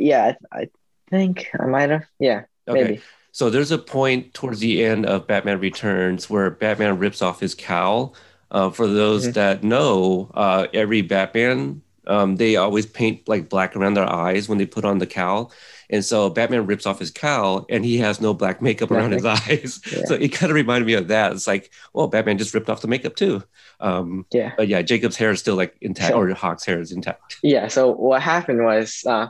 yeah, 0.00 0.32
I, 0.50 0.58
I 0.64 0.68
think 1.12 1.50
I 1.60 1.66
might 1.66 1.90
have. 1.90 2.06
Yeah, 2.18 2.48
Okay. 2.66 2.82
maybe. 2.82 3.00
So 3.38 3.50
there's 3.50 3.70
a 3.70 3.78
point 3.78 4.34
towards 4.34 4.58
the 4.58 4.84
end 4.84 5.06
of 5.06 5.28
Batman 5.28 5.60
Returns 5.60 6.28
where 6.28 6.50
Batman 6.50 6.98
rips 6.98 7.22
off 7.22 7.38
his 7.38 7.54
cowl. 7.54 8.16
Uh, 8.50 8.68
for 8.68 8.88
those 8.88 9.28
Mhm. 9.28 9.34
that 9.34 9.62
know, 9.62 10.28
uh, 10.34 10.66
every 10.74 11.02
Batman, 11.02 11.80
um, 12.08 12.34
they 12.34 12.56
always 12.56 12.84
paint 12.84 13.28
like 13.28 13.48
black 13.48 13.76
around 13.76 13.94
their 13.94 14.12
eyes 14.12 14.48
when 14.48 14.58
they 14.58 14.66
put 14.66 14.84
on 14.84 14.98
the 14.98 15.06
cowl. 15.06 15.52
And 15.88 16.04
so 16.04 16.28
Batman 16.30 16.66
rips 16.66 16.84
off 16.84 16.98
his 16.98 17.12
cowl 17.12 17.64
and 17.70 17.84
he 17.84 17.98
has 17.98 18.20
no 18.20 18.34
black 18.34 18.60
makeup 18.60 18.90
around 18.90 19.12
his 19.12 19.24
eyes. 19.36 19.80
Yeah. 19.92 20.04
So 20.06 20.14
it 20.16 20.32
kind 20.32 20.50
of 20.50 20.56
reminded 20.56 20.86
me 20.88 20.94
of 20.94 21.06
that. 21.06 21.30
It's 21.30 21.46
like, 21.46 21.70
well, 21.94 22.08
Batman 22.08 22.38
just 22.38 22.54
ripped 22.54 22.68
off 22.68 22.80
the 22.80 22.88
makeup 22.88 23.14
too. 23.14 23.44
Um, 23.78 24.26
Yeah. 24.32 24.50
but 24.56 24.66
yeah, 24.66 24.82
Jacob's 24.82 25.16
hair 25.16 25.30
is 25.30 25.38
still 25.38 25.54
like 25.54 25.76
intact, 25.80 26.12
or 26.12 26.28
Hawk's 26.34 26.64
hair 26.64 26.80
is 26.80 26.90
intact. 26.90 27.36
Yeah. 27.44 27.68
So 27.68 27.92
what 27.92 28.20
happened 28.20 28.64
was, 28.64 29.04
uh, 29.06 29.28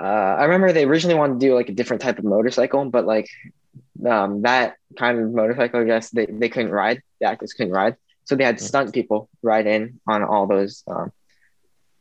uh, 0.00 0.36
I 0.38 0.44
remember 0.44 0.72
they 0.72 0.84
originally 0.84 1.16
wanted 1.16 1.40
to 1.40 1.46
do 1.46 1.54
like 1.54 1.68
a 1.68 1.72
different 1.72 2.02
type 2.02 2.18
of 2.18 2.24
motorcycle, 2.24 2.84
but 2.86 3.06
like 3.06 3.28
um, 4.06 4.42
that 4.42 4.76
kind 4.98 5.18
of 5.18 5.32
motorcycle, 5.32 5.80
I 5.80 5.84
guess 5.84 6.10
they, 6.10 6.26
they 6.26 6.48
couldn't 6.48 6.72
ride. 6.72 7.02
The 7.20 7.26
actors 7.26 7.52
couldn't 7.52 7.72
ride, 7.72 7.96
so 8.24 8.34
they 8.34 8.44
had 8.44 8.60
stunt 8.60 8.92
people 8.92 9.28
ride 9.42 9.66
in 9.66 10.00
on 10.06 10.22
all 10.22 10.46
those. 10.46 10.82
Um, 10.86 11.12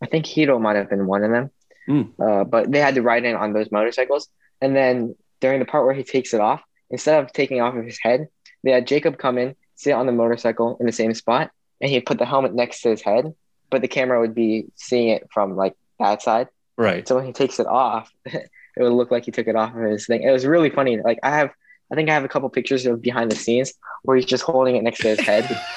I 0.01 0.08
think 0.08 0.25
Hiro 0.25 0.60
might 0.60 0.75
have 0.75 0.89
been 0.89 1.08
one 1.08 1.23
of 1.23 1.32
them, 1.32 1.49
Mm. 1.88 2.13
uh, 2.17 2.45
but 2.45 2.71
they 2.71 2.79
had 2.79 2.95
to 2.95 3.01
ride 3.01 3.25
in 3.25 3.36
on 3.36 3.51
those 3.51 3.69
motorcycles. 3.69 4.29
And 4.62 4.73
then 4.73 5.15
during 5.41 5.60
the 5.60 5.65
part 5.65 5.86
where 5.86 5.93
he 5.93 6.03
takes 6.03 6.34
it 6.34 6.39
off, 6.39 6.62
instead 6.89 7.21
of 7.21 7.34
taking 7.34 7.60
off 7.60 7.75
of 7.75 7.84
his 7.84 7.99
head, 8.01 8.27
they 8.63 8.71
had 8.71 8.88
Jacob 8.88 9.17
come 9.17 9.38
in, 9.38 9.56
sit 9.75 9.91
on 9.91 10.06
the 10.06 10.13
motorcycle 10.13 10.77
in 10.79 10.86
the 10.86 10.93
same 10.93 11.13
spot, 11.13 11.51
and 11.82 11.91
he 11.91 11.99
put 11.99 12.19
the 12.19 12.25
helmet 12.25 12.53
next 12.53 12.82
to 12.82 12.89
his 12.89 13.01
head, 13.01 13.34
but 13.69 13.82
the 13.82 13.89
camera 13.89 14.19
would 14.21 14.34
be 14.34 14.67
seeing 14.75 15.10
it 15.10 15.27
from 15.34 15.58
like 15.58 15.75
that 15.99 16.21
side. 16.21 16.47
Right. 16.77 17.07
So 17.07 17.15
when 17.15 17.25
he 17.25 17.33
takes 17.33 17.59
it 17.59 17.67
off, 17.67 18.12
it 18.25 18.49
would 18.77 18.91
look 18.93 19.12
like 19.12 19.25
he 19.25 19.31
took 19.31 19.47
it 19.47 19.55
off 19.55 19.75
of 19.75 19.81
his 19.83 20.05
thing. 20.07 20.23
It 20.23 20.31
was 20.31 20.45
really 20.45 20.69
funny. 20.69 20.99
Like 21.01 21.19
I 21.23 21.29
have, 21.38 21.51
I 21.91 21.95
think 21.95 22.09
I 22.09 22.13
have 22.13 22.23
a 22.23 22.27
couple 22.29 22.49
pictures 22.49 22.86
of 22.86 23.01
behind 23.01 23.31
the 23.31 23.36
scenes 23.36 23.73
where 24.04 24.17
he's 24.17 24.25
just 24.25 24.43
holding 24.43 24.75
it 24.75 24.83
next 24.83 25.00
to 25.02 25.10
his 25.10 25.19
head. 25.19 25.50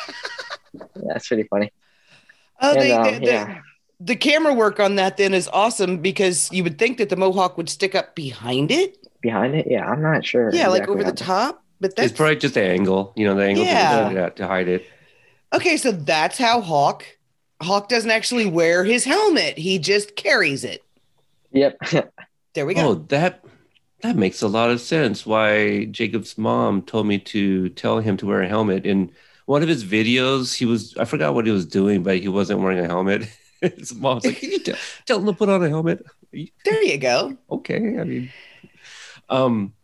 Yeah, 0.75 0.85
that's 1.07 1.29
pretty 1.29 1.45
funny. 1.45 1.73
Oh, 2.61 2.73
And, 2.73 2.81
they, 2.81 2.93
um, 2.93 3.03
they- 3.05 3.19
they- 3.21 3.27
yeah. 3.27 3.61
the 3.99 4.17
camera 4.17 4.53
work 4.53 4.79
on 4.79 4.97
that 4.97 5.17
then 5.17 5.33
is 5.33 5.49
awesome 5.53 5.99
because 5.99 6.51
you 6.53 6.63
would 6.65 6.79
think 6.79 6.99
that 6.99 7.09
the 7.09 7.17
mohawk 7.17 7.57
would 7.57 7.71
stick 7.71 7.95
up 7.95 8.15
behind 8.15 8.71
it. 8.71 8.99
Behind 9.23 9.55
it, 9.55 9.67
yeah, 9.71 9.87
I'm 9.87 10.03
not 10.03 10.25
sure. 10.27 10.51
Yeah, 10.53 10.69
like 10.69 10.87
over 10.89 11.03
the 11.03 11.07
how- 11.25 11.51
top. 11.53 11.65
But 11.81 11.97
that's 11.97 12.11
It's 12.11 12.17
probably 12.17 12.37
just 12.37 12.55
the 12.55 12.63
angle, 12.63 13.13
you 13.17 13.25
know, 13.27 13.35
the 13.35 13.45
angle 13.45 13.65
Yeah. 13.65 14.09
to, 14.11 14.15
to, 14.15 14.31
to 14.37 14.47
hide 14.47 14.69
it. 14.69 14.87
okay. 15.55 15.77
So 15.79 15.93
that's 15.93 16.37
how 16.39 16.61
Hawk. 16.61 17.05
Hawk 17.63 17.89
doesn't 17.89 18.11
actually 18.11 18.45
wear 18.47 18.85
his 18.85 19.05
helmet; 19.05 19.57
he 19.57 19.79
just 19.79 20.15
carries 20.17 20.63
it. 20.65 20.83
Yep. 21.57 21.79
There 22.55 22.67
we 22.67 22.75
go. 22.75 22.89
Oh, 22.89 22.95
that 23.09 23.45
That 24.03 24.17
makes 24.17 24.43
a 24.43 24.49
lot 24.49 24.71
of 24.71 24.81
sense. 24.81 25.27
Why 25.27 25.87
Jacob's 25.87 26.39
mom 26.39 26.83
told 26.83 27.07
me 27.07 27.19
to 27.19 27.71
tell 27.71 27.99
him 27.99 28.17
to 28.19 28.27
wear 28.27 28.43
a 28.43 28.49
helmet. 28.49 28.87
In 28.87 29.11
one 29.47 29.63
of 29.63 29.69
his 29.69 29.85
videos, 29.85 30.55
he 30.55 30.67
was 30.67 30.97
I 30.97 31.05
forgot 31.05 31.35
what 31.35 31.47
he 31.47 31.53
was 31.53 31.67
doing, 31.67 32.03
but 32.03 32.19
he 32.19 32.29
wasn't 32.29 32.61
wearing 32.61 32.79
a 32.79 32.87
helmet. 32.87 33.29
his 33.61 33.95
mom's 33.95 34.27
like, 34.27 34.39
"Can 34.39 34.51
you 34.53 34.59
tell, 34.61 34.77
tell 35.07 35.19
him 35.19 35.27
to 35.27 35.33
put 35.33 35.49
on 35.49 35.63
a 35.63 35.69
helmet?" 35.69 36.05
There 36.65 36.83
you 36.83 36.99
go. 36.99 37.37
Okay, 37.51 37.99
I 37.99 38.05
mean, 38.05 38.31
um, 39.29 39.75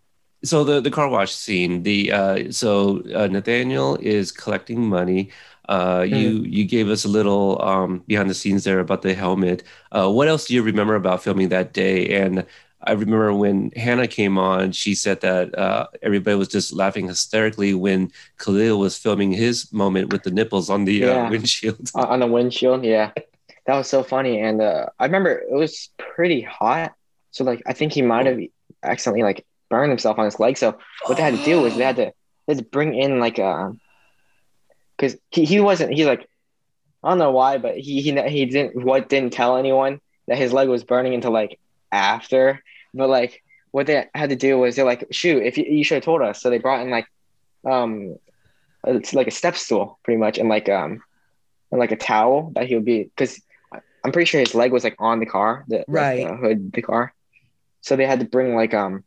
so 0.45 0.65
the 0.65 0.81
the 0.81 0.91
car 0.91 1.09
wash 1.09 1.33
scene. 1.35 1.83
The 1.83 2.13
uh, 2.13 2.53
so 2.53 3.03
uh, 3.15 3.29
Nathaniel 3.29 3.97
is 3.97 4.33
collecting 4.33 4.81
money. 4.89 5.31
Uh, 5.73 6.03
mm. 6.03 6.11
You 6.11 6.29
you 6.43 6.65
gave 6.67 6.91
us 6.91 7.07
a 7.07 7.09
little 7.09 7.59
um, 7.63 8.01
behind 8.07 8.29
the 8.29 8.35
scenes 8.35 8.65
there 8.65 8.79
about 8.79 9.01
the 9.01 9.15
helmet. 9.15 9.63
Uh, 9.91 10.11
what 10.13 10.29
else 10.29 10.45
do 10.45 10.53
you 10.55 10.63
remember 10.63 10.97
about 10.97 11.23
filming 11.23 11.49
that 11.49 11.73
day? 11.73 12.15
And 12.21 12.45
I 12.83 12.93
remember 12.93 13.33
when 13.33 13.71
Hannah 13.75 14.07
came 14.07 14.37
on, 14.37 14.73
she 14.73 14.95
said 14.95 15.23
that 15.23 15.57
uh, 15.59 15.87
everybody 16.03 16.37
was 16.37 16.49
just 16.49 16.75
laughing 16.75 17.09
hysterically 17.09 17.73
when 17.73 18.13
Khalil 18.39 18.81
was 18.81 18.99
filming 18.99 19.33
his 19.33 19.73
moment 19.73 20.13
with 20.13 20.25
the 20.25 20.31
nipples 20.31 20.69
on 20.69 20.85
the 20.85 21.05
uh, 21.05 21.07
yeah. 21.07 21.27
uh, 21.27 21.31
windshield. 21.31 21.91
on 21.95 22.21
the 22.21 22.27
windshield, 22.27 22.85
yeah, 22.85 23.13
that 23.65 23.75
was 23.75 23.89
so 23.89 24.03
funny. 24.03 24.41
And 24.41 24.61
uh, 24.61 24.91
I 24.99 25.07
remember 25.07 25.31
it 25.31 25.53
was 25.53 25.89
pretty 25.97 26.43
hot, 26.43 26.93
so 27.31 27.45
like 27.45 27.63
I 27.65 27.73
think 27.73 27.95
he 27.95 28.03
might 28.03 28.27
have 28.27 28.39
accidentally 28.83 29.23
like 29.23 29.47
burned 29.71 29.91
himself 29.91 30.19
on 30.19 30.27
his 30.27 30.39
leg. 30.39 30.59
So 30.59 30.77
what 31.07 31.17
they 31.17 31.23
had 31.23 31.39
to 31.39 31.45
do 31.47 31.63
was 31.63 31.79
they 31.79 31.85
had 31.85 31.97
to 31.97 32.13
they 32.47 32.55
had 32.55 32.59
to 32.59 32.65
bring 32.65 32.95
in 32.95 33.21
like 33.21 33.39
a 33.39 33.75
because 35.03 35.19
he, 35.33 35.45
he 35.45 35.61
wasn't 35.61 35.93
he's 35.93 36.07
like 36.07 36.29
I 37.03 37.09
don't 37.09 37.19
know 37.19 37.33
why, 37.33 37.59
but 37.59 37.77
he 37.77 38.01
he 38.01 38.13
he 38.29 38.47
didn't 38.47 38.85
what 38.85 39.09
didn't 39.09 39.33
tell 39.33 39.57
anyone 39.57 40.01
that 40.29 40.39
his 40.39 40.53
leg 40.53 40.69
was 40.69 40.85
burning 40.85 41.15
until 41.15 41.33
like 41.33 41.59
after 41.91 42.63
but 42.95 43.09
like 43.09 43.43
what 43.73 43.87
they 43.87 44.07
had 44.15 44.31
to 44.31 44.37
do 44.37 44.59
was 44.59 44.77
they're 44.77 44.85
like, 44.85 45.07
shoot, 45.11 45.43
if 45.43 45.57
you, 45.57 45.65
you 45.65 45.83
should 45.83 45.97
have 45.97 46.05
told 46.05 46.21
us. 46.21 46.41
So 46.41 46.51
they 46.51 46.59
brought 46.59 46.83
in 46.83 46.91
like 46.91 47.07
um 47.69 48.17
it's 48.87 49.15
like 49.15 49.27
a 49.27 49.33
step 49.33 49.57
stool 49.57 49.99
pretty 50.05 50.19
much 50.19 50.39
and 50.39 50.49
like 50.49 50.69
um 50.69 51.03
and 51.71 51.81
like 51.81 51.93
a 51.93 51.97
towel 51.97 52.53
that 52.55 52.67
he 52.67 52.75
would 52.75 52.85
be 52.85 53.05
because 53.05 53.41
I'm 54.05 54.13
pretty 54.13 54.27
sure 54.27 54.41
his 54.41 54.55
leg 54.55 54.73
was 54.73 54.85
like 54.85 54.97
on 54.99 55.21
the 55.21 55.27
car, 55.27 55.65
the 55.69 55.85
right 55.89 56.21
like, 56.21 56.29
the 56.29 56.37
hood, 56.37 56.73
the 56.73 56.83
car. 56.83 57.15
So 57.81 57.97
they 57.97 58.07
had 58.07 58.21
to 58.21 58.27
bring 58.27 58.55
like 58.55 58.75
um 58.75 59.03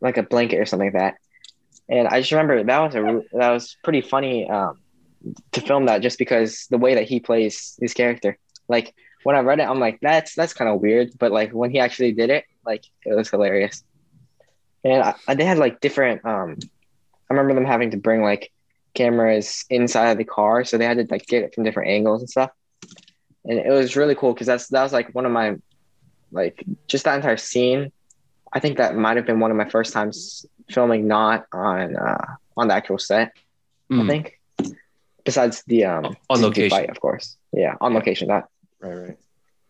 like 0.00 0.18
a 0.18 0.22
blanket 0.22 0.58
or 0.58 0.66
something 0.66 0.92
like 0.92 1.00
that. 1.00 1.16
And 1.88 2.06
I 2.06 2.20
just 2.20 2.30
remember 2.30 2.62
that 2.62 2.78
was 2.78 2.94
a 2.94 3.22
that 3.36 3.50
was 3.50 3.76
pretty 3.82 4.02
funny 4.02 4.48
um 4.48 4.78
to 5.52 5.60
film 5.60 5.86
that 5.86 6.02
just 6.02 6.18
because 6.18 6.66
the 6.70 6.78
way 6.78 6.94
that 6.94 7.08
he 7.08 7.20
plays 7.20 7.78
his 7.80 7.94
character. 7.94 8.38
Like 8.68 8.94
when 9.22 9.36
I 9.36 9.40
read 9.40 9.60
it, 9.60 9.68
I'm 9.68 9.80
like, 9.80 9.98
that's 10.00 10.34
that's 10.34 10.54
kind 10.54 10.70
of 10.70 10.80
weird. 10.80 11.10
But 11.18 11.32
like 11.32 11.52
when 11.52 11.70
he 11.70 11.78
actually 11.78 12.12
did 12.12 12.30
it, 12.30 12.44
like 12.64 12.84
it 13.04 13.14
was 13.14 13.30
hilarious. 13.30 13.84
And 14.84 15.14
I, 15.28 15.34
they 15.34 15.44
had 15.44 15.58
like 15.58 15.80
different. 15.80 16.24
Um, 16.24 16.56
I 17.30 17.34
remember 17.34 17.54
them 17.54 17.64
having 17.64 17.90
to 17.90 17.96
bring 17.96 18.22
like 18.22 18.50
cameras 18.94 19.64
inside 19.70 20.10
of 20.10 20.18
the 20.18 20.24
car, 20.24 20.64
so 20.64 20.78
they 20.78 20.84
had 20.84 20.98
to 20.98 21.06
like 21.10 21.26
get 21.26 21.44
it 21.44 21.54
from 21.54 21.64
different 21.64 21.90
angles 21.90 22.22
and 22.22 22.30
stuff. 22.30 22.50
And 23.44 23.58
it 23.58 23.70
was 23.70 23.96
really 23.96 24.14
cool 24.14 24.32
because 24.32 24.46
that's 24.46 24.68
that 24.68 24.82
was 24.82 24.92
like 24.92 25.14
one 25.14 25.26
of 25.26 25.32
my 25.32 25.56
like 26.32 26.64
just 26.86 27.04
that 27.04 27.16
entire 27.16 27.36
scene. 27.36 27.92
I 28.52 28.58
think 28.58 28.78
that 28.78 28.96
might 28.96 29.16
have 29.16 29.26
been 29.26 29.40
one 29.40 29.50
of 29.50 29.56
my 29.56 29.68
first 29.68 29.92
times 29.92 30.46
filming 30.70 31.06
not 31.06 31.46
on 31.52 31.96
uh, 31.96 32.26
on 32.56 32.68
the 32.68 32.74
actual 32.74 32.98
set. 32.98 33.32
Mm. 33.90 34.04
I 34.04 34.08
think 34.08 34.39
besides 35.24 35.62
the 35.66 35.84
um 35.84 36.16
on 36.28 36.42
location 36.42 36.70
fight, 36.70 36.90
of 36.90 37.00
course. 37.00 37.36
Yeah, 37.52 37.76
on 37.80 37.94
location. 37.94 38.28
That 38.28 38.48
right, 38.80 39.16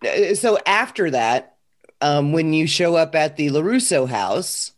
right. 0.02 0.32
Uh, 0.32 0.34
so 0.34 0.58
after 0.66 1.10
that, 1.10 1.56
um, 2.00 2.32
when 2.32 2.52
you 2.52 2.66
show 2.66 2.96
up 2.96 3.14
at 3.14 3.36
the 3.36 3.48
LaRusso 3.48 4.08
house, 4.08 4.72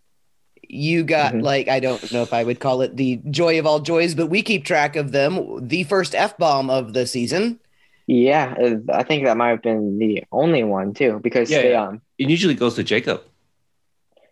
you 0.68 1.04
got 1.04 1.34
mm-hmm. 1.34 1.42
like 1.42 1.68
I 1.68 1.80
don't 1.80 2.12
know 2.12 2.22
if 2.22 2.32
I 2.32 2.44
would 2.44 2.60
call 2.60 2.82
it 2.82 2.96
the 2.96 3.20
joy 3.30 3.58
of 3.58 3.66
all 3.66 3.80
joys, 3.80 4.14
but 4.14 4.28
we 4.28 4.42
keep 4.42 4.64
track 4.64 4.96
of 4.96 5.12
them. 5.12 5.66
The 5.66 5.84
first 5.84 6.14
f 6.14 6.36
bomb 6.38 6.70
of 6.70 6.92
the 6.92 7.06
season. 7.06 7.60
Yeah, 8.06 8.54
uh, 8.60 8.92
I 8.92 9.04
think 9.04 9.24
that 9.24 9.36
might 9.36 9.50
have 9.50 9.62
been 9.62 9.98
the 9.98 10.24
only 10.32 10.64
one 10.64 10.92
too, 10.92 11.20
because 11.22 11.50
yeah, 11.50 11.62
they, 11.62 11.74
um, 11.74 12.00
it 12.18 12.28
usually 12.28 12.54
goes 12.54 12.74
to 12.74 12.82
Jacob. 12.82 13.22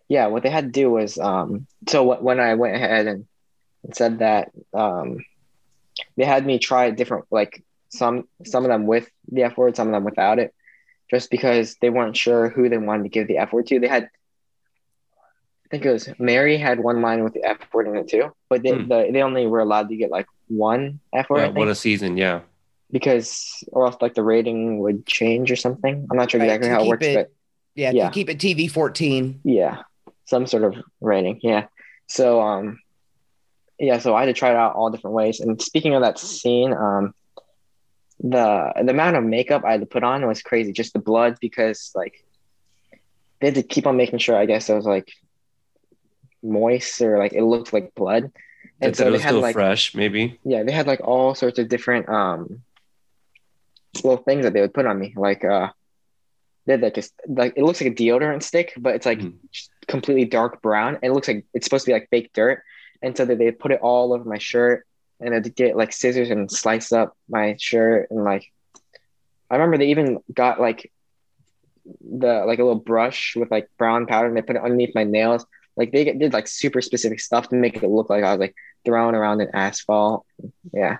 Yeah, 0.09 0.27
what 0.27 0.43
they 0.43 0.49
had 0.49 0.65
to 0.65 0.71
do 0.71 0.91
was 0.91 1.17
um, 1.17 1.67
so 1.87 2.19
when 2.19 2.39
I 2.39 2.55
went 2.55 2.75
ahead 2.75 3.07
and, 3.07 3.25
and 3.83 3.95
said 3.95 4.19
that 4.19 4.51
um, 4.73 5.19
they 6.17 6.25
had 6.25 6.45
me 6.45 6.59
try 6.59 6.89
different 6.91 7.25
like 7.31 7.63
some 7.89 8.27
some 8.45 8.63
of 8.65 8.69
them 8.69 8.85
with 8.85 9.09
the 9.31 9.43
F 9.43 9.57
word, 9.57 9.75
some 9.75 9.87
of 9.87 9.93
them 9.93 10.03
without 10.03 10.39
it 10.39 10.53
just 11.11 11.29
because 11.29 11.75
they 11.81 11.89
weren't 11.89 12.15
sure 12.15 12.49
who 12.49 12.69
they 12.69 12.77
wanted 12.77 13.03
to 13.03 13.09
give 13.09 13.27
the 13.27 13.37
F 13.37 13.51
word 13.51 13.67
to. 13.67 13.79
They 13.79 13.87
had, 13.87 14.03
I 14.05 15.67
think 15.69 15.85
it 15.85 15.91
was 15.91 16.09
Mary 16.17 16.57
had 16.57 16.79
one 16.79 17.01
line 17.01 17.23
with 17.23 17.33
the 17.33 17.43
F 17.43 17.57
word 17.73 17.87
in 17.87 17.97
it 17.97 18.07
too, 18.07 18.33
but 18.49 18.63
they, 18.63 18.71
hmm. 18.71 18.87
the, 18.87 19.09
they 19.11 19.21
only 19.21 19.45
were 19.45 19.59
allowed 19.59 19.89
to 19.89 19.97
get 19.97 20.09
like 20.09 20.25
one 20.47 21.01
F 21.13 21.29
word. 21.29 21.39
Yeah, 21.41 21.49
one 21.49 21.67
a 21.67 21.75
season, 21.75 22.15
yeah. 22.15 22.41
Because, 22.91 23.63
or 23.71 23.85
else 23.85 23.97
like 24.01 24.15
the 24.15 24.23
rating 24.23 24.79
would 24.79 25.05
change 25.05 25.51
or 25.51 25.55
something. 25.55 26.07
I'm 26.09 26.17
not 26.17 26.31
sure 26.31 26.39
right, 26.39 26.49
exactly 26.49 26.69
how 26.69 26.83
it 26.83 26.87
works, 26.87 27.05
it, 27.05 27.15
but 27.15 27.31
yeah, 27.75 27.91
yeah, 27.91 28.09
keep 28.09 28.29
it 28.29 28.37
TV 28.37 28.71
14. 28.71 29.41
Yeah, 29.43 29.83
some 30.25 30.47
sort 30.47 30.63
of 30.63 30.75
rating. 30.99 31.39
Yeah. 31.41 31.67
So, 32.07 32.41
um, 32.41 32.80
yeah, 33.81 33.97
so 33.97 34.15
I 34.15 34.21
had 34.21 34.27
to 34.27 34.33
try 34.33 34.51
it 34.51 34.55
out 34.55 34.75
all 34.75 34.91
different 34.91 35.15
ways. 35.15 35.39
And 35.39 35.59
speaking 35.59 35.95
of 35.95 36.03
that 36.03 36.19
scene, 36.19 36.71
um, 36.71 37.15
the 38.19 38.71
the 38.75 38.91
amount 38.91 39.15
of 39.15 39.23
makeup 39.23 39.63
I 39.65 39.71
had 39.71 39.79
to 39.79 39.87
put 39.87 40.03
on 40.03 40.27
was 40.27 40.43
crazy. 40.43 40.71
Just 40.71 40.93
the 40.93 40.99
blood 40.99 41.37
because 41.41 41.91
like 41.95 42.23
they 43.39 43.47
had 43.47 43.55
to 43.55 43.63
keep 43.63 43.87
on 43.87 43.97
making 43.97 44.19
sure. 44.19 44.37
I 44.37 44.45
guess 44.45 44.69
it 44.69 44.75
was 44.75 44.85
like 44.85 45.11
moist 46.43 47.01
or 47.01 47.17
like 47.17 47.33
it 47.33 47.43
looked 47.43 47.73
like 47.73 47.95
blood. 47.95 48.31
And 48.79 48.95
so 48.95 49.07
it 49.07 49.11
was 49.11 49.21
they 49.21 49.23
had 49.23 49.29
still 49.31 49.41
like 49.41 49.53
fresh, 49.53 49.95
maybe. 49.95 50.39
Yeah, 50.43 50.61
they 50.61 50.71
had 50.71 50.85
like 50.85 51.01
all 51.01 51.33
sorts 51.33 51.57
of 51.57 51.67
different 51.67 52.07
um 52.07 52.61
little 53.95 54.17
things 54.17 54.43
that 54.43 54.53
they 54.53 54.61
would 54.61 54.75
put 54.75 54.85
on 54.85 54.99
me. 54.99 55.15
Like 55.17 55.43
uh 55.43 55.69
they 56.67 56.73
had 56.73 56.81
like 56.83 56.93
just 56.93 57.13
like 57.27 57.53
it 57.55 57.63
looks 57.63 57.81
like 57.81 57.91
a 57.91 57.95
deodorant 57.95 58.43
stick, 58.43 58.73
but 58.77 58.93
it's 58.93 59.07
like 59.07 59.21
mm. 59.21 59.33
completely 59.87 60.25
dark 60.25 60.61
brown. 60.61 60.99
And 61.01 61.05
it 61.05 61.13
looks 61.13 61.27
like 61.27 61.47
it's 61.55 61.65
supposed 61.65 61.85
to 61.85 61.89
be 61.89 61.93
like 61.93 62.09
fake 62.11 62.29
dirt. 62.35 62.61
And 63.01 63.15
so 63.15 63.25
they, 63.25 63.35
they 63.35 63.51
put 63.51 63.71
it 63.71 63.81
all 63.81 64.13
over 64.13 64.23
my 64.23 64.37
shirt 64.37 64.85
and 65.19 65.43
to 65.43 65.49
get 65.49 65.77
like 65.77 65.93
scissors 65.93 66.29
and 66.29 66.51
slice 66.51 66.91
up 66.91 67.15
my 67.29 67.55
shirt 67.59 68.09
and 68.09 68.23
like 68.23 68.51
I 69.51 69.55
remember 69.55 69.77
they 69.77 69.91
even 69.91 70.19
got 70.33 70.61
like 70.61 70.91
the 71.85 72.45
like 72.45 72.59
a 72.59 72.63
little 72.63 72.79
brush 72.79 73.35
with 73.35 73.51
like 73.51 73.69
brown 73.77 74.05
powder 74.05 74.27
and 74.27 74.37
they 74.37 74.41
put 74.41 74.55
it 74.55 74.63
underneath 74.63 74.95
my 74.95 75.03
nails. 75.03 75.45
Like 75.75 75.91
they 75.91 76.05
did 76.05 76.31
like 76.31 76.47
super 76.47 76.81
specific 76.81 77.19
stuff 77.19 77.49
to 77.49 77.55
make 77.55 77.75
it 77.75 77.87
look 77.87 78.09
like 78.09 78.23
I 78.23 78.31
was 78.31 78.39
like 78.39 78.55
thrown 78.85 79.13
around 79.13 79.41
in 79.41 79.49
asphalt. 79.53 80.25
Yeah. 80.73 80.97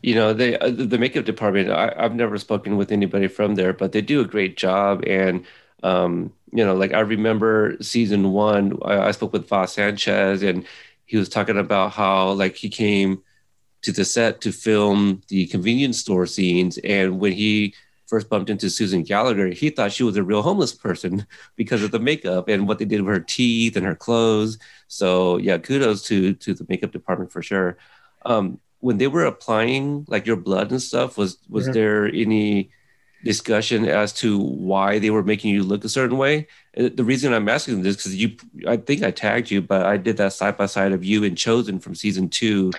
You 0.00 0.14
know, 0.14 0.32
they 0.32 0.56
uh, 0.58 0.70
the 0.70 0.98
makeup 0.98 1.24
department. 1.24 1.70
I, 1.70 1.92
I've 1.96 2.14
never 2.14 2.38
spoken 2.38 2.76
with 2.76 2.92
anybody 2.92 3.26
from 3.26 3.56
there, 3.56 3.72
but 3.72 3.92
they 3.92 4.00
do 4.00 4.20
a 4.20 4.26
great 4.26 4.56
job. 4.56 5.02
And 5.06 5.44
um, 5.82 6.32
you 6.52 6.64
know, 6.64 6.74
like 6.74 6.92
I 6.92 7.00
remember 7.00 7.76
season 7.80 8.30
one, 8.30 8.78
I, 8.84 9.08
I 9.08 9.10
spoke 9.10 9.32
with 9.32 9.48
Voss 9.48 9.72
Sanchez, 9.72 10.42
and 10.42 10.66
he 11.12 11.18
was 11.18 11.28
talking 11.28 11.58
about 11.58 11.92
how 11.92 12.30
like 12.32 12.56
he 12.56 12.70
came 12.70 13.22
to 13.82 13.92
the 13.92 14.02
set 14.02 14.40
to 14.40 14.50
film 14.50 15.20
the 15.28 15.46
convenience 15.48 15.98
store 15.98 16.24
scenes. 16.24 16.78
And 16.78 17.20
when 17.20 17.32
he 17.32 17.74
first 18.06 18.30
bumped 18.30 18.48
into 18.48 18.70
Susan 18.70 19.02
Gallagher, 19.02 19.48
he 19.48 19.68
thought 19.68 19.92
she 19.92 20.04
was 20.04 20.16
a 20.16 20.22
real 20.22 20.40
homeless 20.40 20.72
person 20.72 21.26
because 21.56 21.82
of 21.82 21.90
the 21.90 21.98
makeup 21.98 22.48
and 22.48 22.66
what 22.66 22.78
they 22.78 22.86
did 22.86 23.02
with 23.02 23.14
her 23.14 23.20
teeth 23.20 23.76
and 23.76 23.84
her 23.84 23.94
clothes. 23.94 24.56
So 24.88 25.36
yeah, 25.36 25.58
kudos 25.58 26.00
to 26.04 26.32
to 26.32 26.54
the 26.54 26.64
makeup 26.70 26.92
department 26.92 27.30
for 27.30 27.42
sure. 27.42 27.76
Um, 28.24 28.58
when 28.80 28.96
they 28.96 29.06
were 29.06 29.26
applying 29.26 30.06
like 30.08 30.24
your 30.26 30.36
blood 30.36 30.70
and 30.70 30.80
stuff, 30.80 31.18
was 31.18 31.36
was 31.46 31.64
mm-hmm. 31.64 31.74
there 31.74 32.06
any 32.06 32.70
discussion 33.24 33.86
as 33.86 34.12
to 34.14 34.38
why 34.38 34.98
they 34.98 35.10
were 35.10 35.22
making 35.22 35.54
you 35.54 35.62
look 35.62 35.84
a 35.84 35.88
certain 35.88 36.18
way? 36.18 36.48
Uh, 36.76 36.90
the 36.94 37.04
reason 37.04 37.32
I'm 37.32 37.48
asking 37.48 37.82
this 37.82 37.96
because 37.96 38.14
you, 38.14 38.36
I 38.66 38.76
think 38.76 39.02
I 39.02 39.10
tagged 39.10 39.50
you, 39.50 39.62
but 39.62 39.86
I 39.86 39.96
did 39.96 40.16
that 40.16 40.32
side 40.32 40.56
by 40.56 40.66
side 40.66 40.92
of 40.92 41.04
you 41.04 41.24
and 41.24 41.36
Chozen 41.36 41.82
from 41.82 41.94
season 41.94 42.28
two 42.28 42.72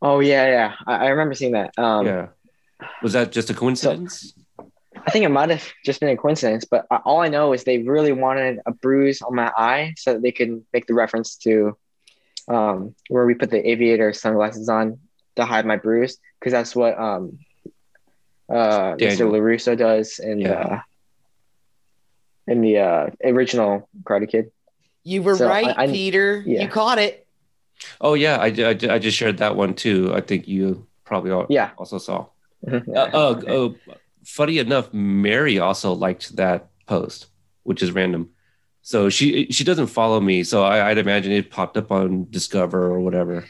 Oh 0.00 0.20
yeah, 0.20 0.46
yeah. 0.46 0.74
I, 0.86 1.06
I 1.06 1.08
remember 1.08 1.34
seeing 1.34 1.52
that. 1.52 1.76
Um, 1.78 2.06
yeah. 2.06 2.28
Was 3.02 3.12
that 3.14 3.32
just 3.32 3.50
a 3.50 3.54
coincidence? 3.54 4.34
So, 4.56 4.70
I 5.06 5.10
think 5.10 5.24
it 5.24 5.30
might 5.30 5.50
have 5.50 5.66
just 5.84 6.00
been 6.00 6.08
a 6.08 6.16
coincidence, 6.16 6.64
but 6.64 6.86
all 7.04 7.20
I 7.20 7.28
know 7.28 7.52
is 7.52 7.64
they 7.64 7.78
really 7.78 8.12
wanted 8.12 8.60
a 8.66 8.72
bruise 8.72 9.22
on 9.22 9.34
my 9.34 9.52
eye 9.56 9.94
so 9.96 10.14
that 10.14 10.22
they 10.22 10.32
could 10.32 10.64
make 10.72 10.86
the 10.86 10.94
reference 10.94 11.36
to 11.36 11.76
um, 12.48 12.94
where 13.08 13.24
we 13.24 13.34
put 13.34 13.50
the 13.50 13.68
aviator 13.68 14.12
sunglasses 14.12 14.68
on 14.68 14.98
to 15.36 15.44
hide 15.44 15.66
my 15.66 15.76
bruise, 15.76 16.18
because 16.38 16.52
that's 16.52 16.74
what 16.74 16.98
um, 16.98 17.38
uh, 18.48 18.96
Mr. 18.96 19.30
LaRusso 19.30 19.76
does 19.76 20.18
in 20.18 20.40
yeah. 20.40 20.82
the 22.46 22.52
in 22.52 22.60
the 22.62 22.78
uh, 22.78 23.10
original 23.24 23.88
Karate 24.04 24.28
Kid. 24.28 24.50
You 25.04 25.22
were 25.22 25.36
so 25.36 25.48
right, 25.48 25.66
I, 25.66 25.84
I, 25.84 25.86
Peter. 25.86 26.42
Yeah. 26.46 26.62
You 26.62 26.68
caught 26.68 26.98
it. 26.98 27.26
Oh 28.00 28.14
yeah, 28.14 28.36
I, 28.36 28.46
I, 28.46 28.94
I 28.94 28.98
just 28.98 29.16
shared 29.16 29.38
that 29.38 29.56
one 29.56 29.74
too. 29.74 30.12
I 30.14 30.20
think 30.20 30.48
you 30.48 30.86
probably 31.04 31.30
all, 31.30 31.46
yeah 31.48 31.70
also 31.76 31.98
saw. 31.98 32.26
Mm-hmm. 32.66 32.90
Uh, 32.90 32.94
uh, 32.94 33.70
uh, 33.90 33.94
funny 34.24 34.58
enough, 34.58 34.92
Mary 34.92 35.58
also 35.58 35.92
liked 35.92 36.36
that 36.36 36.68
post, 36.86 37.26
which 37.62 37.82
is 37.82 37.92
random. 37.92 38.30
So 38.82 39.10
she 39.10 39.46
she 39.50 39.64
doesn't 39.64 39.88
follow 39.88 40.20
me. 40.20 40.42
So 40.44 40.64
I, 40.64 40.88
would 40.88 40.98
imagine 40.98 41.32
it 41.32 41.50
popped 41.50 41.76
up 41.76 41.92
on 41.92 42.26
Discover 42.30 42.86
or 42.86 43.00
whatever. 43.00 43.44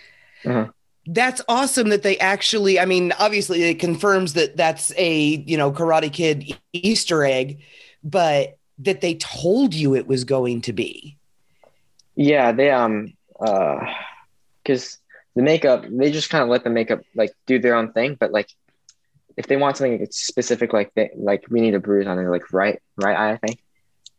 Uh-huh. 0.44 0.68
That's 1.10 1.40
awesome 1.48 1.88
that 1.88 2.02
they 2.02 2.18
actually. 2.18 2.78
I 2.78 2.84
mean, 2.84 3.12
obviously, 3.18 3.62
it 3.62 3.78
confirms 3.78 4.34
that 4.34 4.58
that's 4.58 4.92
a 4.96 5.20
you 5.46 5.56
know 5.56 5.72
Karate 5.72 6.12
Kid 6.12 6.54
Easter 6.74 7.24
egg, 7.24 7.60
but 8.04 8.58
that 8.80 9.00
they 9.00 9.14
told 9.14 9.74
you 9.74 9.94
it 9.94 10.06
was 10.06 10.24
going 10.24 10.60
to 10.62 10.72
be. 10.74 11.16
Yeah, 12.14 12.52
they 12.52 12.70
um 12.70 13.14
uh, 13.40 13.78
because 14.62 14.98
the 15.34 15.42
makeup 15.42 15.86
they 15.88 16.10
just 16.10 16.28
kind 16.28 16.42
of 16.42 16.50
let 16.50 16.62
the 16.62 16.70
makeup 16.70 17.00
like 17.14 17.32
do 17.46 17.58
their 17.58 17.74
own 17.74 17.92
thing, 17.92 18.14
but 18.20 18.30
like 18.30 18.50
if 19.38 19.46
they 19.46 19.56
want 19.56 19.78
something 19.78 20.06
specific, 20.10 20.74
like 20.74 20.92
they 20.94 21.10
like 21.14 21.46
we 21.48 21.62
need 21.62 21.74
a 21.74 21.80
bruise 21.80 22.06
on 22.06 22.18
their 22.18 22.30
like 22.30 22.52
right 22.52 22.82
right 22.96 23.16
eye, 23.16 23.32
I 23.32 23.36
think, 23.38 23.60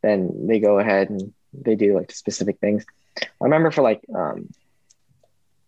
then 0.02 0.48
they 0.48 0.60
go 0.60 0.80
ahead 0.80 1.12
and 1.12 1.34
they 1.54 1.76
do 1.76 1.96
like 1.96 2.12
specific 2.12 2.58
things. 2.60 2.84
I 3.22 3.26
remember 3.42 3.70
for 3.70 3.84
like 3.84 4.02
um, 4.16 4.50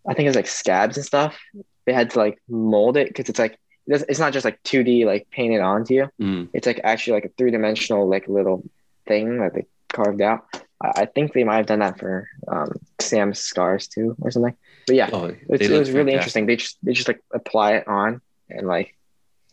I 0.08 0.14
think 0.14 0.28
it's 0.28 0.36
like 0.36 0.46
scabs 0.46 0.96
and 0.96 1.06
stuff. 1.06 1.38
They 1.86 1.92
had 1.92 2.10
to 2.10 2.18
like 2.18 2.40
mold 2.48 2.96
it 2.96 3.08
because 3.08 3.28
it's 3.28 3.38
like 3.38 3.58
it's 3.86 4.18
not 4.20 4.32
just 4.32 4.44
like 4.44 4.62
2D 4.62 5.04
like 5.04 5.28
painted 5.30 5.60
onto 5.60 5.94
you. 5.94 6.08
Mm. 6.20 6.48
It's 6.52 6.66
like 6.66 6.80
actually 6.84 7.14
like 7.14 7.24
a 7.26 7.30
three 7.36 7.50
dimensional 7.50 8.08
like 8.08 8.28
little 8.28 8.62
thing 9.06 9.38
that 9.38 9.54
they 9.54 9.66
carved 9.92 10.20
out. 10.20 10.44
I, 10.80 11.02
I 11.02 11.04
think 11.06 11.32
they 11.32 11.44
might 11.44 11.56
have 11.56 11.66
done 11.66 11.80
that 11.80 11.98
for 11.98 12.28
um, 12.48 12.72
Sam's 13.00 13.40
scars 13.40 13.88
too 13.88 14.16
or 14.20 14.30
something. 14.30 14.56
But 14.86 14.96
yeah, 14.96 15.10
oh, 15.12 15.24
it 15.26 15.70
was 15.70 15.90
really 15.90 16.12
interesting. 16.12 16.46
They 16.46 16.56
just 16.56 16.78
they 16.82 16.92
just 16.92 17.08
like 17.08 17.22
apply 17.32 17.74
it 17.74 17.88
on 17.88 18.20
and 18.48 18.66
like 18.66 18.96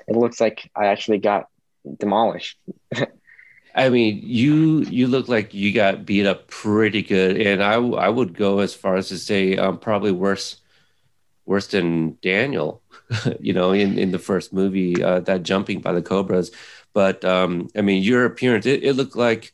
it 0.07 0.15
looks 0.15 0.39
like 0.39 0.69
I 0.75 0.87
actually 0.87 1.19
got 1.19 1.47
demolished. 1.97 2.57
I 3.80 3.89
mean, 3.89 4.19
you 4.23 4.82
you 4.82 5.07
look 5.07 5.30
like 5.30 5.53
you 5.53 5.73
got 5.73 6.05
beat 6.05 6.25
up 6.25 6.47
pretty 6.47 7.01
good, 7.01 7.39
and 7.39 7.63
I 7.63 7.75
I 7.75 8.09
would 8.09 8.34
go 8.34 8.59
as 8.59 8.73
far 8.73 8.97
as 8.97 9.07
to 9.09 9.17
say 9.17 9.55
um, 9.57 9.80
probably 9.80 10.11
worse 10.11 10.57
worse 11.45 11.67
than 11.67 12.17
Daniel, 12.21 12.82
you 13.39 13.53
know, 13.53 13.71
in, 13.73 13.99
in 13.99 14.11
the 14.11 14.19
first 14.19 14.53
movie, 14.53 15.03
uh, 15.03 15.21
that 15.21 15.43
jumping 15.43 15.82
by 15.82 15.93
the 15.93 16.01
cobras. 16.01 16.51
But 16.93 17.25
um, 17.25 17.69
I 17.75 17.82
mean, 17.82 18.03
your 18.03 18.25
appearance, 18.25 18.65
it, 18.67 18.84
it 18.84 18.93
looked 18.93 19.15
like, 19.15 19.53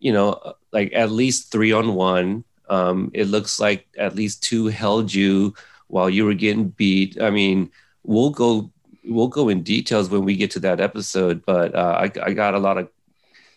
you 0.00 0.12
know, 0.12 0.54
like 0.72 0.92
at 0.94 1.10
least 1.12 1.52
three 1.52 1.72
on 1.72 1.94
one. 1.94 2.44
Um, 2.68 3.10
it 3.14 3.26
looks 3.28 3.60
like 3.60 3.88
at 3.98 4.16
least 4.16 4.42
two 4.42 4.66
held 4.68 5.14
you 5.14 5.54
while 5.88 6.10
you 6.10 6.24
were 6.24 6.34
getting 6.34 6.70
beat. 6.70 7.20
I 7.22 7.30
mean, 7.30 7.70
we'll 8.04 8.30
go 8.30 8.72
we'll 9.04 9.28
go 9.28 9.48
in 9.48 9.62
details 9.62 10.10
when 10.10 10.24
we 10.24 10.36
get 10.36 10.50
to 10.52 10.60
that 10.60 10.80
episode, 10.80 11.44
but 11.46 11.74
uh, 11.74 12.00
I, 12.06 12.12
I 12.24 12.32
got 12.32 12.54
a 12.54 12.58
lot 12.58 12.78
of 12.78 12.88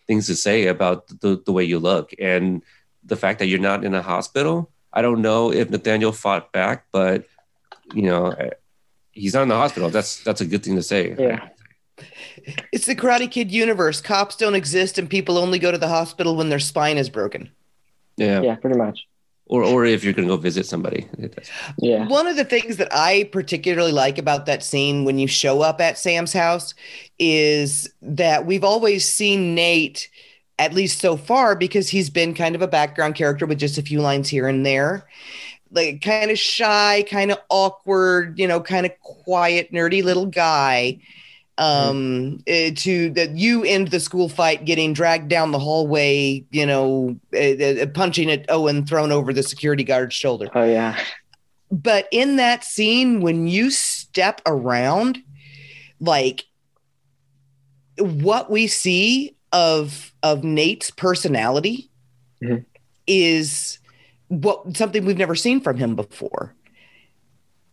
things 0.09 0.25
to 0.25 0.35
say 0.35 0.65
about 0.65 1.07
the, 1.21 1.39
the 1.45 1.51
way 1.51 1.63
you 1.63 1.77
look 1.77 2.13
and 2.17 2.63
the 3.03 3.15
fact 3.15 3.37
that 3.37 3.45
you're 3.45 3.59
not 3.59 3.85
in 3.85 3.93
a 3.93 4.01
hospital. 4.01 4.71
I 4.91 5.03
don't 5.03 5.21
know 5.21 5.53
if 5.53 5.69
Nathaniel 5.69 6.11
fought 6.11 6.51
back, 6.51 6.85
but 6.91 7.25
you 7.93 8.01
know, 8.01 8.31
eh, 8.31 8.49
he's 9.11 9.35
not 9.35 9.43
in 9.43 9.49
the 9.49 9.55
hospital. 9.55 9.91
That's 9.91 10.23
that's 10.23 10.41
a 10.41 10.47
good 10.47 10.63
thing 10.63 10.75
to 10.75 10.83
say. 10.83 11.15
Yeah. 11.17 11.49
It's 12.71 12.87
the 12.87 12.95
Karate 12.95 13.29
Kid 13.29 13.51
universe. 13.51 14.01
Cops 14.01 14.35
don't 14.35 14.55
exist, 14.55 14.97
and 14.97 15.07
people 15.07 15.37
only 15.37 15.59
go 15.59 15.71
to 15.71 15.77
the 15.77 15.89
hospital 15.89 16.35
when 16.35 16.49
their 16.49 16.59
spine 16.59 16.97
is 16.97 17.09
broken. 17.09 17.51
Yeah. 18.17 18.41
Yeah, 18.41 18.55
pretty 18.55 18.77
much 18.77 19.08
or 19.49 19.63
or 19.63 19.83
if 19.83 20.03
you're 20.03 20.13
going 20.13 20.27
to 20.27 20.33
go 20.33 20.39
visit 20.39 20.65
somebody. 20.65 21.07
Yeah. 21.79 22.07
One 22.07 22.27
of 22.27 22.37
the 22.37 22.45
things 22.45 22.77
that 22.77 22.87
I 22.91 23.27
particularly 23.31 23.91
like 23.91 24.17
about 24.17 24.45
that 24.45 24.63
scene 24.63 25.03
when 25.03 25.17
you 25.19 25.27
show 25.27 25.61
up 25.61 25.81
at 25.81 25.97
Sam's 25.97 26.31
house 26.31 26.73
is 27.17 27.91
that 28.01 28.45
we've 28.45 28.63
always 28.63 29.05
seen 29.05 29.55
Nate 29.55 30.09
at 30.59 30.73
least 30.73 30.99
so 30.99 31.17
far 31.17 31.55
because 31.55 31.89
he's 31.89 32.09
been 32.09 32.33
kind 32.33 32.55
of 32.55 32.61
a 32.61 32.67
background 32.67 33.15
character 33.15 33.45
with 33.45 33.57
just 33.57 33.77
a 33.77 33.81
few 33.81 34.01
lines 34.01 34.29
here 34.29 34.47
and 34.47 34.65
there. 34.65 35.07
Like 35.71 36.01
kind 36.01 36.31
of 36.31 36.37
shy, 36.37 37.05
kind 37.09 37.31
of 37.31 37.39
awkward, 37.49 38.37
you 38.37 38.47
know, 38.47 38.59
kind 38.59 38.85
of 38.85 38.91
quiet, 39.01 39.71
nerdy 39.71 40.03
little 40.03 40.25
guy 40.25 40.99
um 41.59 42.41
uh, 42.47 42.71
to 42.73 43.09
that 43.11 43.35
you 43.35 43.63
end 43.65 43.89
the 43.89 43.99
school 43.99 44.29
fight 44.29 44.63
getting 44.63 44.93
dragged 44.93 45.27
down 45.27 45.51
the 45.51 45.59
hallway 45.59 46.43
you 46.51 46.65
know 46.65 47.19
uh, 47.35 47.37
uh, 47.37 47.85
punching 47.87 48.31
at 48.31 48.45
owen 48.49 48.85
thrown 48.85 49.11
over 49.11 49.33
the 49.33 49.43
security 49.43 49.83
guard's 49.83 50.15
shoulder 50.15 50.47
oh 50.55 50.63
yeah 50.63 50.97
but 51.69 52.07
in 52.11 52.37
that 52.37 52.63
scene 52.63 53.19
when 53.19 53.45
you 53.45 53.69
step 53.69 54.41
around 54.45 55.19
like 55.99 56.45
what 57.99 58.49
we 58.49 58.65
see 58.65 59.35
of 59.51 60.13
of 60.23 60.45
nate's 60.45 60.89
personality 60.89 61.89
mm-hmm. 62.41 62.63
is 63.05 63.79
what 64.29 64.77
something 64.77 65.03
we've 65.03 65.17
never 65.17 65.35
seen 65.35 65.59
from 65.59 65.75
him 65.75 65.95
before 65.95 66.55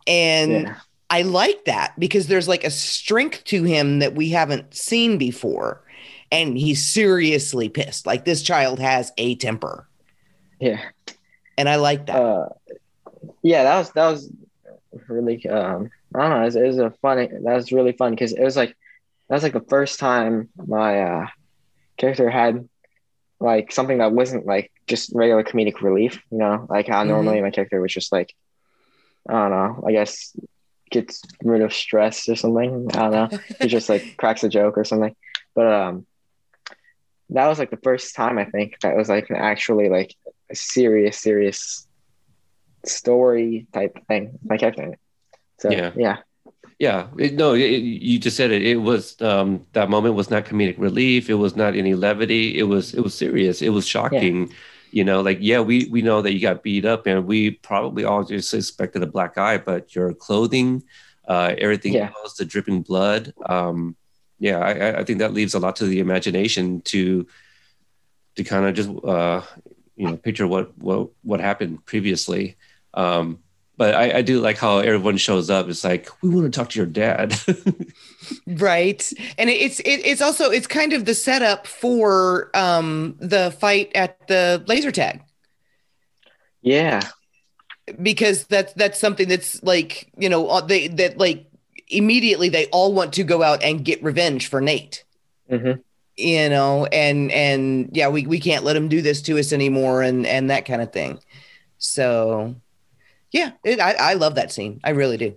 and 0.05 0.51
yeah. 0.51 0.75
I 1.09 1.21
like 1.21 1.65
that 1.65 1.97
because 1.97 2.27
there's 2.27 2.47
like 2.47 2.63
a 2.63 2.69
strength 2.69 3.43
to 3.45 3.63
him 3.63 3.99
that 3.99 4.15
we 4.15 4.29
haven't 4.29 4.73
seen 4.73 5.17
before. 5.17 5.83
And 6.31 6.57
he's 6.57 6.85
seriously 6.85 7.69
pissed. 7.69 8.05
Like 8.05 8.25
this 8.25 8.41
child 8.41 8.79
has 8.79 9.13
a 9.17 9.35
temper. 9.35 9.87
Yeah. 10.59 10.81
And 11.57 11.69
I 11.69 11.77
like 11.77 12.07
that. 12.07 12.21
Uh, 12.21 12.49
yeah, 13.41 13.63
that 13.63 13.77
was 13.77 13.91
that 13.91 14.09
was 14.09 14.31
really 15.07 15.47
um 15.47 15.89
I 16.13 16.21
don't 16.21 16.29
know, 16.31 16.41
it 16.41 16.45
was, 16.45 16.55
it 16.55 16.67
was 16.67 16.79
a 16.79 16.91
funny 17.01 17.27
that 17.27 17.55
was 17.55 17.71
really 17.71 17.93
fun 17.93 18.11
because 18.11 18.33
it 18.33 18.43
was 18.43 18.57
like 18.57 18.75
that 19.29 19.35
was 19.35 19.43
like 19.43 19.53
the 19.53 19.61
first 19.61 19.99
time 19.99 20.49
my 20.55 21.01
uh 21.01 21.27
character 21.95 22.29
had 22.29 22.67
like 23.39 23.71
something 23.71 23.99
that 23.99 24.11
wasn't 24.11 24.45
like 24.45 24.71
just 24.87 25.11
regular 25.13 25.43
comedic 25.43 25.81
relief, 25.81 26.21
you 26.31 26.39
know, 26.39 26.65
like 26.69 26.87
how 26.87 26.99
mm-hmm. 26.99 27.09
normally 27.09 27.41
my 27.41 27.51
character 27.51 27.79
was 27.79 27.93
just 27.93 28.11
like 28.11 28.35
I 29.29 29.33
don't 29.33 29.51
know, 29.51 29.83
I 29.87 29.91
guess 29.93 30.35
gets 30.89 31.21
rid 31.43 31.61
of 31.61 31.73
stress 31.73 32.27
or 32.29 32.35
something. 32.35 32.87
I 32.93 33.09
don't 33.09 33.11
know. 33.11 33.39
he 33.59 33.67
just 33.67 33.89
like 33.89 34.03
cracks 34.17 34.43
a 34.43 34.49
joke 34.49 34.77
or 34.77 34.83
something. 34.83 35.15
But 35.55 35.71
um, 35.71 36.05
that 37.29 37.47
was 37.47 37.59
like 37.59 37.71
the 37.71 37.77
first 37.77 38.15
time 38.15 38.37
I 38.37 38.45
think 38.45 38.79
that 38.81 38.95
was 38.95 39.09
like 39.09 39.29
an 39.29 39.35
actually 39.35 39.89
like 39.89 40.15
a 40.49 40.55
serious, 40.55 41.17
serious 41.17 41.87
story 42.85 43.67
type 43.73 43.97
thing. 44.07 44.39
My 44.45 44.57
character. 44.57 44.97
So 45.59 45.71
yeah, 45.71 45.91
yeah. 45.95 46.17
Yeah, 46.79 47.07
it, 47.17 47.33
no, 47.33 47.55
it, 47.55 47.65
you 47.65 48.19
just 48.19 48.37
said 48.37 48.51
it. 48.51 48.61
It 48.61 48.75
was 48.75 49.19
um, 49.19 49.65
that 49.73 49.89
moment 49.89 50.13
was 50.13 50.29
not 50.29 50.45
comedic 50.45 50.77
relief. 50.77 51.27
It 51.27 51.33
was 51.33 51.55
not 51.55 51.75
any 51.75 51.95
levity. 51.95 52.59
It 52.59 52.63
was 52.63 52.93
it 52.93 53.01
was 53.01 53.15
serious. 53.15 53.63
It 53.63 53.69
was 53.69 53.87
shocking. 53.87 54.47
Yeah 54.47 54.53
you 54.91 55.03
know 55.03 55.21
like 55.21 55.37
yeah 55.41 55.59
we 55.59 55.87
we 55.89 56.01
know 56.01 56.21
that 56.21 56.33
you 56.33 56.39
got 56.39 56.63
beat 56.63 56.85
up 56.85 57.07
and 57.07 57.25
we 57.25 57.51
probably 57.51 58.03
all 58.03 58.23
just 58.23 58.49
suspected 58.49 59.03
a 59.03 59.07
black 59.07 59.37
eye 59.37 59.57
but 59.57 59.93
your 59.95 60.13
clothing 60.13 60.83
uh 61.27 61.53
everything 61.57 61.93
yeah. 61.93 62.09
else 62.23 62.35
the 62.35 62.45
dripping 62.45 62.81
blood 62.81 63.33
um 63.47 63.95
yeah 64.39 64.59
I, 64.59 64.99
I 64.99 65.03
think 65.03 65.19
that 65.19 65.33
leaves 65.33 65.53
a 65.53 65.59
lot 65.59 65.75
to 65.77 65.85
the 65.85 65.99
imagination 65.99 66.81
to 66.81 67.27
to 68.35 68.43
kind 68.43 68.65
of 68.65 68.75
just 68.75 68.89
uh 69.03 69.41
you 69.95 70.07
know 70.07 70.17
picture 70.17 70.47
what 70.47 70.77
what 70.77 71.09
what 71.23 71.39
happened 71.39 71.85
previously 71.85 72.57
um 72.93 73.39
but 73.77 73.93
I, 73.93 74.17
I, 74.17 74.21
do 74.23 74.41
like 74.41 74.57
how 74.57 74.79
everyone 74.79 75.17
shows 75.17 75.49
up. 75.51 75.69
It's 75.69 75.83
like 75.83 76.09
we 76.23 76.29
want 76.29 76.51
to 76.51 76.59
talk 76.59 76.69
to 76.71 76.79
your 76.79 76.87
dad, 76.87 77.39
right? 78.47 79.13
And 79.37 79.49
it's 79.49 79.79
it, 79.81 80.01
it's 80.03 80.21
also 80.21 80.49
it's 80.49 80.65
kind 80.65 80.93
of 80.93 81.05
the 81.05 81.13
setup 81.13 81.67
for 81.67 82.49
um, 82.55 83.15
the 83.19 83.55
fight 83.59 83.91
at 83.93 84.27
the 84.27 84.63
laser 84.67 84.91
tag. 84.91 85.21
Yeah, 86.61 87.01
because 88.01 88.45
that's 88.45 88.73
that's 88.73 88.99
something 88.99 89.27
that's 89.27 89.61
like 89.61 90.11
you 90.17 90.27
know 90.27 90.59
they 90.61 90.87
that 90.87 91.19
like 91.19 91.45
immediately 91.87 92.49
they 92.49 92.65
all 92.67 92.93
want 92.93 93.13
to 93.13 93.23
go 93.23 93.43
out 93.43 93.61
and 93.61 93.85
get 93.85 94.03
revenge 94.03 94.47
for 94.47 94.59
Nate. 94.59 95.03
Mm-hmm. 95.51 95.79
You 96.17 96.49
know, 96.49 96.87
and 96.87 97.31
and 97.31 97.89
yeah, 97.93 98.09
we 98.09 98.25
we 98.25 98.39
can't 98.39 98.63
let 98.63 98.75
him 98.75 98.89
do 98.89 99.03
this 99.03 99.21
to 99.23 99.37
us 99.37 99.53
anymore, 99.53 100.01
and 100.01 100.25
and 100.25 100.49
that 100.49 100.65
kind 100.65 100.81
of 100.81 100.91
thing. 100.91 101.19
So 101.77 102.55
yeah, 103.31 103.51
it, 103.63 103.79
I, 103.79 103.93
I 103.93 104.13
love 104.13 104.35
that 104.35 104.51
scene. 104.51 104.79
I 104.83 104.91
really 104.91 105.17
do. 105.17 105.35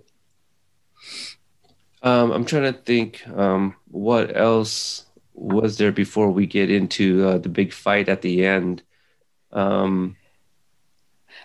Um, 2.03 2.31
I'm 2.31 2.45
trying 2.45 2.71
to 2.71 2.79
think 2.79 3.27
um, 3.35 3.75
what 3.89 4.35
else 4.35 5.05
was 5.33 5.77
there 5.77 5.91
before 5.91 6.29
we 6.31 6.45
get 6.45 6.69
into 6.69 7.27
uh, 7.27 7.37
the 7.37 7.49
big 7.49 7.73
fight 7.73 8.09
at 8.09 8.21
the 8.21 8.45
end. 8.45 8.81
Um, 9.51 10.15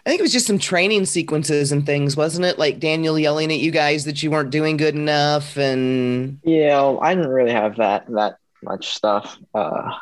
I 0.04 0.10
think 0.10 0.20
it 0.20 0.22
was 0.22 0.32
just 0.32 0.46
some 0.46 0.58
training 0.58 1.06
sequences 1.06 1.72
and 1.72 1.84
things, 1.84 2.16
wasn't 2.16 2.46
it? 2.46 2.58
Like 2.58 2.78
Daniel 2.78 3.18
yelling 3.18 3.52
at 3.52 3.58
you 3.58 3.70
guys 3.70 4.04
that 4.04 4.22
you 4.22 4.30
weren't 4.30 4.50
doing 4.50 4.76
good 4.76 4.94
enough, 4.94 5.56
and 5.56 6.38
yeah, 6.44 6.80
I 7.00 7.14
didn't 7.14 7.30
really 7.30 7.52
have 7.52 7.76
that 7.76 8.06
that 8.08 8.36
much 8.62 8.94
stuff 8.94 9.36
uh, 9.54 9.92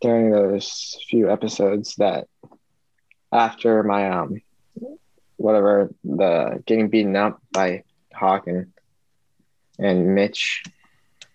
during 0.00 0.30
those 0.30 0.98
few 1.08 1.30
episodes. 1.30 1.94
That 1.96 2.28
after 3.32 3.82
my 3.82 4.10
um 4.10 4.40
whatever 5.42 5.90
the 6.04 6.62
getting 6.66 6.88
beaten 6.88 7.16
up 7.16 7.40
by 7.52 7.82
Hawk 8.14 8.46
and 8.46 8.72
and 9.78 10.14
Mitch. 10.14 10.62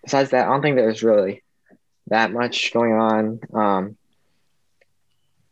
Besides 0.02 0.30
that, 0.30 0.46
I 0.46 0.50
don't 0.50 0.62
think 0.62 0.76
there's 0.76 1.02
really 1.02 1.42
that 2.08 2.32
much 2.32 2.72
going 2.72 2.92
on. 2.94 3.40
Um, 3.52 3.96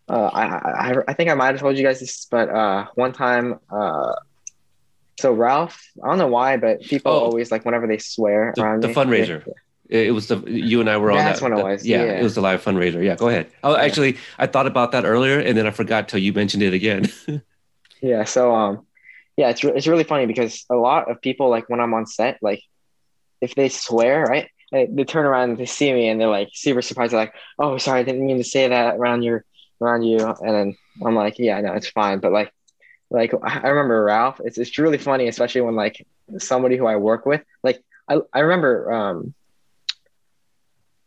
uh, 0.08 0.30
I, 0.32 0.44
I 0.92 0.94
I 1.08 1.12
think 1.14 1.30
I 1.30 1.34
might 1.34 1.48
have 1.48 1.60
told 1.60 1.76
you 1.76 1.82
guys 1.84 2.00
this, 2.00 2.26
but 2.30 2.48
uh, 2.48 2.86
one 2.94 3.12
time, 3.12 3.58
uh, 3.70 4.14
so 5.20 5.32
Ralph, 5.32 5.82
I 6.02 6.08
don't 6.08 6.18
know 6.18 6.28
why, 6.28 6.56
but 6.56 6.80
people 6.80 7.12
Oh. 7.12 7.24
always 7.26 7.50
like 7.50 7.64
whenever 7.64 7.86
they 7.86 7.98
swear 7.98 8.52
The- 8.56 8.62
around 8.62 8.82
the 8.82 8.88
me, 8.88 8.94
fundraiser. 8.94 9.44
they- 9.44 10.06
It 10.08 10.12
was 10.12 10.28
the 10.28 10.38
you 10.50 10.80
and 10.80 10.88
I 10.90 10.96
were 10.96 11.10
on 11.10 11.18
That's 11.18 11.40
that. 11.40 11.50
when 11.50 11.58
it 11.58 11.62
was, 11.62 11.86
Yeah, 11.86 12.04
yeah. 12.04 12.20
it 12.20 12.22
was 12.22 12.34
the 12.34 12.40
live 12.40 12.62
fundraiser. 12.64 13.02
Yeah, 13.04 13.16
go 13.16 13.28
ahead. 13.28 13.46
Oh, 13.64 13.74
Yeah. 13.76 13.82
actually, 13.82 14.16
I 14.38 14.46
thought 14.46 14.66
about 14.66 14.92
that 14.92 15.04
earlier, 15.04 15.38
and 15.38 15.56
then 15.58 15.66
I 15.66 15.70
forgot 15.70 16.08
till 16.08 16.20
you 16.20 16.32
mentioned 16.32 16.62
it 16.62 16.72
again. 16.74 17.10
Yeah. 18.00 18.24
So 18.24 18.54
um, 18.54 18.86
yeah, 19.36 19.50
it's 19.50 19.62
re- 19.62 19.72
it's 19.74 19.86
really 19.86 20.04
funny 20.04 20.26
because 20.26 20.64
a 20.70 20.76
lot 20.76 21.10
of 21.10 21.20
people 21.20 21.50
like 21.50 21.68
when 21.68 21.80
I'm 21.80 21.94
on 21.94 22.06
set, 22.06 22.38
like 22.42 22.62
if 23.40 23.54
they 23.54 23.68
swear, 23.68 24.24
right, 24.24 24.48
they, 24.72 24.86
they 24.86 25.04
turn 25.04 25.26
around 25.26 25.50
and 25.50 25.58
they 25.58 25.66
see 25.66 25.92
me 25.92 26.08
and 26.08 26.20
they're 26.20 26.28
like 26.28 26.48
super 26.52 26.82
surprised. 26.82 27.12
They're 27.12 27.20
like, 27.20 27.34
"Oh, 27.58 27.78
sorry, 27.78 28.00
I 28.00 28.02
didn't 28.02 28.26
mean 28.26 28.38
to 28.38 28.44
say 28.44 28.68
that 28.68 28.96
around 28.96 29.22
your 29.22 29.44
around 29.80 30.02
you." 30.02 30.18
And 30.18 30.54
then 30.54 30.76
I'm 31.04 31.14
like, 31.14 31.38
"Yeah, 31.38 31.60
no, 31.60 31.74
it's 31.74 31.88
fine." 31.88 32.18
But 32.20 32.32
like, 32.32 32.52
like 33.10 33.32
I 33.42 33.68
remember 33.68 34.02
Ralph. 34.04 34.40
It's 34.44 34.58
it's 34.58 34.78
really 34.78 34.98
funny, 34.98 35.28
especially 35.28 35.60
when 35.60 35.76
like 35.76 36.06
somebody 36.38 36.76
who 36.76 36.86
I 36.86 36.96
work 36.96 37.26
with, 37.26 37.42
like 37.62 37.82
I 38.08 38.18
I 38.32 38.40
remember 38.40 38.92
um. 38.92 39.34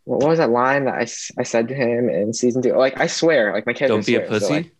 What 0.06 0.28
was 0.28 0.40
that 0.40 0.50
line 0.50 0.86
that 0.86 0.96
I, 0.96 1.02
I 1.40 1.44
said 1.44 1.68
to 1.68 1.76
him 1.76 2.10
in 2.10 2.34
season 2.34 2.64
two? 2.64 2.74
Like 2.74 3.00
I 3.00 3.06
swear, 3.06 3.54
like 3.54 3.68
my 3.68 3.74
character. 3.74 3.96
Don't 3.96 4.06
be 4.06 4.16
a 4.16 4.26
swears, 4.26 4.42
so, 4.42 4.48
pussy. 4.48 4.54
like, 4.54 4.76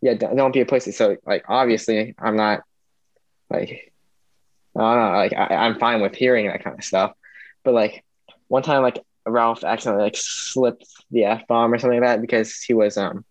yeah, 0.00 0.14
don't, 0.14 0.36
don't 0.36 0.52
be 0.52 0.60
a 0.60 0.66
pussy. 0.66 0.92
So 0.92 1.16
like 1.26 1.44
obviously 1.48 2.14
I'm 2.18 2.36
not 2.36 2.62
like 3.48 3.92
I 4.76 4.80
don't 4.80 5.12
know, 5.12 5.18
like 5.18 5.32
I, 5.32 5.56
I'm 5.56 5.78
fine 5.78 6.00
with 6.00 6.14
hearing 6.14 6.46
that 6.46 6.62
kind 6.64 6.78
of 6.78 6.84
stuff. 6.84 7.12
But 7.64 7.74
like 7.74 8.04
one 8.48 8.62
time 8.62 8.82
like 8.82 9.02
Ralph 9.26 9.64
accidentally 9.64 10.04
like 10.04 10.16
slipped 10.16 10.86
the 11.10 11.24
F 11.24 11.46
bomb 11.46 11.72
or 11.72 11.78
something 11.78 12.00
like 12.00 12.08
that 12.08 12.20
because 12.20 12.56
he 12.56 12.74
was 12.74 12.96
um 12.96 13.24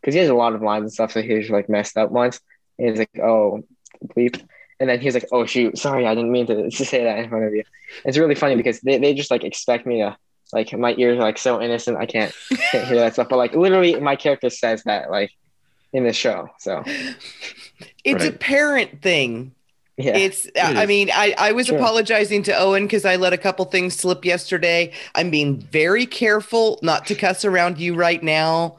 because 0.00 0.14
he 0.14 0.20
has 0.20 0.30
a 0.30 0.34
lot 0.34 0.54
of 0.54 0.62
lines 0.62 0.82
and 0.82 0.92
stuff, 0.92 1.12
so 1.12 1.22
he 1.22 1.34
was 1.34 1.50
like 1.50 1.68
messed 1.68 1.96
up 1.96 2.10
once. 2.10 2.40
And 2.78 2.88
he's 2.88 2.98
like, 2.98 3.18
oh 3.22 3.62
bleep. 4.04 4.42
And 4.78 4.88
then 4.88 5.00
he's 5.00 5.12
like, 5.12 5.28
oh 5.30 5.44
shoot, 5.44 5.76
sorry, 5.76 6.06
I 6.06 6.14
didn't 6.14 6.32
mean 6.32 6.46
to, 6.46 6.70
to 6.70 6.84
say 6.84 7.04
that 7.04 7.18
in 7.18 7.28
front 7.28 7.44
of 7.44 7.54
you. 7.54 7.64
It's 8.04 8.16
really 8.16 8.34
funny 8.34 8.56
because 8.56 8.80
they, 8.80 8.98
they 8.98 9.12
just 9.14 9.30
like 9.30 9.44
expect 9.44 9.86
me 9.86 9.98
to 9.98 10.16
like 10.52 10.72
my 10.72 10.94
ears 10.96 11.18
are 11.18 11.22
like 11.22 11.38
so 11.38 11.60
innocent 11.60 11.96
I 11.96 12.06
can't 12.06 12.34
can't 12.72 12.88
hear 12.88 12.96
that 12.96 13.14
stuff. 13.14 13.28
But 13.28 13.36
like 13.36 13.54
literally 13.54 13.98
my 14.00 14.16
character 14.16 14.50
says 14.50 14.82
that 14.84 15.10
like 15.10 15.30
in 15.92 16.04
the 16.04 16.12
show. 16.12 16.48
So 16.58 16.84
It's 18.04 18.24
a 18.24 18.32
parent 18.32 19.02
thing. 19.02 19.54
yeah. 19.96 20.16
It's 20.16 20.48
I 20.60 20.86
mean, 20.86 21.10
I, 21.12 21.34
I 21.38 21.52
was 21.52 21.66
Sure. 21.66 21.76
apologizing 21.76 22.42
to 22.44 22.56
Owen 22.58 22.84
because 22.84 23.04
I 23.04 23.16
let 23.16 23.32
a 23.32 23.38
couple 23.38 23.64
things 23.66 23.94
slip 23.96 24.24
yesterday. 24.24 24.92
I'm 25.14 25.30
being 25.30 25.60
very 25.60 26.06
careful 26.06 26.78
not 26.82 27.06
to 27.06 27.14
cuss 27.14 27.44
around 27.44 27.78
you 27.78 27.94
right 27.94 28.22
now. 28.22 28.78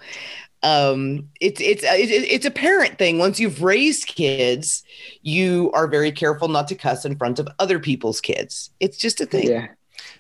Um, 0.64 1.30
it's 1.40 1.60
it's 1.62 1.84
it, 1.84 2.10
it's 2.12 2.46
a 2.46 2.52
parent 2.52 2.98
thing. 3.00 3.18
Once 3.18 3.40
you've 3.40 3.64
raised 3.64 4.08
kids, 4.08 4.84
you 5.24 5.72
are 5.74 5.88
very 5.88 6.12
careful 6.12 6.48
not 6.50 6.68
to 6.70 6.76
cuss 6.76 7.04
in 7.06 7.18
front 7.18 7.40
of 7.40 7.48
other 7.60 7.80
people's 7.80 8.22
kids. 8.22 8.70
It's 8.80 8.98
just 8.98 9.22
a 9.22 9.26
thing. 9.26 9.48
yeah. 9.50 9.68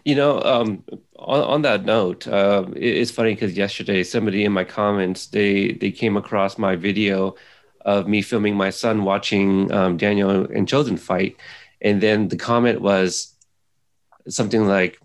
You 0.04 0.16
know, 0.16 0.42
um, 0.42 0.84
on, 1.22 1.42
on 1.44 1.62
that 1.64 1.86
note, 1.86 2.28
um, 2.28 2.74
it- 2.76 2.98
it's 2.98 3.12
funny 3.12 3.34
because 3.34 3.58
yesterday 3.58 4.04
somebody 4.04 4.44
in 4.44 4.52
my 4.52 4.64
comments 4.64 5.28
they 5.28 5.74
they 5.74 5.92
came 5.92 6.18
across 6.18 6.58
my 6.58 6.76
video 6.76 7.36
of 7.86 8.08
me 8.08 8.22
filming 8.22 8.56
my 8.56 8.70
son 8.70 9.04
watching 9.04 9.72
um, 9.72 9.98
Daniel 9.98 10.30
and 10.30 10.68
Chozen 10.68 11.00
fight, 11.00 11.36
and 11.82 12.02
then 12.02 12.28
the 12.28 12.38
comment 12.38 12.82
was 12.82 13.34
something 14.30 14.68
like, 14.68 15.00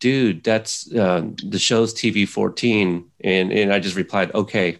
"Dude, 0.00 0.42
that's 0.44 0.92
uh, 0.92 1.22
the 1.44 1.58
show's 1.58 1.94
TV 1.94 2.26
fourteen," 2.26 3.10
and 3.22 3.52
and 3.52 3.72
I 3.72 3.78
just 3.78 3.96
replied, 3.96 4.34
"Okay," 4.34 4.78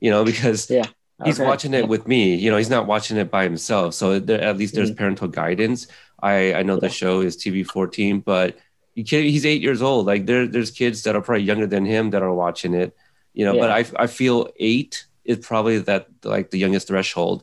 you 0.00 0.10
know, 0.10 0.24
because 0.32 0.70
Yeah. 0.70 0.86
he's 1.24 1.38
Okay. 1.40 1.46
watching 1.48 1.74
it 1.74 1.88
with 1.88 2.06
me. 2.06 2.34
You 2.36 2.50
know 2.50 2.56
he's 2.56 2.70
not 2.70 2.86
watching 2.86 3.16
it 3.16 3.30
by 3.30 3.44
himself. 3.44 3.94
So 3.94 4.18
there, 4.20 4.40
at 4.40 4.56
least 4.58 4.74
there's 4.74 4.90
Mhm. 4.92 4.96
parental 4.96 5.28
guidance. 5.28 5.86
I 6.22 6.54
i 6.54 6.62
know 6.62 6.76
the 6.78 6.90
show 6.90 7.20
is 7.22 7.36
tv 7.36 7.64
14 7.66 8.20
but 8.20 8.56
he 9.00 9.04
kid, 9.10 9.24
he's 9.24 9.46
eight 9.46 9.62
years 9.66 9.80
old 9.82 10.06
like 10.12 10.26
there 10.26 10.46
there's 10.46 10.70
kids 10.82 11.02
that 11.04 11.16
are 11.16 11.24
probably 11.26 11.44
younger 11.50 11.66
than 11.74 11.84
him 11.94 12.10
that 12.12 12.22
are 12.22 12.34
watching 12.44 12.74
it 12.82 12.90
you 13.38 13.44
know 13.46 13.54
but 13.62 13.70
i 13.78 13.82
i 14.04 14.06
feel 14.06 14.36
eight 14.70 15.06
is 15.24 15.38
probably 15.50 15.78
that 15.78 16.02
like 16.34 16.50
the 16.50 16.58
youngest 16.64 16.88
threshold 16.88 17.38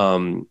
um 0.00 0.46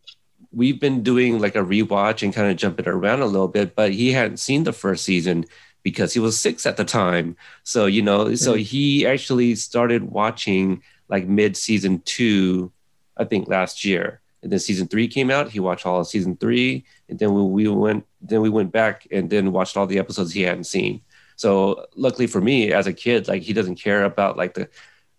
we've 0.52 0.80
been 0.80 1.04
doing 1.04 1.32
like 1.46 1.56
a 1.56 1.64
rewatch 1.74 2.24
and 2.24 2.34
kind 2.34 2.50
of 2.52 2.58
jumping 2.58 2.88
around 2.88 3.22
a 3.22 3.26
little 3.36 3.48
bit 3.58 3.76
but 3.76 3.90
he 3.92 4.12
hadn't 4.12 4.38
seen 4.48 4.64
the 4.64 4.74
first 4.74 5.04
season 5.06 5.46
because 5.84 6.14
he 6.16 6.20
was 6.20 6.36
six 6.48 6.66
at 6.66 6.78
the 6.78 6.86
time 6.86 7.36
so 7.64 7.86
you 7.86 8.02
know 8.02 8.34
so 8.36 8.54
Mhm. 8.56 8.64
he 8.72 9.06
actually 9.14 9.56
started 9.56 10.02
watching 10.22 10.82
like 11.14 11.26
mid 11.28 11.58
season 11.58 11.94
two, 12.06 12.72
I 13.18 13.24
think 13.26 13.48
last 13.48 13.84
year. 13.84 14.22
And 14.44 14.52
then 14.52 14.60
season 14.60 14.88
three 14.88 15.08
came 15.08 15.32
out. 15.36 15.50
He 15.50 15.60
watched 15.60 15.86
all 15.88 16.00
of 16.02 16.08
season 16.08 16.38
three, 16.38 16.86
and 17.10 17.18
then 17.20 17.34
we, 17.34 17.42
we 17.42 17.68
went 17.68 18.06
then 18.22 18.42
we 18.42 18.50
went 18.50 18.72
back 18.72 19.08
and 19.12 19.30
then 19.30 19.52
watched 19.52 19.78
all 19.78 19.88
the 19.88 20.00
episodes 20.00 20.32
he 20.34 20.42
hadn't 20.42 20.66
seen. 20.66 21.02
So 21.36 21.86
luckily 21.96 22.28
for 22.28 22.42
me, 22.42 22.74
as 22.74 22.86
a 22.88 22.94
kid, 22.94 23.28
like 23.28 23.42
he 23.44 23.54
doesn't 23.54 23.76
care 23.76 24.04
about 24.04 24.36
like 24.38 24.54
the 24.56 24.68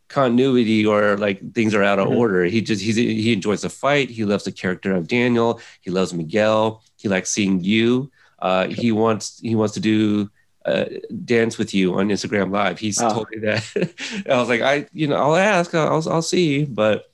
continuity 0.09 0.85
or 0.85 1.17
like 1.17 1.55
things 1.55 1.75
are 1.75 1.83
out 1.83 1.99
of 1.99 2.09
Mhm. 2.09 2.17
order. 2.17 2.45
He 2.45 2.61
just 2.61 2.83
he's, 2.83 2.97
he 2.97 3.33
enjoys 3.33 3.63
the 3.63 3.71
fight. 3.71 4.11
He 4.11 4.25
loves 4.25 4.45
the 4.45 4.53
character 4.53 4.93
of 4.93 5.07
Daniel. 5.09 5.61
He 5.81 5.91
loves 5.91 6.13
Miguel. 6.13 6.83
He 6.97 7.09
likes 7.09 7.31
seeing 7.31 7.63
you. 7.63 8.11
Uh, 8.41 8.67
he 8.69 8.91
wants 8.93 9.39
he 9.41 9.55
wants 9.55 9.75
to 9.75 9.81
do 9.81 10.31
uh, 10.67 10.85
dance 11.25 11.57
with 11.57 11.73
you 11.73 11.95
on 11.95 12.09
Instagram 12.09 12.51
Live. 12.53 12.79
He's 12.79 13.01
Oh. 13.01 13.09
told 13.13 13.31
me 13.31 13.39
that. 13.39 13.65
I 14.31 14.37
was 14.37 14.49
like, 14.49 14.61
I, 14.61 14.87
you 14.93 15.07
know, 15.07 15.17
I'll 15.17 15.37
ask, 15.37 15.75
I'll, 15.75 16.07
I'll 16.09 16.21
see, 16.23 16.65
but 16.67 17.11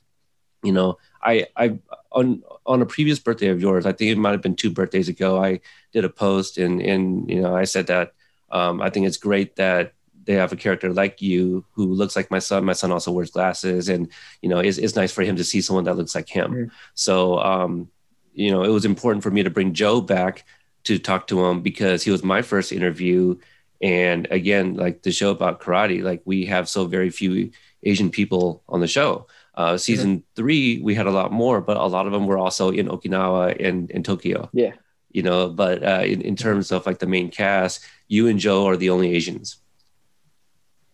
you 0.63 0.73
know, 0.73 0.97
I, 1.23 1.47
I 1.55 1.79
on 2.17 2.43
on 2.65 2.81
a 2.81 2.85
previous 2.85 3.19
birthday 3.19 3.47
of 3.47 3.61
yours, 3.61 3.85
I 3.85 3.93
think 3.93 4.11
it 4.11 4.17
might 4.17 4.31
have 4.31 4.41
been 4.41 4.55
two 4.55 4.71
birthdays 4.71 5.07
ago. 5.07 5.41
I 5.41 5.61
did 5.93 6.03
a 6.03 6.09
post 6.09 6.57
and 6.57 6.81
and 6.81 7.29
you 7.29 7.41
know, 7.41 7.55
I 7.55 7.65
said 7.65 7.87
that 7.87 8.13
um, 8.51 8.81
I 8.81 8.89
think 8.89 9.05
it's 9.05 9.17
great 9.17 9.55
that 9.57 9.93
they 10.25 10.33
have 10.33 10.51
a 10.51 10.57
character 10.57 10.91
like 10.91 11.21
you 11.21 11.63
who 11.73 11.85
looks 11.85 12.15
like 12.15 12.31
my 12.31 12.39
son. 12.39 12.65
My 12.65 12.73
son 12.73 12.91
also 12.91 13.11
wears 13.11 13.31
glasses, 13.31 13.87
and 13.87 14.09
you 14.41 14.49
know, 14.49 14.59
it's, 14.59 14.77
it's 14.77 14.95
nice 14.95 15.11
for 15.11 15.23
him 15.23 15.35
to 15.37 15.43
see 15.43 15.61
someone 15.61 15.85
that 15.85 15.95
looks 15.95 16.15
like 16.15 16.27
him. 16.27 16.51
Mhm. 16.51 16.71
So, 16.95 17.39
um, 17.39 17.89
you 18.33 18.51
know, 18.51 18.63
it 18.63 18.69
was 18.69 18.85
important 18.85 19.23
for 19.23 19.31
me 19.31 19.43
to 19.43 19.49
bring 19.49 19.73
Joe 19.73 20.01
back 20.01 20.43
to 20.85 20.99
talk 20.99 21.27
to 21.27 21.45
him 21.45 21.61
because 21.61 22.03
he 22.03 22.11
was 22.11 22.23
my 22.23 22.41
first 22.41 22.71
interview. 22.71 23.37
And 23.81 24.27
again, 24.31 24.75
like 24.75 25.03
the 25.03 25.11
show 25.11 25.29
about 25.31 25.61
karate, 25.61 26.03
like 26.03 26.21
we 26.25 26.45
have 26.45 26.67
so 26.67 26.87
very 26.87 27.09
few 27.09 27.51
Asian 27.83 28.09
people 28.09 28.63
on 28.67 28.81
the 28.81 28.87
show. 28.87 29.27
Uh, 29.57 29.75
season 29.75 30.23
three, 30.35 30.79
we 30.83 30.93
had 30.93 31.07
a 31.07 31.11
lot 31.11 31.31
more, 31.31 31.61
but 31.61 31.77
a 31.77 31.85
lot 31.87 32.05
of 32.05 32.11
them 32.13 32.27
were 32.27 32.37
also 32.37 32.69
in 32.69 32.87
Okinawa 32.87 33.57
and 33.59 33.89
in 33.89 34.03
Tokyo. 34.03 34.49
Yeah. 34.53 34.73
You 35.11 35.23
know, 35.23 35.49
but 35.49 35.81
uh, 35.83 36.03
in, 36.05 36.21
in 36.21 36.35
terms 36.35 36.71
of 36.71 36.85
like 36.85 36.99
the 36.99 37.07
main 37.07 37.31
cast, 37.31 37.83
you 38.07 38.27
and 38.27 38.37
Joe 38.37 38.67
are 38.67 38.77
the 38.77 38.91
only 38.91 39.15
Asians. 39.15 39.57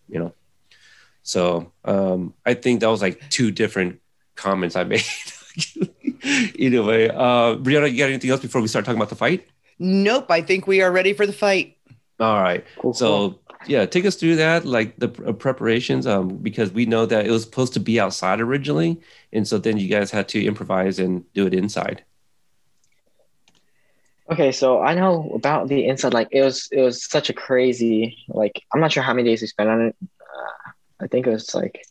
You 0.07 0.19
know, 0.19 0.33
so 1.23 1.73
um, 1.83 2.33
I 2.45 2.53
think 2.53 2.79
that 2.79 2.87
was 2.87 3.01
like 3.01 3.29
two 3.29 3.51
different 3.51 3.99
comments 4.35 4.77
I 4.77 4.83
made. 4.95 5.03
Either 6.55 6.83
way, 6.83 7.09
uh, 7.09 7.57
Brianna, 7.59 7.91
you 7.91 7.97
got 7.97 8.07
anything 8.09 8.29
else 8.29 8.41
before 8.41 8.61
we 8.61 8.69
start 8.69 8.85
talking 8.85 8.97
about 8.97 9.09
the 9.09 9.15
fight? 9.15 9.45
Nope. 9.77 10.31
I 10.31 10.41
think 10.41 10.67
we 10.67 10.81
are 10.81 10.91
ready 10.91 11.11
for 11.11 11.25
the 11.25 11.33
fight. 11.33 11.75
All 12.19 12.41
right. 12.41 12.63
Cool, 12.77 12.93
So 12.93 13.07
cool. 13.07 13.41
Yeah, 13.67 13.85
take 13.85 14.05
us 14.05 14.15
through 14.15 14.35
that, 14.37 14.65
like 14.65 14.97
the 14.97 15.09
uh, 15.25 15.33
preparations, 15.33 16.05
um, 16.07 16.37
because 16.37 16.71
we 16.71 16.85
know 16.85 17.05
that 17.05 17.25
it 17.25 17.31
was 17.31 17.43
supposed 17.43 17.73
to 17.73 17.79
be 17.79 17.99
outside 17.99 18.39
originally, 18.39 18.99
and 19.31 19.47
so 19.47 19.57
then 19.57 19.77
you 19.77 19.87
guys 19.87 20.11
had 20.11 20.27
to 20.29 20.43
improvise 20.45 20.99
and 20.99 21.31
do 21.33 21.47
it 21.47 21.53
inside. 21.53 22.03
Okay, 24.31 24.51
so 24.51 24.81
I 24.81 24.93
know 24.93 25.31
about 25.35 25.67
the 25.67 25.85
inside. 25.85 26.13
Like 26.13 26.29
it 26.31 26.41
was, 26.43 26.69
it 26.71 26.81
was 26.81 27.03
such 27.03 27.29
a 27.29 27.33
crazy. 27.33 28.17
Like 28.29 28.61
I'm 28.73 28.79
not 28.79 28.91
sure 28.91 29.03
how 29.03 29.13
many 29.13 29.29
days 29.29 29.41
we 29.41 29.47
spent 29.47 29.69
on 29.69 29.81
it. 29.87 29.95
Uh, 30.01 30.71
I 31.01 31.07
think 31.07 31.27
it 31.27 31.31
was 31.31 31.53
like 31.53 31.83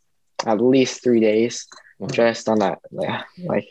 at 0.46 0.60
least 0.60 1.02
three 1.02 1.20
days 1.20 1.66
Wow. 1.98 2.08
just 2.08 2.48
on 2.48 2.58
that. 2.60 2.78
Yeah, 2.90 3.22
like 3.44 3.68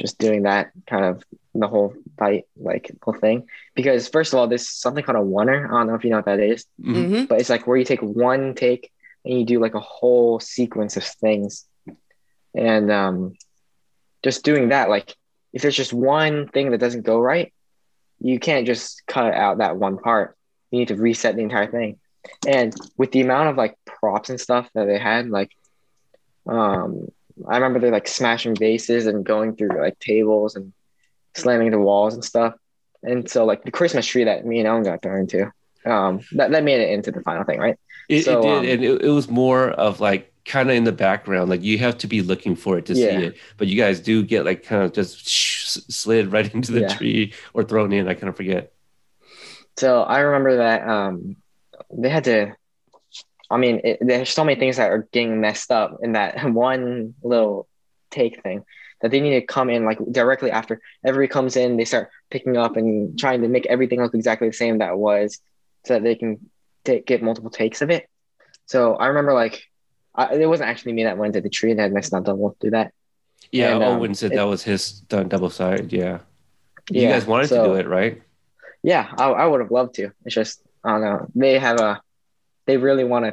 just 0.00 0.18
doing 0.18 0.42
that 0.42 0.70
kind 0.86 1.04
of 1.04 1.22
the 1.54 1.68
whole 1.68 1.94
fight, 2.18 2.44
like 2.56 2.90
whole 3.02 3.14
thing. 3.14 3.48
Because 3.74 4.08
first 4.08 4.32
of 4.32 4.38
all, 4.38 4.48
there's 4.48 4.68
something 4.68 5.04
called 5.04 5.18
a 5.18 5.20
oneer. 5.20 5.66
I 5.66 5.70
don't 5.70 5.88
know 5.88 5.94
if 5.94 6.04
you 6.04 6.10
know 6.10 6.16
what 6.16 6.26
that 6.26 6.40
is, 6.40 6.66
Mhm. 6.80 7.08
hmm 7.08 7.24
but 7.24 7.40
it's 7.40 7.50
like 7.50 7.66
where 7.66 7.76
you 7.76 7.84
take 7.84 8.02
one 8.02 8.54
take 8.54 8.90
and 9.24 9.38
you 9.38 9.44
do 9.44 9.60
like 9.60 9.74
a 9.74 9.80
whole 9.80 10.40
sequence 10.40 10.96
of 10.96 11.04
things, 11.04 11.66
and 12.54 12.90
um, 12.90 13.34
just 14.22 14.44
doing 14.44 14.70
that. 14.70 14.88
Like 14.88 15.14
if 15.52 15.62
there's 15.62 15.76
just 15.76 15.92
one 15.92 16.48
thing 16.48 16.70
that 16.70 16.78
doesn't 16.78 17.02
go 17.02 17.20
right 17.20 17.52
you 18.20 18.38
can't 18.38 18.66
just 18.66 19.02
cut 19.06 19.32
out 19.32 19.58
that 19.58 19.76
one 19.76 19.96
part. 19.96 20.36
You 20.70 20.80
need 20.80 20.88
to 20.88 20.96
reset 20.96 21.36
the 21.36 21.42
entire 21.42 21.70
thing. 21.70 21.98
And 22.46 22.74
with 22.98 23.12
the 23.12 23.22
amount 23.22 23.48
of 23.48 23.56
like 23.56 23.76
props 23.86 24.28
and 24.28 24.38
stuff 24.38 24.68
that 24.74 24.84
they 24.84 24.98
had, 24.98 25.30
like, 25.30 25.50
um, 26.46 27.08
I 27.48 27.56
remember 27.56 27.80
they're 27.80 27.90
like 27.92 28.08
smashing 28.08 28.56
vases 28.56 29.06
and 29.06 29.24
going 29.24 29.56
through 29.56 29.80
like 29.80 29.98
tables 29.98 30.56
and 30.56 30.72
slamming 31.36 31.70
the 31.70 31.78
walls 31.78 32.14
and 32.14 32.24
stuff. 32.24 32.54
And 33.02 33.28
so 33.30 33.44
like 33.44 33.64
the 33.64 33.70
Christmas 33.70 34.06
tree 34.06 34.24
that 34.24 34.44
me 34.44 34.58
and 34.58 34.68
Ellen 34.68 34.82
got 34.82 35.02
thrown 35.02 35.20
into, 35.20 35.50
um, 35.86 36.20
that, 36.32 36.50
that 36.50 36.64
made 36.64 36.80
it 36.80 36.90
into 36.90 37.10
the 37.12 37.22
final 37.22 37.44
thing, 37.44 37.58
right? 37.58 37.76
It, 38.08 38.24
So, 38.24 38.32
it 38.32 38.42
did, 38.42 38.64
um, 38.64 38.66
and 38.66 38.84
it, 38.84 39.02
it 39.02 39.10
was 39.10 39.28
more 39.30 39.70
of 39.70 40.00
like 40.00 40.32
kind 40.44 40.68
of 40.70 40.76
in 40.76 40.84
the 40.84 40.92
background. 40.92 41.48
Like 41.48 41.62
you 41.62 41.78
have 41.78 41.98
to 41.98 42.06
be 42.06 42.22
looking 42.22 42.56
for 42.56 42.76
it 42.78 42.86
to 42.86 42.94
Yeah. 42.94 43.06
see 43.06 43.22
it. 43.22 43.36
But 43.56 43.68
you 43.68 43.76
guys 43.76 44.00
do 44.00 44.22
get 44.22 44.44
like 44.44 44.62
kind 44.64 44.82
of 44.82 44.92
just 44.92 45.28
slid 45.92 46.32
right 46.32 46.52
into 46.54 46.72
the 46.72 46.80
Yeah. 46.80 46.94
tree 46.96 47.32
or 47.54 47.62
thrown 47.64 47.92
in. 47.92 48.08
I 48.08 48.14
kind 48.14 48.28
of 48.28 48.36
forget. 48.36 48.72
So 49.78 50.02
I 50.02 50.20
remember 50.20 50.58
that 50.58 50.86
um, 50.88 51.36
they 51.92 52.08
had 52.08 52.24
to. 52.24 52.54
I 53.50 53.56
mean, 53.56 53.80
it, 53.84 53.98
there's 54.00 54.30
so 54.30 54.44
many 54.44 54.58
things 54.58 54.76
that 54.76 54.90
are 54.90 55.08
getting 55.12 55.40
messed 55.40 55.70
up 55.72 55.98
in 56.02 56.12
that 56.12 56.44
one 56.52 57.14
little 57.22 57.66
take 58.10 58.42
thing 58.42 58.64
that 59.02 59.10
they 59.10 59.20
need 59.20 59.40
to 59.40 59.46
come 59.46 59.70
in 59.70 59.84
like 59.84 59.98
directly 60.10 60.50
after 60.50 60.80
everybody 61.04 61.28
comes 61.28 61.56
in. 61.56 61.76
They 61.76 61.84
start 61.84 62.10
picking 62.30 62.56
up 62.56 62.76
and 62.76 63.18
trying 63.18 63.42
to 63.42 63.48
make 63.48 63.66
everything 63.66 64.00
look 64.02 64.14
exactly 64.14 64.48
the 64.48 64.52
same 64.54 64.78
that 64.78 64.92
it 64.92 64.98
was, 64.98 65.40
so 65.86 65.94
that 65.94 66.02
they 66.02 66.14
can 66.14 66.50
take, 66.84 67.06
get 67.06 67.22
multiple 67.22 67.50
takes 67.50 67.82
of 67.82 67.90
it. 67.90 68.08
So 68.66 68.94
I 68.94 69.06
remember 69.08 69.32
like, 69.32 69.62
I, 70.14 70.34
it 70.34 70.46
wasn't 70.46 70.68
actually 70.70 70.92
me 70.92 71.04
that 71.04 71.18
went 71.18 71.34
to 71.34 71.40
the 71.40 71.48
tree 71.50 71.70
and 71.72 71.80
had 71.80 71.92
my 71.92 72.00
stunt 72.02 72.26
double 72.26 72.56
do 72.60 72.70
that. 72.70 72.92
Yeah, 73.50 73.74
And, 73.74 73.82
um, 73.82 73.98
Owen 74.00 74.14
said 74.14 74.32
it- 74.32 74.36
that 74.36 74.44
was 74.44 74.62
his 74.62 74.82
stunt 74.84 75.30
double 75.30 75.50
side. 75.50 75.92
Yeah. 75.92 76.20
You 76.90 77.02
Yeah, 77.02 77.12
guys 77.12 77.26
wanted 77.26 77.48
so- 77.48 77.62
to 77.64 77.68
do 77.70 77.74
it, 77.76 77.88
right? 77.88 78.22
Yeah, 78.82 79.12
I, 79.18 79.24
I 79.30 79.46
would 79.46 79.60
have 79.60 79.70
loved 79.70 79.94
to. 79.96 80.10
It's 80.24 80.34
just 80.34 80.62
I 80.84 80.90
don't 80.92 81.00
know. 81.02 81.26
They 81.34 81.58
have 81.58 81.78
a, 81.80 82.00
they 82.70 82.76
really 82.76 83.02
want 83.04 83.24
to 83.26 83.32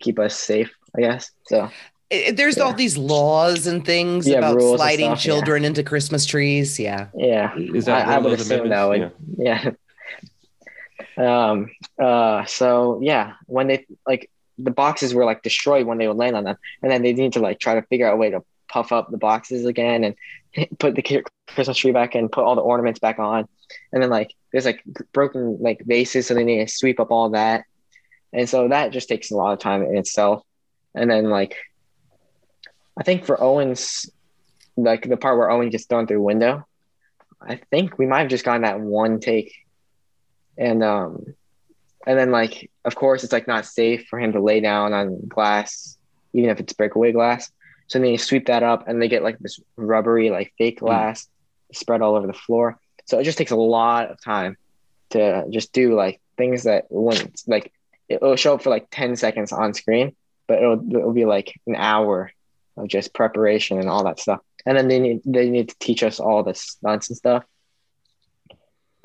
keep 0.00 0.18
us 0.18 0.34
safe. 0.34 0.70
I 0.96 1.00
guess 1.02 1.30
so. 1.46 1.68
It- 2.10 2.36
there's 2.38 2.56
Yeah. 2.56 2.62
all 2.64 2.72
these 2.72 2.96
laws 2.96 3.66
and 3.66 3.84
things 3.84 4.26
Yeah, 4.26 4.38
about 4.38 4.58
sliding 4.62 5.10
stuff, 5.16 5.18
yeah. 5.26 5.32
children 5.34 5.64
into 5.66 5.82
Christmas 5.82 6.24
trees. 6.24 6.80
Yeah. 6.80 7.08
Yeah, 7.14 7.54
Is 7.56 7.84
that 7.84 8.08
I, 8.08 8.14
I 8.14 8.18
would 8.18 8.40
assume 8.40 8.70
that 8.70 8.84
would. 8.88 8.96
amendments? 8.96 9.16
Yeah. 9.38 9.70
um. 11.16 11.70
Uh. 11.98 12.44
So 12.46 13.00
yeah, 13.02 13.34
when 13.46 13.66
they 13.66 13.86
like 14.06 14.30
the 14.56 14.70
boxes 14.70 15.14
were 15.14 15.24
like 15.26 15.42
destroyed 15.42 15.86
when 15.86 15.98
they 15.98 16.08
would 16.08 16.16
land 16.16 16.34
on 16.36 16.44
them, 16.44 16.56
and 16.82 16.90
then 16.90 17.02
they 17.02 17.12
need 17.12 17.34
to 17.34 17.40
like 17.40 17.58
try 17.60 17.74
to 17.74 17.82
figure 17.82 18.06
out 18.08 18.14
a 18.14 18.16
way 18.16 18.30
to 18.30 18.42
puff 18.68 18.90
up 18.92 19.10
the 19.10 19.18
boxes 19.18 19.64
again 19.66 20.04
and 20.04 20.14
put 20.78 20.94
the 20.94 21.02
Christmas 21.54 21.76
tree 21.76 21.92
back 21.92 22.14
and 22.14 22.30
put 22.32 22.44
all 22.44 22.54
the 22.54 22.62
ornaments 22.62 23.00
back 23.00 23.18
on, 23.18 23.46
and 23.92 24.02
then 24.02 24.10
like 24.10 24.32
there's 24.52 24.64
like 24.64 24.82
broken 25.12 25.58
like 25.60 25.80
vases, 25.84 26.26
so 26.26 26.34
they 26.34 26.44
need 26.44 26.64
to 26.66 26.72
sweep 26.72 26.98
up 27.00 27.10
all 27.10 27.28
that, 27.30 27.64
and 28.32 28.48
so 28.48 28.68
that 28.68 28.92
just 28.92 29.08
takes 29.08 29.30
a 29.30 29.36
lot 29.36 29.52
of 29.52 29.58
time 29.58 29.82
in 29.82 29.96
itself, 29.96 30.42
and 30.94 31.10
then 31.10 31.30
like 31.30 31.56
I 32.98 33.04
think 33.04 33.24
for 33.24 33.40
Owens, 33.40 34.10
like 34.76 35.08
the 35.08 35.16
part 35.16 35.38
where 35.38 35.50
Owen 35.50 35.70
gets 35.70 35.86
thrown 35.86 36.06
through 36.06 36.22
window. 36.22 36.66
I 37.40 37.60
think 37.70 37.98
we 37.98 38.06
might 38.06 38.20
have 38.20 38.28
just 38.28 38.44
gotten 38.44 38.62
that 38.62 38.80
one 38.80 39.20
take. 39.20 39.54
And 40.56 40.82
um 40.82 41.24
and 42.06 42.18
then 42.18 42.32
like 42.32 42.70
of 42.84 42.96
course 42.96 43.22
it's 43.22 43.32
like 43.32 43.46
not 43.46 43.66
safe 43.66 44.06
for 44.08 44.18
him 44.18 44.32
to 44.32 44.40
lay 44.42 44.60
down 44.60 44.92
on 44.92 45.28
glass, 45.28 45.96
even 46.32 46.50
if 46.50 46.58
it's 46.58 46.72
breakaway 46.72 47.12
glass. 47.12 47.50
So 47.86 48.00
then 48.00 48.08
you 48.08 48.18
sweep 48.18 48.46
that 48.46 48.64
up 48.64 48.88
and 48.88 49.00
they 49.00 49.08
get 49.08 49.22
like 49.22 49.38
this 49.38 49.60
rubbery, 49.76 50.30
like 50.30 50.52
fake 50.58 50.80
glass 50.80 51.28
spread 51.72 52.02
all 52.02 52.16
over 52.16 52.26
the 52.26 52.32
floor. 52.32 52.78
So 53.06 53.18
it 53.18 53.24
just 53.24 53.38
takes 53.38 53.52
a 53.52 53.56
lot 53.56 54.10
of 54.10 54.20
time 54.22 54.56
to 55.10 55.44
just 55.50 55.72
do 55.72 55.94
like 55.94 56.20
things 56.36 56.64
that 56.64 56.86
wouldn't 56.90 57.42
like 57.46 57.72
it'll 58.08 58.36
show 58.36 58.54
up 58.54 58.62
for 58.62 58.70
like 58.70 58.88
10 58.90 59.16
seconds 59.16 59.52
on 59.52 59.74
screen, 59.74 60.16
but 60.46 60.58
it'll 60.58 60.82
it'll 60.94 61.12
be 61.12 61.24
like 61.24 61.60
an 61.66 61.76
hour 61.76 62.30
of 62.76 62.88
just 62.88 63.14
preparation 63.14 63.78
and 63.78 63.88
all 63.88 64.04
that 64.04 64.20
stuff. 64.20 64.40
And 64.66 64.76
then 64.76 64.88
they 64.88 64.98
need 64.98 65.20
they 65.24 65.50
need 65.50 65.68
to 65.70 65.76
teach 65.78 66.02
us 66.02 66.20
all 66.20 66.42
this 66.42 66.60
stunts 66.60 67.08
and 67.08 67.16
stuff. 67.16 67.44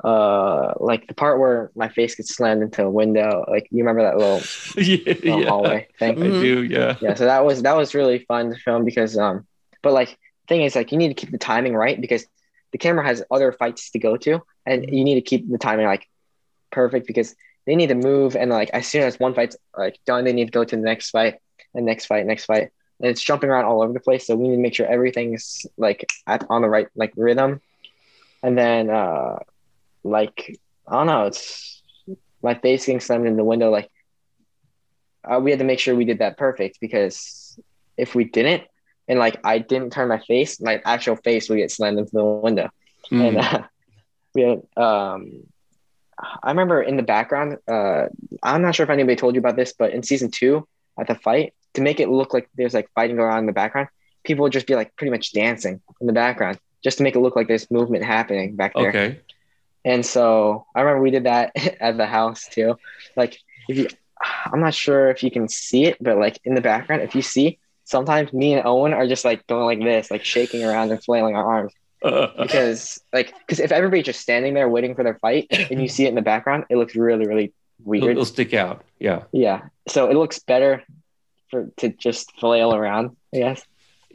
Uh, 0.02 0.74
like 0.80 1.06
the 1.06 1.14
part 1.14 1.38
where 1.38 1.70
my 1.74 1.88
face 1.88 2.14
gets 2.14 2.34
slammed 2.34 2.62
into 2.62 2.84
a 2.84 2.90
window. 2.90 3.44
Like 3.48 3.68
you 3.70 3.84
remember 3.84 4.02
that 4.02 4.18
little, 4.18 4.42
yeah, 4.76 4.98
little 5.06 5.40
yeah. 5.40 5.48
hallway 5.48 5.88
thing? 5.98 6.22
I 6.22 6.26
do. 6.28 6.62
Yeah. 6.62 6.96
yeah. 7.00 7.14
So 7.14 7.24
that 7.24 7.44
was 7.44 7.62
that 7.62 7.76
was 7.76 7.94
really 7.94 8.18
fun 8.18 8.50
to 8.50 8.56
film 8.56 8.84
because 8.84 9.16
um, 9.16 9.46
but 9.82 9.92
like 9.92 10.18
thing 10.46 10.62
is 10.62 10.76
like 10.76 10.92
you 10.92 10.98
need 10.98 11.08
to 11.08 11.14
keep 11.14 11.30
the 11.30 11.38
timing 11.38 11.74
right 11.74 11.98
because 11.98 12.26
the 12.72 12.78
camera 12.78 13.06
has 13.06 13.22
other 13.30 13.52
fights 13.52 13.92
to 13.92 13.98
go 13.98 14.16
to, 14.18 14.42
and 14.66 14.84
you 14.84 15.04
need 15.04 15.14
to 15.14 15.22
keep 15.22 15.50
the 15.50 15.58
timing 15.58 15.86
like 15.86 16.06
perfect 16.70 17.06
because 17.06 17.34
they 17.66 17.76
need 17.76 17.88
to 17.88 17.94
move 17.94 18.36
and 18.36 18.50
like 18.50 18.70
as 18.70 18.86
soon 18.86 19.02
as 19.02 19.18
one 19.18 19.34
fight's 19.34 19.56
like 19.76 19.98
done, 20.06 20.24
they 20.24 20.32
need 20.32 20.46
to 20.46 20.50
go 20.52 20.64
to 20.64 20.76
the 20.76 20.82
next 20.82 21.10
fight, 21.10 21.36
and 21.74 21.84
next 21.86 22.06
fight, 22.06 22.26
next 22.26 22.44
fight, 22.44 22.70
and 23.00 23.10
it's 23.10 23.22
jumping 23.22 23.50
around 23.50 23.64
all 23.64 23.82
over 23.82 23.92
the 23.92 24.00
place. 24.00 24.26
So 24.26 24.36
we 24.36 24.48
need 24.48 24.56
to 24.56 24.62
make 24.62 24.74
sure 24.74 24.86
everything's 24.86 25.66
like 25.76 26.04
at, 26.26 26.44
on 26.50 26.62
the 26.62 26.68
right 26.68 26.88
like 26.94 27.12
rhythm, 27.16 27.60
and 28.42 28.56
then 28.56 28.90
uh, 28.90 29.38
like 30.02 30.58
I 30.86 30.92
don't 30.96 31.06
know, 31.06 31.26
it's 31.26 31.82
my 32.42 32.54
face 32.54 32.86
getting 32.86 33.00
slammed 33.00 33.26
in 33.26 33.36
the 33.36 33.44
window. 33.44 33.70
Like 33.70 33.90
uh, 35.24 35.38
we 35.40 35.50
had 35.50 35.58
to 35.60 35.64
make 35.64 35.78
sure 35.80 35.94
we 35.94 36.04
did 36.04 36.18
that 36.18 36.36
perfect 36.36 36.78
because 36.80 37.58
if 37.96 38.14
we 38.14 38.24
didn't, 38.24 38.64
and 39.08 39.18
like 39.18 39.38
I 39.44 39.58
didn't 39.58 39.92
turn 39.92 40.08
my 40.08 40.18
face, 40.18 40.60
my 40.60 40.80
actual 40.84 41.16
face 41.16 41.48
would 41.48 41.56
get 41.56 41.70
slammed 41.70 41.98
into 41.98 42.12
the 42.12 42.24
window 42.24 42.70
Mm. 43.12 43.28
and 43.28 43.36
uh, 43.36 43.62
we 44.34 44.42
had 44.42 44.62
um 44.82 45.42
i 46.42 46.50
remember 46.50 46.82
in 46.82 46.96
the 46.96 47.02
background 47.02 47.58
uh 47.68 48.06
i'm 48.42 48.62
not 48.62 48.74
sure 48.74 48.84
if 48.84 48.90
anybody 48.90 49.16
told 49.16 49.34
you 49.34 49.38
about 49.40 49.56
this 49.56 49.72
but 49.72 49.92
in 49.92 50.02
season 50.02 50.30
two 50.30 50.66
at 50.98 51.06
the 51.06 51.14
fight 51.14 51.54
to 51.74 51.80
make 51.80 52.00
it 52.00 52.08
look 52.08 52.32
like 52.32 52.48
there's 52.56 52.74
like 52.74 52.88
fighting 52.94 53.16
going 53.16 53.30
on 53.30 53.38
in 53.38 53.46
the 53.46 53.52
background 53.52 53.88
people 54.22 54.42
would 54.42 54.52
just 54.52 54.66
be 54.66 54.74
like 54.74 54.94
pretty 54.96 55.10
much 55.10 55.32
dancing 55.32 55.80
in 56.00 56.06
the 56.06 56.12
background 56.12 56.58
just 56.82 56.98
to 56.98 57.02
make 57.02 57.16
it 57.16 57.20
look 57.20 57.36
like 57.36 57.48
there's 57.48 57.70
movement 57.70 58.04
happening 58.04 58.56
back 58.56 58.74
there. 58.74 58.88
Okay. 58.88 59.20
and 59.84 60.04
so 60.04 60.66
i 60.74 60.80
remember 60.80 61.02
we 61.02 61.10
did 61.10 61.24
that 61.24 61.52
at 61.80 61.96
the 61.96 62.06
house 62.06 62.48
too. 62.48 62.76
Like 63.16 63.38
if 63.68 63.76
you 63.76 63.88
i'm 64.46 64.60
not 64.60 64.74
sure 64.74 65.10
if 65.10 65.22
you 65.22 65.30
can 65.30 65.48
see 65.48 65.84
it 65.86 65.96
but 66.00 66.18
like 66.18 66.38
in 66.44 66.54
the 66.54 66.60
background 66.60 67.02
if 67.02 67.14
you 67.14 67.22
see 67.22 67.58
sometimes 67.84 68.32
me 68.32 68.54
and 68.54 68.66
owen 68.66 68.94
are 68.94 69.06
just 69.06 69.24
like 69.24 69.46
going 69.46 69.80
like 69.80 69.86
this 69.86 70.10
like 70.10 70.24
shaking 70.24 70.64
around 70.64 70.90
and 70.90 71.02
flailing 71.02 71.36
our 71.36 71.44
arms 71.44 71.72
because 72.04 73.00
like 73.12 73.32
because 73.40 73.60
if 73.60 73.72
everybody's 73.72 74.04
just 74.04 74.20
standing 74.20 74.54
there 74.54 74.68
waiting 74.68 74.94
for 74.94 75.02
their 75.02 75.18
fight 75.18 75.46
and 75.50 75.80
you 75.80 75.88
see 75.96 76.04
it 76.04 76.08
in 76.10 76.14
the 76.14 76.22
background 76.22 76.64
it 76.68 76.76
looks 76.76 76.94
really 76.94 77.26
really 77.26 77.52
weird 77.82 78.04
it'll 78.04 78.24
stick 78.24 78.54
out. 78.54 78.84
Yeah. 78.98 79.22
yeah 79.32 79.62
so 79.88 80.10
it 80.10 80.14
looks 80.14 80.38
better 80.38 80.82
for 81.50 81.70
to 81.78 81.88
just 81.88 82.32
flail 82.38 82.74
around 82.74 83.16
i 83.34 83.38
guess 83.38 83.64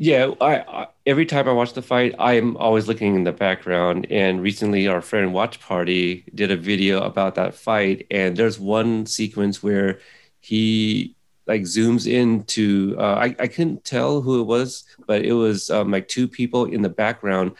Yeah, 0.01 0.31
I, 0.39 0.53
I 0.59 0.87
every 1.05 1.25
time 1.25 1.49
I 1.49 1.51
watch 1.51 1.73
the 1.73 1.81
fight, 1.81 2.15
I'm 2.19 2.55
always 2.55 2.87
looking 2.87 3.15
in 3.15 3.25
the 3.25 3.33
background. 3.33 4.07
And 4.09 4.41
recently, 4.41 4.87
our 4.87 5.01
friend 5.01 5.33
Watch 5.33 5.59
Party 5.59 6.23
did 6.33 6.51
a 6.51 6.55
video 6.55 7.01
about 7.03 7.35
that 7.35 7.53
fight, 7.53 8.07
and 8.09 8.37
there's 8.37 8.57
one 8.57 9.05
sequence 9.05 9.61
where 9.61 9.99
he 10.39 11.15
like 11.47 11.63
zooms 11.63 12.07
into. 12.07 12.95
Uh, 12.97 13.15
I 13.25 13.35
I 13.43 13.47
couldn't 13.47 13.83
tell 13.83 14.21
who 14.21 14.39
it 14.39 14.45
was, 14.47 14.85
but 15.05 15.25
it 15.25 15.33
was 15.33 15.69
um, 15.69 15.91
like 15.91 16.07
two 16.07 16.29
people 16.29 16.63
in 16.63 16.81
the 16.81 16.89
background, 17.03 17.51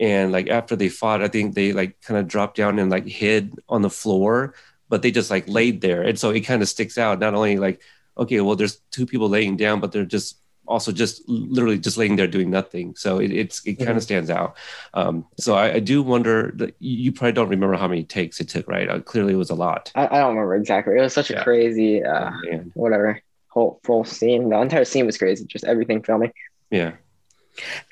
and 0.00 0.32
like 0.32 0.48
after 0.48 0.76
they 0.76 0.88
fought, 0.88 1.22
I 1.22 1.28
think 1.28 1.54
they 1.54 1.72
like 1.72 2.00
kind 2.02 2.18
of 2.18 2.28
dropped 2.28 2.56
down 2.56 2.78
and 2.78 2.90
like 2.90 3.06
hid 3.06 3.54
on 3.68 3.82
the 3.82 3.90
floor, 3.90 4.54
but 4.88 5.02
they 5.02 5.10
just 5.10 5.30
like 5.30 5.48
laid 5.48 5.80
there, 5.80 6.02
and 6.02 6.18
so 6.18 6.30
it 6.30 6.40
kind 6.40 6.62
of 6.62 6.68
sticks 6.68 6.98
out. 6.98 7.18
Not 7.18 7.34
only 7.34 7.56
like 7.58 7.82
okay, 8.16 8.40
well, 8.40 8.56
there's 8.56 8.80
two 8.90 9.06
people 9.06 9.28
laying 9.28 9.56
down, 9.56 9.80
but 9.80 9.92
they're 9.92 10.04
just 10.04 10.38
also 10.66 10.92
just 10.92 11.22
literally 11.28 11.78
just 11.78 11.96
laying 11.96 12.16
there 12.16 12.26
doing 12.26 12.50
nothing. 12.50 12.94
So 12.96 13.18
it, 13.20 13.30
it's 13.32 13.64
it 13.66 13.74
kind 13.76 13.96
of 13.96 14.02
stands 14.02 14.28
out. 14.30 14.56
Um, 14.92 15.24
so 15.38 15.54
I, 15.54 15.74
I 15.74 15.80
do 15.80 16.02
wonder 16.02 16.52
that 16.56 16.74
you 16.78 17.12
probably 17.12 17.32
don't 17.32 17.48
remember 17.48 17.76
how 17.76 17.88
many 17.88 18.04
takes 18.04 18.40
it 18.40 18.48
took, 18.48 18.68
right? 18.68 18.88
Uh, 18.88 19.00
clearly, 19.00 19.32
it 19.32 19.36
was 19.36 19.50
a 19.50 19.54
lot. 19.54 19.90
i, 19.94 20.04
I 20.06 20.18
don't 20.20 20.30
remember 20.36 20.56
exactly 20.56 20.96
it 20.96 21.00
was 21.00 21.14
such 21.14 21.30
a 21.30 21.42
crazy 21.42 22.02
uh 22.04 22.30
Oh, 22.52 22.64
whatever 22.74 23.22
whole 23.48 23.80
full 23.84 24.04
scene 24.04 24.50
the 24.50 24.60
entire 24.60 24.84
scene 24.84 25.06
was 25.06 25.16
crazy 25.16 25.46
just 25.46 25.64
everything 25.64 26.02
filming 26.02 26.32
Yeah. 26.70 26.92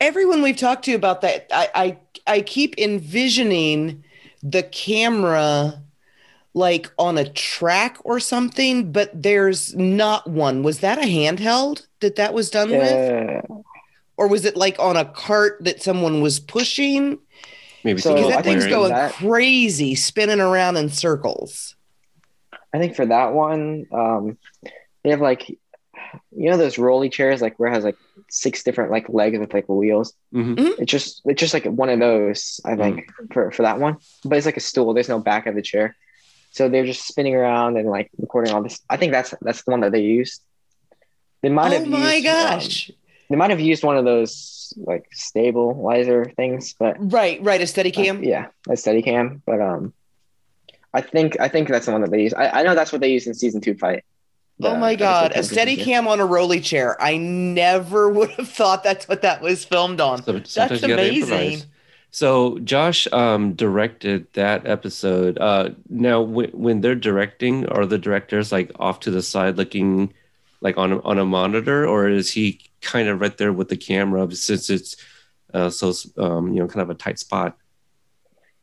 Everyone 0.00 0.42
we've 0.42 0.56
talked 0.56 0.84
to 0.86 0.92
about 0.94 1.20
that, 1.22 1.46
I 1.52 1.68
I, 1.74 1.98
I 2.36 2.40
keep 2.42 2.76
envisioning 2.78 4.04
the 4.42 4.62
camera 4.62 5.82
like 6.54 6.90
on 6.98 7.18
a 7.18 7.28
track 7.30 7.98
or 8.04 8.18
something, 8.18 8.90
but 8.92 9.10
there's 9.22 9.74
not 9.76 10.26
one. 10.28 10.62
Was 10.62 10.80
that 10.80 10.98
a 10.98 11.02
handheld 11.02 11.86
that 12.00 12.16
that 12.16 12.32
was 12.32 12.48
done 12.50 12.70
with, 12.70 12.80
uh, 13.50 13.54
or 14.16 14.28
was 14.28 14.44
it 14.46 14.56
like 14.56 14.78
on 14.78 14.96
a 14.96 15.04
cart 15.04 15.58
that 15.62 15.82
someone 15.82 16.22
was 16.22 16.40
pushing? 16.40 17.18
Maybe 17.84 18.00
So, 18.00 18.14
Because 18.14 18.30
that 18.32 18.44
thing's 18.44 18.66
going 18.66 18.90
that- 18.90 19.12
crazy, 19.12 19.94
spinning 19.94 20.40
around 20.40 20.76
in 20.76 20.88
circles. 20.88 21.76
I 22.72 22.78
think 22.78 22.96
for 22.96 23.06
that 23.06 23.32
one, 23.32 23.86
um, 23.92 24.38
they 25.04 25.10
have 25.10 25.20
like, 25.20 25.48
you 25.48 26.50
know, 26.50 26.56
those 26.56 26.78
rolly 26.78 27.08
chairs, 27.10 27.40
like 27.42 27.58
where 27.58 27.70
it 27.70 27.74
has 27.74 27.84
like 27.84 27.96
six 28.28 28.62
different 28.62 28.90
like 28.90 29.08
legs 29.08 29.38
with 29.38 29.52
like 29.54 29.68
wheels. 29.68 30.12
Mhm. 30.34 30.78
It's 30.80 30.90
just 30.90 31.22
it's 31.24 31.40
just 31.40 31.54
like 31.54 31.64
one 31.66 31.88
of 31.90 31.98
those. 32.00 32.60
I 32.64 32.76
think 32.76 33.10
for 33.32 33.50
for 33.50 33.62
that 33.62 33.78
one, 33.80 33.96
but 34.24 34.36
it's 34.36 34.46
like 34.46 34.56
a 34.56 34.60
stool. 34.60 34.94
There's 34.94 35.08
no 35.08 35.18
back 35.18 35.46
of 35.46 35.54
the 35.54 35.62
chair, 35.62 35.96
so 36.50 36.68
they're 36.68 36.86
just 36.86 37.06
spinning 37.06 37.34
around 37.34 37.76
and 37.76 37.88
like 37.88 38.10
recording 38.18 38.52
all 38.52 38.62
this. 38.62 38.80
I 38.90 38.96
think 38.96 39.12
that's 39.12 39.34
that's 39.42 39.62
the 39.64 39.70
one 39.70 39.80
that 39.80 39.92
they 39.92 40.02
used. 40.02 40.42
They 41.42 41.48
might 41.50 41.72
Oh 41.72 41.78
have. 41.78 41.88
my 41.88 42.14
used, 42.16 42.26
um, 42.26 42.32
gosh! 42.34 42.90
they 43.30 43.36
might 43.36 43.50
have 43.50 43.60
used 43.60 43.84
one 43.84 43.96
of 43.96 44.04
those 44.04 44.72
like 44.76 45.06
stabilizer 45.12 46.24
things, 46.36 46.74
but 46.78 46.96
right, 47.12 47.40
right, 47.42 47.60
a 47.60 47.66
steady 47.66 47.90
cam. 47.90 48.24
yeah, 48.24 48.46
a 48.68 48.76
steady 48.76 49.02
cam. 49.02 49.42
But 49.46 49.60
um, 49.60 49.92
I 50.92 51.00
think 51.02 51.38
I 51.38 51.48
think 51.48 51.68
that's 51.68 51.86
the 51.86 51.92
one 51.92 52.00
that 52.02 52.10
they 52.10 52.22
use. 52.22 52.34
I, 52.34 52.48
I 52.48 52.62
know 52.64 52.74
that's 52.74 52.90
what 52.92 53.00
they 53.00 53.10
used 53.12 53.26
in 53.26 53.34
season 53.34 53.60
two 53.60 53.74
fight. 53.74 54.04
The 54.58 54.70
oh 54.70 54.76
my 54.76 54.94
god, 54.94 55.32
a 55.32 55.38
episode 55.38 55.54
steady 55.54 55.76
cam 55.76 56.08
on 56.08 56.20
a 56.20 56.26
rolly 56.26 56.60
chair. 56.60 57.00
I 57.00 57.16
never 57.16 58.08
would 58.16 58.30
have 58.32 58.48
thought 58.48 58.82
that's 58.82 59.08
what 59.08 59.22
that 59.22 59.42
was 59.42 59.64
filmed 59.64 60.00
on. 60.00 60.22
So- 60.22 60.42
sometimes 60.44 60.80
That's 60.80 60.82
you 60.82 60.94
amazing. 60.94 61.62
So 62.10 62.58
Josh 62.60 63.06
um, 63.12 63.52
directed 63.52 64.26
that 64.32 64.66
episode. 64.66 65.36
Uh, 65.38 65.70
now, 65.90 66.22
when, 66.22 66.48
when 66.50 66.80
they're 66.80 66.94
directing, 66.94 67.66
are 67.66 67.84
the 67.84 67.98
directors 67.98 68.52
like 68.52 68.70
off 68.76 69.00
to 69.00 69.10
the 69.10 69.20
side, 69.20 69.58
looking 69.58 70.14
like 70.62 70.78
on 70.78 70.92
a, 70.92 71.02
on 71.02 71.18
a 71.18 71.26
monitor, 71.26 71.86
or 71.86 72.08
is 72.08 72.30
he 72.30 72.60
kind 72.80 73.08
of 73.08 73.20
right 73.20 73.36
there 73.36 73.52
with 73.52 73.68
the 73.68 73.76
camera 73.76 74.30
since 74.34 74.70
it's 74.70 74.96
uh, 75.52 75.68
so 75.68 75.92
um, 76.16 76.54
you 76.54 76.60
know 76.60 76.66
kind 76.66 76.80
of 76.80 76.88
a 76.88 76.94
tight 76.94 77.18
spot? 77.18 77.58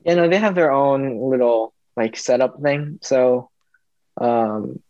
Yeah, 0.04 0.16
no, 0.16 0.28
they 0.28 0.38
have 0.38 0.56
their 0.56 0.72
own 0.72 1.30
little 1.30 1.74
like 1.96 2.18
setup 2.18 2.60
thing. 2.60 2.98
So, 3.04 3.52
um, 4.20 4.82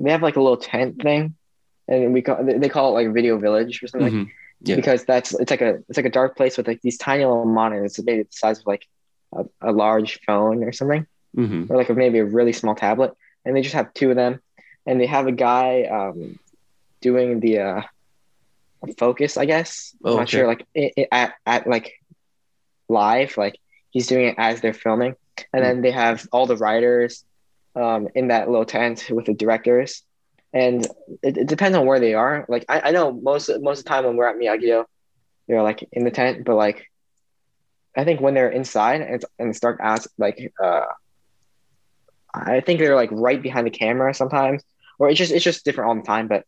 they 0.00 0.10
have 0.10 0.22
like 0.22 0.36
a 0.36 0.40
little 0.40 0.56
tent 0.56 1.00
thing, 1.02 1.34
and 1.88 2.12
we 2.12 2.22
call 2.22 2.38
they 2.44 2.68
call 2.68 2.90
it 2.96 3.04
like 3.04 3.14
Video 3.14 3.38
Village 3.38 3.82
or 3.82 3.88
something. 3.88 4.12
Mhm. 4.26 4.30
Yeah. 4.64 4.76
Because 4.76 5.04
that's 5.04 5.34
it's 5.34 5.50
like 5.50 5.60
a 5.60 5.82
it's 5.88 5.96
like 5.96 6.06
a 6.06 6.10
dark 6.10 6.36
place 6.36 6.56
with 6.56 6.68
like 6.68 6.80
these 6.82 6.96
tiny 6.96 7.24
little 7.24 7.44
monitors, 7.46 7.98
maybe 8.04 8.22
the 8.22 8.28
size 8.30 8.60
of 8.60 8.66
like 8.66 8.86
a, 9.34 9.44
a 9.60 9.72
large 9.72 10.20
phone 10.24 10.62
or 10.62 10.70
something, 10.72 11.04
Mhm. 11.36 11.68
or 11.68 11.76
like 11.76 11.90
a, 11.90 11.94
maybe 11.94 12.18
a 12.18 12.24
really 12.24 12.52
small 12.52 12.74
tablet, 12.76 13.12
and 13.44 13.56
they 13.56 13.62
just 13.62 13.74
have 13.74 13.92
two 13.92 14.10
of 14.10 14.16
them, 14.16 14.40
and 14.86 15.00
they 15.00 15.06
have 15.06 15.26
a 15.26 15.32
guy 15.32 15.82
um, 15.84 16.38
doing 17.00 17.40
the 17.40 17.58
uh, 17.58 17.82
focus, 18.98 19.36
I 19.36 19.46
guess. 19.46 19.96
Oh, 20.04 20.10
I'm 20.10 20.16
not 20.16 20.22
okay. 20.28 20.38
sure, 20.38 20.46
like 20.46 20.64
i 20.76 20.92
i 20.98 21.06
at 21.10 21.34
at 21.44 21.66
like 21.66 21.92
live, 22.88 23.36
like 23.36 23.58
he's 23.90 24.06
doing 24.06 24.26
it 24.26 24.34
as 24.38 24.60
they're 24.60 24.72
filming, 24.74 25.16
and 25.52 25.64
then 25.64 25.82
they 25.82 25.90
have 25.90 26.26
all 26.32 26.46
the 26.46 26.56
writers 26.56 27.24
um, 27.74 28.08
in 28.14 28.28
that 28.28 28.48
little 28.48 28.64
tent 28.66 29.08
with 29.10 29.26
the 29.26 29.34
directors, 29.34 30.02
and 30.52 30.84
it, 31.22 31.36
it 31.38 31.46
depends 31.46 31.76
on 31.76 31.86
where 31.86 32.00
they 32.00 32.14
are. 32.14 32.44
Like 32.48 32.64
I, 32.68 32.80
I 32.80 32.90
know 32.90 33.12
most 33.12 33.50
most 33.60 33.78
of 33.78 33.84
the 33.84 33.88
time 33.88 34.04
when 34.04 34.16
we're 34.16 34.28
at 34.28 34.36
Miyagi-Do, 34.36 34.84
they're 35.48 35.62
like 35.62 35.88
in 35.92 36.04
the 36.04 36.10
tent, 36.10 36.44
but 36.44 36.56
like 36.56 36.90
I 37.96 38.04
think 38.04 38.20
when 38.20 38.34
they're 38.34 38.50
inside 38.50 39.00
and 39.02 39.14
it's, 39.14 39.24
and 39.38 39.50
it's 39.50 39.60
dark 39.60 39.78
out, 39.82 40.06
like 40.18 40.52
uh, 40.62 40.84
I 42.34 42.60
think 42.60 42.80
they're 42.80 42.96
like 42.96 43.10
right 43.12 43.40
behind 43.42 43.66
the 43.66 43.70
camera 43.70 44.14
sometimes, 44.14 44.62
or 44.98 45.08
it's 45.08 45.18
just 45.18 45.32
it's 45.32 45.44
just 45.44 45.64
different 45.64 45.88
all 45.88 45.96
the 45.96 46.02
time. 46.02 46.28
But 46.28 46.44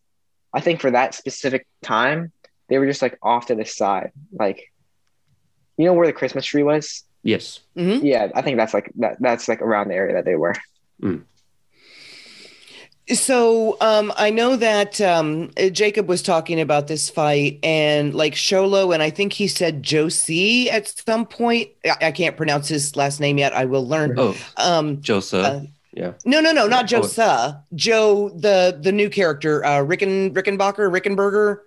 I 0.53 0.61
think 0.61 0.81
for 0.81 0.91
that 0.91 1.14
specific 1.14 1.66
time, 1.83 2.33
they 2.68 2.79
were 2.79 2.87
just 2.87 3.03
like 3.03 3.18
off 3.22 3.47
to 3.47 3.55
the 3.55 3.64
side, 3.64 4.12
like 4.33 4.72
you 5.77 5.87
know 5.87 5.93
where 5.93 6.07
the 6.07 6.12
Christmas 6.12 6.47
tree 6.47 6.62
was. 6.62 7.05
Yes. 7.22 7.61
Mhm. 7.77 8.03
Yeah, 8.03 8.29
I 8.35 8.43
think 8.43 8.59
that's 8.59 8.75
like 8.75 8.93
that. 8.97 9.16
That's 9.20 9.49
like 9.49 9.62
around 9.62 9.89
the 9.89 9.95
area 9.95 10.14
that 10.14 10.25
they 10.25 10.37
were. 10.37 10.55
So 13.09 13.76
um, 13.82 14.12
I 14.16 14.30
know 14.30 14.57
that 14.57 14.99
um, 15.01 15.51
Jacob 15.72 16.09
was 16.09 16.22
talking 16.22 16.59
about 16.59 16.86
this 16.88 17.11
fight 17.11 17.59
and 17.62 18.14
like 18.14 18.34
Xolo, 18.34 18.95
and 18.95 19.03
I 19.03 19.11
think 19.11 19.34
he 19.34 19.47
said 19.47 19.82
Josie 19.82 20.70
at 20.70 20.88
some 20.88 21.26
point. 21.26 21.68
I, 21.84 22.07
I 22.07 22.12
can't 22.12 22.34
pronounce 22.36 22.68
his 22.68 22.97
last 22.97 23.20
name 23.20 23.36
yet. 23.36 23.53
I 23.53 23.66
will 23.66 23.86
learn. 23.86 24.18
Oh, 24.18 24.34
Um, 24.57 25.03
Joseph. 25.03 25.45
Uh, 25.45 25.61
yeah. 25.92 26.12
no, 26.24 26.40
no, 26.40 26.51
no, 26.51 26.66
not 26.66 26.86
Oh. 26.86 27.62
Joe, 27.74 28.30
the 28.30 28.78
the 28.80 28.90
new 28.90 29.11
character, 29.11 29.64
uh, 29.64 29.82
Ricken 29.82 30.32
Rickenbacker, 30.32 30.90
Rickenberger. 30.90 31.59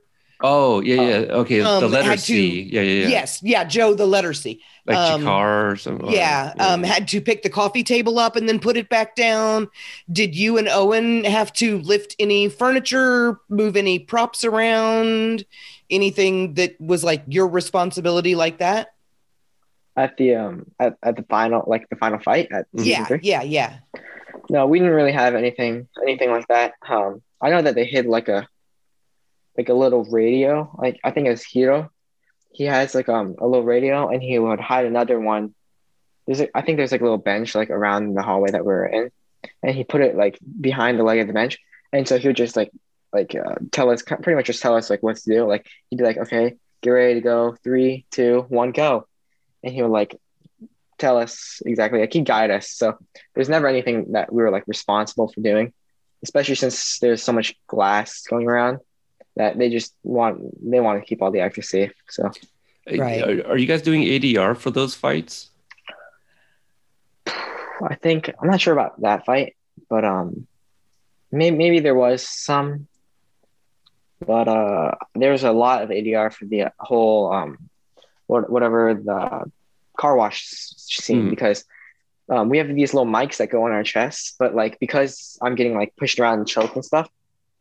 Oh, 0.42 0.82
yeah, 0.82 1.02
yeah. 1.02 1.18
Okay. 1.30 1.60
the 1.60 1.68
um, 1.68 1.92
letter 1.92 2.10
had 2.10 2.20
to- 2.20 2.26
C. 2.26 2.62
Yeah, 2.64 2.82
yeah, 2.82 3.02
yeah. 3.04 3.08
Yes, 3.08 3.42
yeah, 3.42 3.64
Joe, 3.64 3.94
the 3.94 4.06
letter 4.06 4.34
C. 4.34 4.62
Like 4.86 4.98
um, 4.98 5.22
Chikar 5.24 5.72
or 5.72 5.76
something. 5.76 6.12
yeah, 6.12 6.54
um, 6.60 6.82
had 6.84 7.08
to 7.10 7.20
pick 7.20 7.42
the 7.44 7.50
coffee 7.50 7.84
table 7.84 8.20
up 8.20 8.36
and 8.36 8.48
then 8.48 8.60
put 8.60 8.78
it 8.78 8.88
back 8.88 9.16
down. 9.16 9.68
Did 10.12 10.34
you 10.36 10.58
and 10.58 10.70
Owen 10.70 11.26
have 11.26 11.52
to 11.54 11.80
lift 11.80 12.16
any 12.20 12.48
furniture, 12.50 13.40
move 13.50 13.76
any 13.76 14.00
props 14.00 14.46
around, 14.46 15.44
anything 15.90 16.54
that 16.54 16.80
was 16.80 17.04
like 17.04 17.24
your 17.28 17.48
responsibility 17.50 18.36
like 18.36 18.60
that? 18.60 18.94
At 19.98 20.16
the 20.18 20.36
um 20.36 20.68
at, 20.80 20.96
at 21.04 21.16
the 21.18 21.24
final 21.24 21.64
like 21.68 21.90
the 21.90 21.96
final 21.96 22.20
fight 22.20 22.50
at 22.52 22.68
Yeah, 22.72 23.06
three. 23.06 23.20
yeah, 23.24 23.42
yeah. 23.42 23.80
No, 24.50 24.68
we 24.68 24.78
didn't 24.80 24.94
really 24.94 25.12
have 25.12 25.34
anything 25.36 25.88
anything 26.02 26.30
like 26.30 26.48
that. 26.50 26.74
Um, 26.88 27.22
I 27.42 27.50
know 27.50 27.62
that 27.62 27.76
they 27.76 27.86
hid 27.86 28.06
like 28.06 28.30
a 28.30 28.48
like 29.58 29.70
a 29.70 29.74
little 29.74 30.06
radio. 30.06 30.72
Like 30.78 31.00
I 31.04 31.12
think 31.12 31.28
it's 31.28 31.44
Hiro. 31.44 31.90
He 32.52 32.66
has 32.66 32.96
like 32.96 33.10
um 33.10 33.36
a 33.40 33.48
little 33.48 33.66
radio, 33.66 34.10
and 34.10 34.22
he 34.22 34.38
would 34.38 34.60
hide 34.60 34.86
another 34.86 35.20
one. 35.20 35.54
There's 36.26 36.42
a, 36.42 36.58
I 36.58 36.62
think 36.62 36.78
there's 36.78 36.92
like 36.92 37.02
a 37.02 37.06
little 37.06 37.18
bench 37.18 37.56
like 37.56 37.70
around 37.70 38.14
the 38.14 38.22
hallway 38.22 38.52
that 38.52 38.66
we 38.66 38.74
were 38.74 38.86
in, 38.86 39.12
and 39.64 39.76
he 39.76 39.84
put 39.84 40.02
it 40.02 40.16
like 40.16 40.38
behind 40.60 41.00
the 41.00 41.04
leg 41.04 41.20
of 41.20 41.28
the 41.28 41.34
bench, 41.34 41.58
and 41.92 42.08
so 42.08 42.18
he 42.18 42.28
would 42.28 42.38
just 42.38 42.56
like 42.56 42.72
like 43.12 43.36
uh, 43.36 43.56
tell 43.72 43.90
us 43.90 44.04
pretty 44.04 44.36
much 44.36 44.46
just 44.46 44.62
tell 44.62 44.76
us 44.76 44.90
like 44.90 45.02
what 45.02 45.18
to 45.18 45.30
do. 45.30 45.46
Like 45.46 45.66
he'd 45.90 45.98
be 45.98 46.04
like, 46.04 46.18
okay, 46.18 46.56
get 46.82 46.90
ready 46.92 47.16
to 47.16 47.22
go, 47.22 47.56
three, 47.64 48.06
two, 48.12 48.46
one, 48.50 48.72
go, 48.72 49.08
and 49.64 49.74
he 49.74 49.82
would 49.82 49.92
like 49.92 50.16
tell 50.98 51.18
us 51.18 51.62
exactly 51.66 52.00
like 52.00 52.14
he'd 52.14 52.26
guide 52.26 52.52
us. 52.52 52.70
So 52.70 52.98
there's 53.34 53.50
never 53.50 53.68
anything 53.68 54.14
that 54.14 54.32
we 54.32 54.42
were 54.42 54.52
like 54.52 54.64
responsible 54.68 55.32
for 55.32 55.42
doing, 55.42 55.74
especially 56.24 56.56
since 56.56 57.00
there's 57.00 57.24
so 57.24 57.34
much 57.34 57.56
glass 57.68 58.24
going 58.24 58.48
around 58.48 58.80
that 59.38 59.58
they 59.58 59.70
just 59.70 59.94
want 60.04 60.34
they 60.72 60.80
want 60.80 61.00
to 61.00 61.06
keep 61.06 61.22
all 61.22 61.32
the 61.32 61.40
actors 61.42 61.70
safe. 61.70 61.94
So 62.10 62.32
Right. 62.88 63.22
Are, 63.22 63.52
are 63.52 63.58
you 63.58 63.68
guys 63.68 63.82
doing 63.82 64.04
ADR 64.04 64.56
for 64.56 64.72
those 64.72 64.96
fights? 64.96 65.50
I 67.92 67.96
think 68.02 68.32
I'm 68.40 68.50
not 68.50 68.62
sure 68.62 68.74
about 68.74 69.02
that 69.02 69.26
fight, 69.26 69.56
but 69.90 70.04
um, 70.04 70.48
maybe 71.32 71.56
maybe 71.58 71.80
there 71.80 71.96
was 71.96 72.28
some, 72.28 72.88
but 74.26 74.48
uh, 74.48 74.92
there 75.16 75.32
was 75.32 75.44
a 75.44 75.52
lot 75.52 75.84
of 75.84 75.90
ADR 75.90 76.34
for 76.34 76.46
the 76.46 76.72
whole 76.80 77.32
um, 77.32 77.58
what 78.26 78.50
whatever 78.50 78.94
the 78.94 79.52
car 79.98 80.16
wash 80.16 80.46
scene 80.48 81.24
Hmm. 81.24 81.30
because 81.30 81.66
um, 82.30 82.50
we 82.50 82.58
have 82.58 82.68
these 82.74 82.94
little 82.94 83.12
mics 83.12 83.38
that 83.38 83.50
go 83.50 83.66
on 83.66 83.72
our 83.72 83.84
chests, 83.84 84.36
but 84.40 84.56
like 84.56 84.80
because 84.80 85.38
I'm 85.42 85.56
getting 85.56 85.76
like 85.76 85.96
pushed 85.98 86.20
around 86.20 86.40
and 86.40 86.48
choked 86.48 86.76
and 86.76 86.86
stuff, 86.86 87.10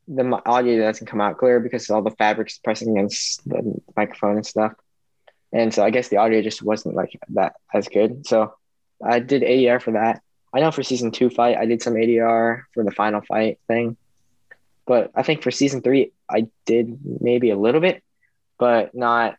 the 0.09 0.41
audio 0.47 0.79
doesn't 0.79 1.07
come 1.07 1.21
out 1.21 1.39
clear 1.39 1.61
because 1.61 1.91
all 1.91 2.03
the 2.03 2.11
fabric's 2.13 2.59
pressing 2.59 2.97
against 2.97 3.47
the 3.49 3.81
microphone 3.97 4.37
and 4.37 4.47
stuff. 4.47 4.73
And 5.53 5.73
so 5.73 5.85
I 5.85 5.91
guess 5.91 6.09
the 6.09 6.19
audio 6.19 6.43
just 6.43 6.63
wasn't 6.63 6.95
like 6.95 7.19
that 7.31 7.55
as 7.73 7.89
good. 7.89 8.27
So 8.27 8.55
I 9.05 9.21
did 9.21 9.43
ADR 9.43 9.81
for 9.81 9.93
that. 9.93 10.23
I 10.53 10.61
know 10.61 10.71
for 10.71 10.83
season 10.83 11.11
two 11.11 11.31
fight, 11.31 11.57
I 11.57 11.67
did 11.67 11.83
some 11.83 11.95
ADR 11.95 12.63
for 12.73 12.85
the 12.85 12.91
final 12.91 13.21
fight 13.21 13.59
thing. 13.67 13.97
But 14.87 15.11
I 15.15 15.23
think 15.23 15.43
for 15.43 15.51
season 15.51 15.83
three, 15.83 16.13
I 16.31 16.49
did 16.65 16.99
maybe 17.21 17.51
a 17.51 17.57
little 17.57 17.81
bit, 17.81 18.03
but 18.59 18.95
not 18.95 19.37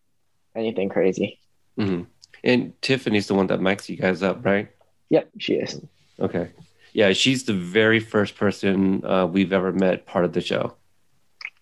anything 0.56 0.90
crazy. 0.90 1.40
hmm 1.78 2.04
And 2.44 2.80
Tiffany's 2.82 3.28
the 3.28 3.36
one 3.36 3.48
that 3.48 3.60
mics 3.60 3.88
you 3.90 3.96
guys 3.96 4.22
up, 4.22 4.46
right? 4.46 4.70
Yep, 5.10 5.30
she 5.40 5.54
is. 5.56 5.82
Okay. 6.20 6.50
Yeah, 6.98 7.14
she's 7.14 7.44
the 7.44 7.54
very 7.54 8.00
first 8.00 8.36
person 8.36 9.06
uh, 9.06 9.28
we've 9.28 9.54
ever 9.54 9.72
met 9.72 10.08
part 10.08 10.26
of 10.26 10.34
the 10.34 10.42
show. 10.42 10.74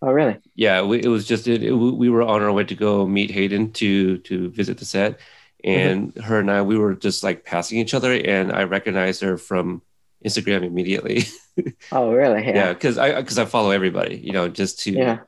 Oh, 0.01 0.11
really? 0.11 0.37
Yeah, 0.55 0.81
we, 0.83 1.03
it 1.03 1.09
was 1.09 1.27
just 1.27 1.45
it, 1.47 1.61
it- 1.61 1.73
we 1.73 2.09
were 2.09 2.21
on 2.23 2.41
our 2.41 2.53
way 2.53 2.63
to 2.63 2.75
go 2.75 3.05
meet 3.05 3.31
Hayden 3.31 3.71
to 3.73 4.17
to 4.19 4.49
visit 4.51 4.77
the 4.77 4.85
set, 4.85 5.19
and 5.61 6.15
her 6.23 6.39
and 6.39 6.49
I 6.49 6.61
we 6.61 6.77
were 6.77 6.95
just 6.95 7.21
like 7.21 7.43
passing 7.43 7.79
each 7.79 7.93
other, 7.93 8.13
and 8.13 8.49
I 8.53 8.63
recognized 8.63 9.21
her 9.23 9.37
from 9.37 9.81
Instagram 10.25 10.63
immediately. 10.63 11.23
Oh, 11.91 12.11
really? 12.11 12.43
yeah, 12.43 12.55
Yeah. 12.55 12.73
because 12.73 12.97
I 12.97 13.19
because 13.19 13.37
I 13.39 13.45
follow 13.45 13.71
everybody, 13.71 14.15
you 14.17 14.31
know, 14.33 14.47
just 14.49 14.79
to 14.83 14.91
Yeah. 14.91 15.19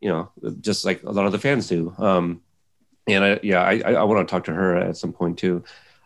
you 0.00 0.08
know, 0.10 0.30
just 0.60 0.84
like 0.84 1.02
a 1.04 1.10
lot 1.10 1.26
of 1.26 1.32
the 1.32 1.38
fans 1.40 1.66
do. 1.68 1.92
Um, 1.98 2.40
and 3.08 3.24
I, 3.24 3.40
yeah, 3.42 3.62
I, 3.62 3.82
I, 3.84 3.92
I 3.94 4.02
want 4.04 4.26
to 4.26 4.30
talk 4.30 4.44
to 4.44 4.52
her 4.54 4.76
at 4.76 4.96
some 4.96 5.12
point 5.12 5.38
too. 5.38 5.64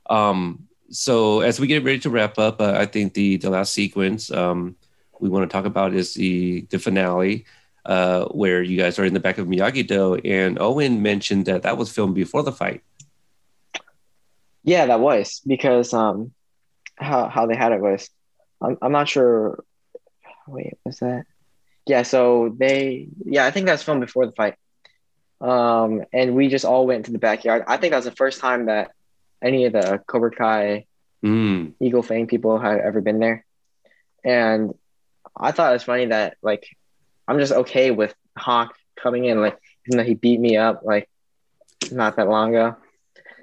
Um, 0.08 0.65
so 0.90 1.40
as 1.40 1.58
we 1.60 1.66
get 1.66 1.84
ready 1.84 1.98
to 2.00 2.10
wrap 2.10 2.38
up, 2.38 2.60
uh, 2.60 2.74
I 2.76 2.86
think 2.86 3.14
the 3.14 3.36
the 3.36 3.50
last 3.50 3.72
sequence 3.72 4.30
um, 4.30 4.76
we 5.20 5.28
want 5.28 5.48
to 5.48 5.52
talk 5.52 5.64
about 5.64 5.94
is 5.94 6.14
the 6.14 6.62
the 6.70 6.78
finale, 6.78 7.44
uh, 7.84 8.26
where 8.26 8.62
you 8.62 8.76
guys 8.76 8.98
are 8.98 9.04
in 9.04 9.14
the 9.14 9.20
back 9.20 9.38
of 9.38 9.46
Miyagi 9.46 9.86
Do, 9.86 10.16
and 10.16 10.58
Owen 10.60 11.02
mentioned 11.02 11.46
that 11.46 11.62
that 11.62 11.76
was 11.76 11.92
filmed 11.92 12.14
before 12.14 12.42
the 12.42 12.52
fight. 12.52 12.82
Yeah, 14.62 14.86
that 14.86 15.00
was 15.00 15.40
because 15.46 15.92
um, 15.92 16.32
how 16.96 17.28
how 17.28 17.46
they 17.46 17.56
had 17.56 17.72
it 17.72 17.80
was, 17.80 18.10
I'm 18.60 18.78
I'm 18.82 18.92
not 18.92 19.08
sure. 19.08 19.64
Wait, 20.46 20.74
was 20.84 20.98
that? 20.98 21.24
Yeah, 21.86 22.02
so 22.02 22.54
they 22.56 23.08
yeah, 23.24 23.46
I 23.46 23.50
think 23.50 23.66
that's 23.66 23.82
filmed 23.82 24.00
before 24.00 24.26
the 24.26 24.32
fight. 24.32 24.54
Um, 25.40 26.02
and 26.12 26.34
we 26.34 26.48
just 26.48 26.64
all 26.64 26.86
went 26.86 27.04
to 27.06 27.12
the 27.12 27.18
backyard. 27.18 27.64
I 27.68 27.76
think 27.76 27.90
that 27.90 27.98
was 27.98 28.06
the 28.06 28.12
first 28.12 28.40
time 28.40 28.66
that 28.66 28.92
any 29.42 29.64
of 29.66 29.72
the 29.72 30.00
Cobra 30.06 30.30
Kai 30.30 30.86
Mm, 31.24 31.72
Eagle 31.80 32.02
Fang 32.02 32.26
people 32.26 32.58
had 32.58 32.78
ever 32.78 33.00
been 33.00 33.18
there. 33.18 33.44
And 34.24 34.74
I 35.36 35.50
thought 35.50 35.70
it 35.70 35.74
was 35.74 35.82
funny 35.82 36.06
that 36.06 36.36
like 36.42 36.68
I'm 37.26 37.38
just 37.38 37.52
okay 37.52 37.90
with 37.90 38.14
Hawk 38.38 38.74
coming 39.02 39.24
in, 39.24 39.40
like 39.40 39.58
even 39.86 39.96
though 39.98 40.04
he 40.04 40.14
beat 40.14 40.38
me 40.38 40.56
up 40.56 40.82
like 40.84 41.08
not 41.90 42.16
that 42.16 42.28
long 42.28 42.50
ago. 42.54 42.76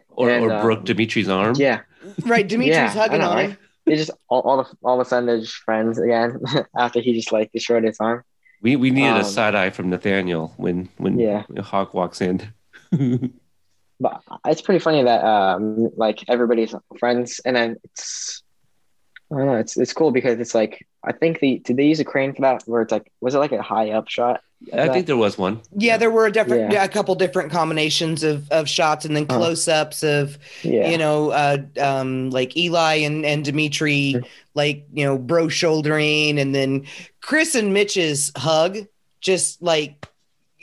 or 0.10 0.30
And, 0.30 0.46
or 0.46 0.52
um, 0.54 0.62
broke 0.62 0.86
Demetri's 0.86 1.28
arm. 1.30 1.56
Yeah, 1.58 1.82
Right, 2.26 2.48
Demetri's 2.48 2.68
Yeah, 2.68 2.90
hugging 2.94 3.20
know, 3.20 3.30
on 3.30 3.36
right? 3.36 3.50
him. 3.50 3.58
they 3.86 3.96
just 3.96 4.12
all, 4.30 4.42
all 4.42 4.60
of 4.60 4.68
all 4.84 5.00
of 5.02 5.06
a 5.06 5.10
sudden 5.10 5.26
they're 5.26 5.40
just 5.40 5.56
friends 5.56 5.98
again 6.00 6.40
after 6.78 7.00
he 7.02 7.14
just 7.14 7.32
like 7.32 7.52
destroyed 7.52 7.84
his 7.84 7.98
arm. 8.00 8.24
We 8.62 8.76
we 8.78 8.92
needed 8.92 9.16
a 9.18 9.20
Um, 9.20 9.24
side 9.26 9.56
eye 9.56 9.72
from 9.72 9.90
Nathaniel 9.90 10.54
when 10.58 10.90
when 10.98 11.20
Yeah. 11.20 11.44
Hawk 11.60 11.94
walks 11.94 12.22
in. 12.22 12.42
But 14.04 14.22
it's 14.52 14.62
pretty 14.62 14.80
funny 14.80 15.02
that 15.04 15.22
um 15.24 15.90
like 15.98 16.20
everybody's 16.28 16.74
friends 17.00 17.40
and 17.46 17.56
then 17.56 17.70
it's 17.86 18.44
I 19.32 19.38
don't 19.38 19.48
know, 19.48 19.56
it's 19.64 19.76
it's 19.78 19.94
cool 19.94 20.12
because 20.12 20.40
it's 20.40 20.54
like 20.54 20.86
I 21.04 21.12
think 21.12 21.40
the 21.40 21.60
did 21.66 21.78
they 21.78 21.86
use 21.86 22.00
a 22.00 22.06
crane 22.06 22.34
for 22.36 22.42
that 22.42 22.64
where 22.68 22.82
it's 22.84 22.92
like 22.92 23.12
was 23.22 23.34
it 23.36 23.40
like 23.40 23.52
a 23.52 23.62
high 23.62 23.90
up 23.92 24.08
shot? 24.10 24.42
of 24.72 24.80
I 24.80 24.86
that? 24.86 24.94
think 24.94 25.08
there 25.08 25.18
was 25.18 25.38
one. 25.38 25.60
Yeah, 25.76 25.98
there 25.98 26.10
were 26.12 26.26
a 26.26 26.32
different, 26.32 26.72
Yeah. 26.72 26.80
yeah. 26.80 26.84
a 26.86 26.88
couple 26.88 27.14
different 27.16 27.52
combinations 27.52 28.24
of, 28.24 28.50
of 28.50 28.70
shots, 28.70 29.04
and 29.06 29.14
then 29.16 29.26
Uh-huh. 29.30 29.38
close 29.40 29.68
ups 29.68 30.04
of 30.04 30.38
yeah. 30.62 30.90
you 30.90 30.98
know, 30.98 31.32
uh, 31.32 31.58
um, 31.82 32.30
like 32.30 32.56
Eli 32.56 32.96
and 33.08 33.26
and 33.26 33.44
Demetri, 33.44 34.14
Mhm. 34.18 34.26
like 34.56 34.86
you 34.94 35.04
know, 35.06 35.18
bro 35.18 35.50
shouldering, 35.50 36.40
and 36.40 36.54
then 36.56 36.86
Chris 37.22 37.56
and 37.56 37.74
Mitch's 37.74 38.32
hug, 38.38 38.78
just 39.20 39.62
like 39.62 40.08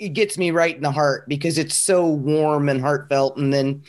it 0.01 0.11
gets 0.11 0.37
me 0.39 0.51
right 0.51 0.75
in 0.75 0.83
the 0.83 0.91
heart 0.91 1.29
because 1.29 1.59
it's 1.59 1.75
so 1.75 2.07
warm 2.09 2.69
and 2.69 2.81
heartfelt, 2.81 3.37
and 3.37 3.53
then 3.53 3.83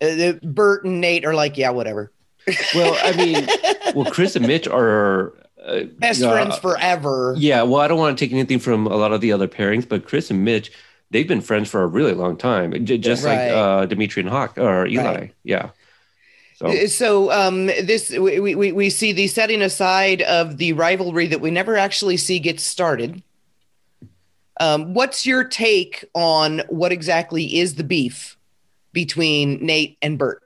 uh, 0.00 0.06
the- 0.06 0.40
Bert 0.42 0.84
and 0.84 1.00
Nate 1.00 1.24
are 1.24 1.34
like, 1.34 1.56
yeah, 1.58 1.70
whatever, 1.70 2.12
Well, 2.74 2.96
I 3.02 3.12
mean, 3.16 3.46
well, 3.94 4.10
Chris 4.10 4.36
and 4.36 4.46
Mitch 4.46 4.66
are 4.68 5.34
uh, 5.62 5.82
best 5.98 6.22
uh, 6.22 6.30
friends 6.32 6.56
forever. 6.58 7.34
Yeah, 7.36 7.62
well, 7.62 7.80
I 7.80 7.88
don't 7.88 7.98
want 7.98 8.16
to 8.16 8.24
take 8.24 8.32
anything 8.32 8.58
from 8.58 8.86
a 8.86 8.96
lot 8.96 9.12
of 9.12 9.20
the 9.20 9.32
other 9.32 9.48
pairings, 9.48 9.86
but 9.88 10.06
Chris 10.06 10.30
and 10.30 10.44
Mitch, 10.44 10.70
they've 11.10 11.28
been 11.28 11.40
friends 11.42 11.68
for 11.68 11.82
a 11.82 11.86
really 11.86 12.12
long 12.14 12.36
time, 12.36 12.72
J- 12.86 12.98
just 12.98 13.24
Right. 13.24 13.48
like 13.48 13.52
uh, 13.52 13.86
Demetri 13.86 14.20
and 14.22 14.30
Hawk 14.30 14.56
or 14.56 14.86
Eli. 14.86 15.02
Right. 15.14 15.34
Yeah. 15.44 15.70
So 16.56 16.66
Uh, 16.68 16.86
So 16.88 17.30
um, 17.32 17.66
this 17.66 18.10
we, 18.10 18.54
we 18.54 18.72
we 18.72 18.90
see 18.90 19.12
the 19.12 19.26
setting 19.28 19.62
aside 19.62 20.22
of 20.22 20.56
the 20.58 20.72
rivalry 20.72 21.26
that 21.28 21.40
we 21.40 21.50
never 21.50 21.76
actually 21.76 22.16
see 22.16 22.38
get 22.40 22.58
started. 22.60 23.22
Um, 24.60 24.94
what's 24.94 25.26
your 25.26 25.44
take 25.44 26.04
on 26.14 26.62
what 26.68 26.92
exactly 26.92 27.58
is 27.58 27.76
the 27.76 27.84
beef 27.84 28.36
between 28.92 29.64
Nate 29.64 29.96
and 30.02 30.18
Bert? 30.18 30.42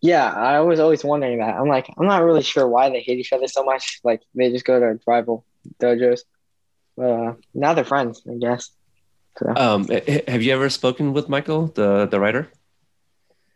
Yeah, 0.00 0.30
I 0.30 0.60
was 0.60 0.78
always 0.80 1.04
wondering 1.04 1.38
that. 1.38 1.56
I'm 1.56 1.68
like, 1.68 1.88
I'm 1.98 2.06
not 2.06 2.22
really 2.22 2.42
sure 2.42 2.66
why 2.68 2.90
they 2.90 3.00
hate 3.00 3.18
each 3.18 3.32
other 3.32 3.48
so 3.48 3.64
much. 3.64 4.00
Like 4.04 4.22
they 4.34 4.50
just 4.50 4.64
go 4.64 4.78
to 4.78 4.98
rival 5.06 5.44
dojos. 5.80 6.20
Uh, 7.00 7.34
now 7.54 7.74
they're 7.74 7.84
friends, 7.84 8.22
I 8.30 8.34
guess. 8.36 8.70
So, 9.38 9.56
um, 9.56 9.88
have 10.28 10.42
you 10.42 10.52
ever 10.52 10.68
spoken 10.70 11.12
with 11.12 11.28
Michael, 11.28 11.68
the 11.68 12.06
the 12.06 12.20
writer? 12.20 12.50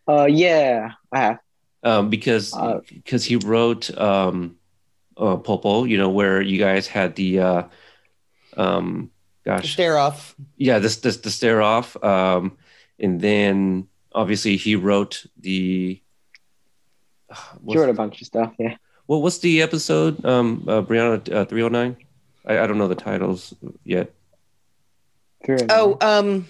uh, 0.09 0.27
yeah, 0.27 0.93
I 1.13 1.19
have. 1.21 1.39
Um, 1.83 2.11
because 2.11 2.53
Uh, 2.53 2.81
because 2.93 3.25
he 3.25 3.37
wrote 3.37 3.97
um, 3.97 4.57
uh, 5.17 5.37
Popo, 5.37 5.85
you 5.85 5.97
know, 5.99 6.11
where 6.11 6.41
you 6.41 6.59
guys 6.59 6.87
had 6.89 7.15
the 7.15 7.39
uh, 7.41 7.63
um, 8.57 9.11
gosh, 9.49 9.73
Stare 9.73 9.97
off. 9.99 10.35
yeah, 10.57 10.79
this 10.79 10.97
this 10.97 11.17
the 11.19 11.31
stare 11.31 11.63
off, 11.63 11.97
um, 12.05 12.59
and 13.01 13.21
then 13.21 13.89
obviously 14.13 14.57
he 14.57 14.77
wrote 14.77 15.25
the. 15.41 16.01
He 17.67 17.77
wrote 17.77 17.89
a 17.89 17.95
bunch 17.95 18.21
of 18.21 18.27
stuff. 18.27 18.55
Yeah. 18.59 18.77
Well, 19.07 19.23
what's 19.23 19.39
the 19.39 19.63
episode? 19.63 20.25
Um, 20.25 20.65
uh, 20.69 20.83
Brianna 20.83 21.33
uh, 21.33 21.45
three 21.47 21.63
hundred 21.63 21.79
nine. 21.79 21.97
I, 22.47 22.61
I 22.61 22.67
don't 22.67 22.79
know 22.79 22.89
the 22.89 22.95
titles 22.95 23.55
yet. 23.85 24.13
Oh, 25.71 25.97
um, 26.01 26.47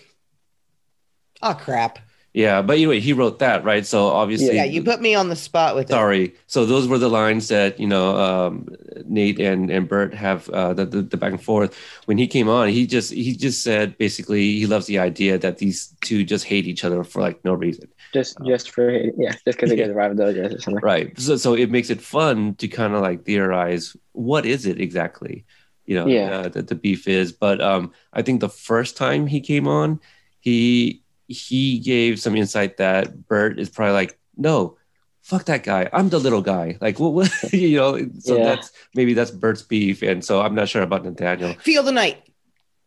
oh 1.42 1.54
crap. 1.54 1.98
Yeah, 2.38 2.62
but 2.62 2.74
anyway, 2.76 3.00
he 3.00 3.12
wrote 3.12 3.38
that 3.40 3.64
right. 3.64 3.84
So 3.84 4.06
obviously, 4.06 4.54
Yeah, 4.54 4.64
you 4.64 4.82
put 4.82 5.00
me 5.00 5.12
on 5.14 5.28
the 5.28 5.34
spot 5.36 5.74
with 5.74 5.90
it. 5.90 5.92
sorry. 5.92 6.34
So 6.46 6.64
those 6.64 6.86
were 6.86 6.98
the 6.98 7.08
lines 7.10 7.48
that 7.48 7.80
you 7.80 7.86
know 7.86 8.16
um, 8.16 8.68
Nate 9.06 9.40
and 9.40 9.70
and 9.70 9.88
Bert 9.88 10.14
have 10.14 10.48
uh, 10.50 10.72
the, 10.72 10.84
the 10.86 11.02
the 11.02 11.16
back 11.16 11.32
and 11.32 11.42
forth. 11.42 11.74
When 12.06 12.16
he 12.18 12.26
came 12.28 12.48
on, 12.48 12.68
he 12.68 12.86
just 12.86 13.12
he 13.12 13.34
just 13.34 13.62
said 13.62 13.98
basically 13.98 14.54
he 14.60 14.66
loves 14.66 14.86
the 14.86 14.98
idea 15.00 15.36
that 15.38 15.58
these 15.58 15.78
two 16.00 16.22
just 16.22 16.44
hate 16.44 16.66
each 16.66 16.84
other 16.84 17.02
for 17.02 17.20
like 17.20 17.42
no 17.44 17.54
reason. 17.54 17.88
just 18.14 18.36
just 18.46 18.70
for 18.70 18.88
yeah, 18.90 19.32
just 19.44 19.58
because 19.58 19.70
they 19.70 19.76
Yeah. 19.80 19.86
go 19.86 19.92
to 19.92 19.98
rival 19.98 20.16
dojos 20.16 20.54
or 20.54 20.60
something. 20.60 20.82
Right. 20.82 21.18
So 21.18 21.36
so 21.36 21.54
it 21.54 21.70
makes 21.70 21.90
it 21.90 22.00
fun 22.00 22.54
to 22.62 22.68
kind 22.68 22.94
of 22.94 23.00
like 23.02 23.24
theorize 23.24 23.96
what 24.12 24.46
is 24.46 24.64
it 24.64 24.80
exactly, 24.80 25.44
you 25.86 25.96
know, 25.98 26.06
Yeah. 26.06 26.30
uh, 26.30 26.48
that 26.54 26.68
the 26.68 26.74
beef 26.74 27.08
is. 27.08 27.32
But 27.32 27.60
um, 27.60 27.90
I 28.12 28.22
think 28.22 28.40
the 28.40 28.48
first 28.70 28.96
time 28.96 29.26
he 29.26 29.40
came 29.40 29.66
on, 29.66 29.98
he 30.40 31.02
he 31.28 31.78
gave 31.78 32.18
some 32.18 32.34
insight 32.34 32.78
that 32.78 33.26
Bert 33.28 33.58
is 33.60 33.68
probably 33.68 33.92
like, 33.92 34.18
no, 34.36 34.76
fuck 35.22 35.44
that 35.44 35.62
guy. 35.62 35.88
I'm 35.92 36.08
the 36.08 36.18
little 36.18 36.40
guy. 36.42 36.78
Like 36.80 36.98
what, 36.98 37.12
what 37.12 37.30
you 37.52 37.76
know. 37.76 37.98
So 38.18 38.36
Yeah. 38.38 38.44
that's 38.44 38.72
maybe 38.94 39.12
that's 39.14 39.30
Bert's 39.30 39.62
beef, 39.62 40.02
and 40.02 40.24
so 40.24 40.40
I'm 40.40 40.54
not 40.54 40.68
sure 40.68 40.82
about 40.82 41.04
Nathaniel. 41.04 41.54
Feel 41.60 41.82
the 41.82 41.92
night. 41.92 42.22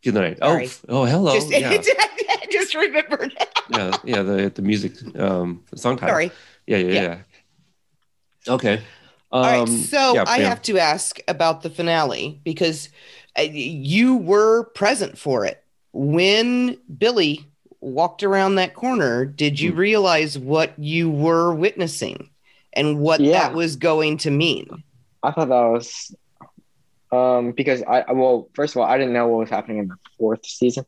Feel 0.01 0.13
the 0.13 0.21
night. 0.21 0.39
Oh, 0.41 0.53
Sorry. 0.53 0.65
f- 0.65 0.85
oh, 0.89 1.05
hello. 1.05 1.33
just, 1.35 1.51
yeah, 1.51 1.77
just 2.51 2.73
remembered. 2.75 3.33
yeah, 3.69 3.95
yeah. 4.03 4.23
The 4.23 4.51
the 4.53 4.61
music, 4.63 4.93
um, 5.19 5.63
the 5.69 5.77
song 5.77 5.97
title. 5.97 6.13
Sorry. 6.13 6.31
Yeah, 6.65 6.77
yeah, 6.77 6.91
Yeah. 6.93 7.01
yeah. 7.01 8.53
Okay. 8.53 8.73
Um, 8.77 8.83
All 9.31 9.41
right, 9.43 9.67
so 9.67 10.13
yeah, 10.15 10.23
I 10.27 10.39
yeah. 10.39 10.49
have 10.49 10.61
to 10.63 10.77
ask 10.79 11.19
about 11.27 11.61
the 11.61 11.69
finale 11.69 12.41
because 12.43 12.89
uh, 13.39 13.43
you 13.43 14.17
were 14.17 14.65
present 14.75 15.17
for 15.17 15.45
it. 15.45 15.63
When 15.93 16.77
Billy 16.97 17.47
walked 17.81 18.23
around 18.23 18.55
that 18.55 18.73
corner, 18.73 19.25
did 19.25 19.59
you 19.59 19.71
Hmm. 19.71 19.77
realize 19.79 20.37
what 20.37 20.77
you 20.77 21.09
were 21.09 21.53
witnessing 21.53 22.29
and 22.73 22.99
what 22.99 23.19
Yeah. 23.19 23.33
that 23.33 23.53
was 23.53 23.75
going 23.75 24.17
to 24.19 24.31
mean? 24.31 24.83
I 25.23 25.31
thought 25.31 25.49
that 25.49 25.67
was 25.71 26.15
um 27.11 27.51
because 27.51 27.83
I 27.83 28.01
I- 28.01 28.11
well 28.13 28.47
first 28.53 28.75
of 28.75 28.81
all 28.81 28.87
I 28.87 28.97
didn't 28.97 29.13
know 29.13 29.27
what 29.27 29.39
was 29.39 29.49
happening 29.49 29.79
in 29.79 29.87
the 29.89 29.95
fourth 30.17 30.45
season. 30.45 30.85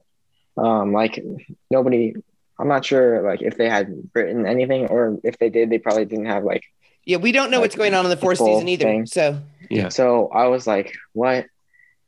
Um 0.57 0.93
like 0.93 1.21
nobody 1.69 2.13
I'm 2.59 2.67
not 2.67 2.85
sure 2.85 3.21
like 3.23 3.41
if 3.41 3.57
they 3.57 3.67
had 3.67 3.93
written 4.13 4.45
anything 4.45 4.87
or 4.87 5.17
if 5.23 5.37
they 5.39 5.49
did 5.49 5.69
they 5.69 5.79
probably 5.79 6.05
didn't 6.05 6.27
have 6.27 6.43
like 6.43 6.63
Yeah, 7.05 7.17
we 7.17 7.31
don't 7.33 7.51
know 7.51 7.59
what's 7.59 7.75
going 7.75 7.93
on 7.93 8.05
in 8.05 8.09
the 8.09 8.15
the 8.15 8.21
fourth 8.21 8.37
full 8.37 8.47
season 8.55 8.69
either. 8.69 8.85
thing. 8.85 9.05
So, 9.07 9.39
Yeah. 9.69 9.89
so 9.89 10.29
I 10.29 10.47
was 10.47 10.65
like 10.65 10.93
what 11.13 11.47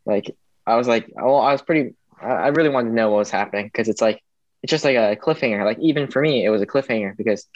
like 0.05 0.31
I 0.65 0.75
was 0.77 0.87
like 0.87 1.11
well 1.15 1.37
I 1.41 1.51
was 1.51 1.61
pretty 1.61 1.95
I 2.21 2.27
I 2.27 2.47
really 2.49 2.69
wanted 2.69 2.89
to 2.89 2.95
know 2.95 3.09
what 3.11 3.17
was 3.17 3.31
happening 3.31 3.65
because 3.65 3.89
it's 3.89 4.01
like 4.01 4.21
it's 4.65 4.71
just 4.71 4.83
like 4.83 4.95
a 4.95 5.15
cliffhanger 5.15 5.63
like 5.63 5.77
even 5.77 6.07
for 6.07 6.23
me 6.23 6.43
it 6.43 6.49
was 6.49 6.59
a 6.59 6.65
cliffhanger 6.65 7.15
because 7.15 7.47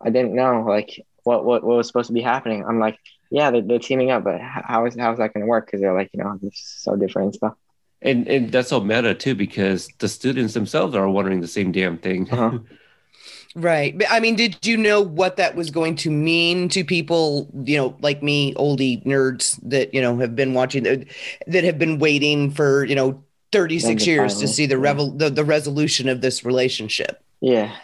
I 0.00 0.10
didn't 0.10 0.32
know 0.32 0.62
like 0.62 1.04
what 1.24 1.44
what, 1.44 1.64
what 1.64 1.76
was 1.76 1.88
supposed 1.88 2.06
to 2.06 2.12
be 2.12 2.20
happening. 2.20 2.64
I'm 2.64 2.78
like 2.78 3.00
yeah 3.32 3.50
they're, 3.50 3.62
they're 3.62 3.78
teaming 3.80 4.12
up 4.12 4.22
but 4.22 4.40
how 4.40 4.86
is 4.86 4.96
how 4.96 5.10
is 5.10 5.18
that 5.18 5.34
going 5.34 5.42
to 5.42 5.48
work 5.48 5.66
because 5.66 5.80
they're 5.80 5.92
like 5.92 6.10
you 6.12 6.22
know 6.22 6.38
they're 6.40 6.52
so 6.54 6.94
different 6.94 7.26
and 7.26 7.34
stuff. 7.34 7.54
And 8.00 8.28
and 8.28 8.52
that's 8.52 8.68
so 8.68 8.78
meta 8.78 9.12
too 9.12 9.34
because 9.34 9.88
the 9.98 10.06
students 10.06 10.54
themselves 10.54 10.94
are 10.94 11.08
wondering 11.08 11.40
the 11.40 11.48
same 11.48 11.72
damn 11.72 11.98
thing. 11.98 12.30
Uh-huh. 12.30 12.60
right. 13.56 13.98
But 13.98 14.06
I 14.08 14.20
mean, 14.20 14.36
did 14.36 14.64
you 14.64 14.76
know 14.76 15.00
what 15.00 15.38
that 15.38 15.56
was 15.56 15.72
going 15.72 15.96
to 15.96 16.12
mean 16.12 16.68
to 16.68 16.84
people, 16.84 17.50
you 17.64 17.76
know, 17.76 17.96
like 18.02 18.22
me, 18.22 18.54
oldie 18.54 19.04
nerds 19.04 19.58
that, 19.68 19.92
you 19.92 20.00
know, 20.00 20.16
have 20.18 20.36
been 20.36 20.54
watching, 20.54 20.84
that 20.84 21.08
that 21.48 21.64
have 21.64 21.76
been 21.76 21.98
waiting 21.98 22.52
for, 22.52 22.84
you 22.84 22.94
know, 22.94 23.24
36 23.52 23.86
Then 23.86 23.96
the 23.96 24.04
years 24.04 24.38
to 24.38 24.48
see 24.48 24.66
the, 24.66 24.74
yeah. 24.76 24.80
revel- 24.82 25.10
the 25.12 25.30
the 25.30 25.44
resolution 25.44 26.08
of 26.08 26.20
this 26.20 26.44
relationship. 26.44 27.22
Yeah. 27.40 27.74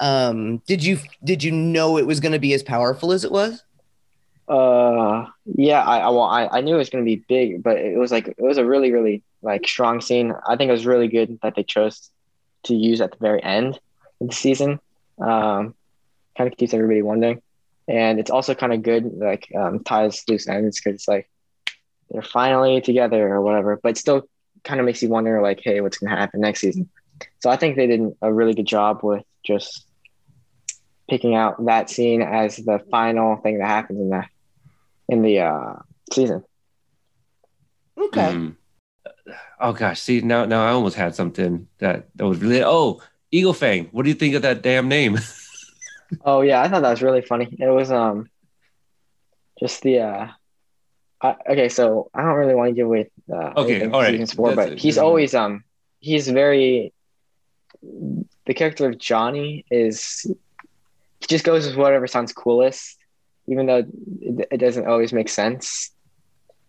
Um, 0.00 0.58
did 0.66 0.84
you 0.84 0.98
did 1.24 1.42
you 1.42 1.52
know 1.52 1.96
it 1.96 2.06
was 2.06 2.20
going 2.20 2.32
to 2.32 2.38
be 2.38 2.52
as 2.52 2.62
powerful 2.62 3.12
as 3.12 3.24
it 3.24 3.32
was? 3.32 3.62
Uh, 4.48 5.26
yeah. 5.44 5.82
I 5.82 5.98
I- 5.98 6.08
well, 6.10 6.22
I, 6.22 6.46
I 6.48 6.60
knew 6.60 6.74
it 6.74 6.78
was 6.78 6.90
gonna 6.90 7.04
be 7.04 7.16
big, 7.28 7.62
but 7.62 7.78
it 7.78 7.98
was 7.98 8.12
like 8.12 8.28
it 8.28 8.40
was 8.40 8.58
a 8.58 8.64
really 8.64 8.92
really 8.92 9.22
like 9.42 9.66
strong 9.66 10.00
scene. 10.00 10.32
I 10.46 10.56
think 10.56 10.68
it 10.68 10.72
was 10.72 10.86
really 10.86 11.08
good 11.08 11.38
that 11.42 11.54
they 11.56 11.62
chose 11.64 12.10
to 12.64 12.74
use 12.74 13.00
at 13.00 13.10
the 13.12 13.18
very 13.20 13.42
end 13.42 13.78
of 14.20 14.28
the 14.28 14.34
season. 14.34 14.78
Um, 15.18 15.74
kind 16.36 16.50
of 16.52 16.56
keeps 16.58 16.74
everybody 16.74 17.02
wondering, 17.02 17.40
and 17.88 18.20
it's 18.20 18.30
also 18.30 18.54
kind 18.54 18.72
of 18.72 18.82
good 18.82 19.14
like 19.16 19.48
um, 19.56 19.82
ties 19.82 20.22
loose 20.28 20.46
ends 20.46 20.78
because 20.78 20.94
it's 20.96 21.08
like 21.08 21.28
they're 22.10 22.22
finally 22.22 22.80
together 22.80 23.26
or 23.34 23.40
whatever, 23.40 23.80
but 23.82 23.96
still 23.96 24.28
kind 24.66 24.80
of 24.80 24.86
makes 24.86 25.02
you 25.02 25.08
wonder 25.08 25.40
like, 25.40 25.60
hey, 25.62 25.80
what's 25.80 25.98
gonna 25.98 26.14
happen 26.14 26.40
next 26.40 26.60
season? 26.60 26.90
So 27.40 27.48
I 27.48 27.56
think 27.56 27.76
they 27.76 27.86
did 27.86 28.02
a 28.20 28.32
really 28.32 28.52
good 28.52 28.66
job 28.66 29.00
with 29.02 29.24
just 29.44 29.86
picking 31.08 31.34
out 31.34 31.64
that 31.64 31.88
scene 31.88 32.20
as 32.20 32.56
the 32.56 32.80
final 32.90 33.36
thing 33.36 33.58
that 33.58 33.68
happens 33.68 34.00
in 34.00 34.10
the 34.10 34.24
in 35.08 35.22
the 35.22 35.40
uh, 35.40 35.74
season. 36.12 36.44
Okay. 37.96 38.32
Mm. 38.32 38.56
Oh 39.60 39.72
gosh, 39.72 40.00
see 40.00 40.20
now 40.20 40.44
now 40.44 40.66
I 40.66 40.72
almost 40.72 40.96
had 40.96 41.14
something 41.14 41.68
that 41.78 42.08
that 42.16 42.26
was 42.26 42.40
really 42.40 42.62
oh 42.62 43.00
Eagle 43.30 43.54
Fang. 43.54 43.88
What 43.92 44.02
do 44.02 44.08
you 44.08 44.14
think 44.14 44.34
of 44.34 44.42
that 44.42 44.62
damn 44.62 44.88
name? 44.88 45.18
Oh 46.24 46.40
yeah, 46.40 46.62
I 46.62 46.68
thought 46.68 46.82
that 46.82 46.90
was 46.90 47.02
really 47.02 47.20
funny. 47.20 47.48
It 47.58 47.66
was 47.66 47.90
um 47.90 48.28
just 49.58 49.82
the 49.82 49.98
uh 49.98 50.28
I, 51.22 51.34
okay, 51.50 51.68
so 51.68 52.10
I 52.14 52.22
don't 52.22 52.34
really 52.34 52.54
want 52.54 52.70
to 52.70 52.74
give 52.74 52.86
away 52.86 53.10
uh 53.32 53.52
Okay, 53.56 53.82
all 53.88 54.00
right. 54.02 54.12
season 54.12 54.26
four, 54.26 54.50
That's 54.50 54.56
but 54.56 54.72
it. 54.72 54.78
he's 54.78 54.96
Yeah. 54.96 55.02
always 55.02 55.34
um 55.34 55.64
he's 56.00 56.28
very 56.28 56.92
the 58.46 58.54
character 58.54 58.88
of 58.88 58.98
Johnny 58.98 59.64
is 59.70 60.26
he 61.20 61.26
just 61.28 61.44
goes 61.44 61.66
with 61.66 61.76
whatever 61.76 62.06
sounds 62.06 62.32
coolest 62.32 62.96
even 63.48 63.66
though 63.66 63.84
it, 64.20 64.48
it 64.52 64.56
doesn't 64.58 64.86
always 64.86 65.12
make 65.12 65.28
sense. 65.28 65.90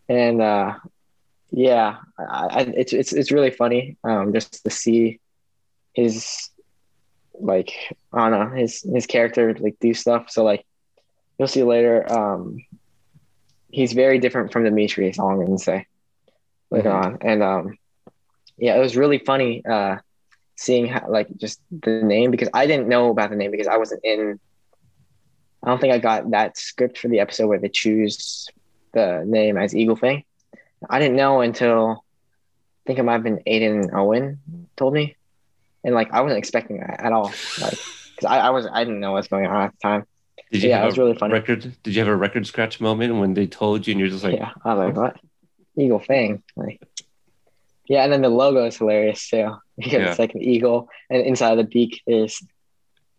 And 0.09 0.41
uh, 0.41 0.73
yeah, 1.51 1.97
I, 2.19 2.45
I, 2.47 2.61
it's 2.75 2.93
it's 2.93 3.13
it's 3.13 3.31
really 3.31 3.51
funny 3.51 3.97
um, 4.03 4.33
just 4.33 4.63
to 4.63 4.69
see 4.69 5.19
his 5.93 6.49
like 7.39 7.71
I 8.13 8.29
don't 8.29 8.39
know 8.39 8.55
his 8.55 8.81
his 8.81 9.05
character 9.05 9.55
like 9.59 9.77
do 9.79 9.93
stuff. 9.93 10.29
So 10.29 10.43
like 10.43 10.65
you'll 11.37 11.47
see 11.47 11.63
later. 11.63 12.05
Um, 12.11 12.63
he's 13.69 13.93
very 13.93 14.19
different 14.19 14.51
from 14.51 14.63
Demetri. 14.63 15.09
Is 15.09 15.19
all 15.19 15.29
I'm 15.29 15.43
gonna 15.43 15.57
say 15.57 15.87
later 16.69 16.89
mm-hmm. 16.89 17.05
on. 17.05 17.17
And 17.21 17.43
um, 17.43 17.77
yeah, 18.57 18.75
it 18.75 18.79
was 18.79 18.97
really 18.97 19.19
funny 19.19 19.65
uh, 19.65 19.97
seeing 20.55 20.87
how 20.87 21.09
like 21.09 21.27
just 21.37 21.61
the 21.71 22.01
name 22.03 22.31
because 22.31 22.49
I 22.53 22.67
didn't 22.67 22.87
know 22.87 23.09
about 23.09 23.29
the 23.29 23.35
name 23.35 23.51
because 23.51 23.67
I 23.67 23.77
wasn't 23.77 24.03
in. 24.03 24.39
I 25.63 25.69
don't 25.69 25.81
think 25.81 25.93
I 25.93 25.97
got 25.97 26.31
that 26.31 26.57
script 26.57 26.97
for 26.97 27.07
the 27.07 27.19
episode 27.19 27.47
where 27.47 27.59
they 27.59 27.69
choose 27.69 28.47
the 28.93 29.23
name 29.25 29.57
as 29.57 29.75
Eagle 29.75 29.95
Fang. 29.95 30.23
I 30.89 30.99
didn't 30.99 31.17
know 31.17 31.41
until 31.41 31.91
I 31.91 32.83
think 32.85 32.99
it 32.99 33.03
might 33.03 33.13
have 33.13 33.23
been 33.23 33.41
Aedin 33.47 33.93
Owen 33.93 34.39
told 34.75 34.93
me, 34.93 35.15
and 35.83 35.95
like 35.95 36.13
I 36.13 36.21
wasn't 36.21 36.39
expecting 36.39 36.79
that 36.79 36.99
at 36.99 37.11
all. 37.11 37.31
Like, 37.59 37.77
because 38.15 38.25
I, 38.25 38.39
I 38.39 38.49
was 38.51 38.67
I 38.71 38.83
didn't 38.83 38.99
know 38.99 39.13
what's 39.13 39.27
going 39.27 39.45
on 39.45 39.63
at 39.63 39.71
the 39.73 39.79
time. 39.79 40.05
Did 40.51 40.63
you 40.63 40.69
yeah, 40.69 40.83
it 40.83 40.85
was 40.85 40.97
really 40.97 41.15
funny. 41.15 41.33
Record? 41.33 41.75
Did 41.83 41.93
you 41.95 41.99
have 41.99 42.07
a 42.07 42.15
record 42.15 42.47
scratch 42.47 42.79
moment 42.79 43.15
when 43.15 43.33
they 43.33 43.47
told 43.47 43.85
you 43.85 43.91
and 43.91 43.99
you're 43.99 44.09
just 44.09 44.23
like, 44.23 44.35
yeah, 44.35 44.51
I 44.63 44.73
was 44.73 44.87
like, 44.87 44.95
what? 44.95 45.19
Eagle 45.77 45.99
Fang, 45.99 46.41
like, 46.55 46.81
yeah, 47.87 48.03
and 48.03 48.11
then 48.11 48.21
the 48.21 48.29
logo 48.29 48.65
is 48.65 48.77
hilarious 48.77 49.29
too 49.29 49.55
because 49.77 49.93
yeah. 49.93 50.09
it's 50.09 50.19
like 50.19 50.35
an 50.35 50.41
eagle, 50.41 50.89
and 51.09 51.21
inside 51.21 51.51
of 51.51 51.57
the 51.57 51.63
beak 51.63 52.01
is 52.07 52.41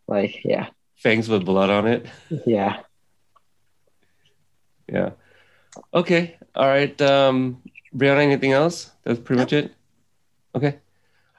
like, 0.07 0.45
yeah, 0.45 0.69
fangs 0.97 1.29
with 1.29 1.45
blood 1.45 1.71
on 1.71 1.87
it. 1.87 2.07
Yeah. 2.47 2.81
Yeah. 4.91 5.11
Okay. 5.93 6.37
All 6.55 6.67
right. 6.67 7.01
Um, 7.01 7.63
Brianna, 7.95 8.21
anything 8.21 8.53
else? 8.53 8.91
That's 9.05 9.21
pretty 9.21 9.41
much 9.41 9.53
it. 9.53 9.75
Okay. 10.55 10.79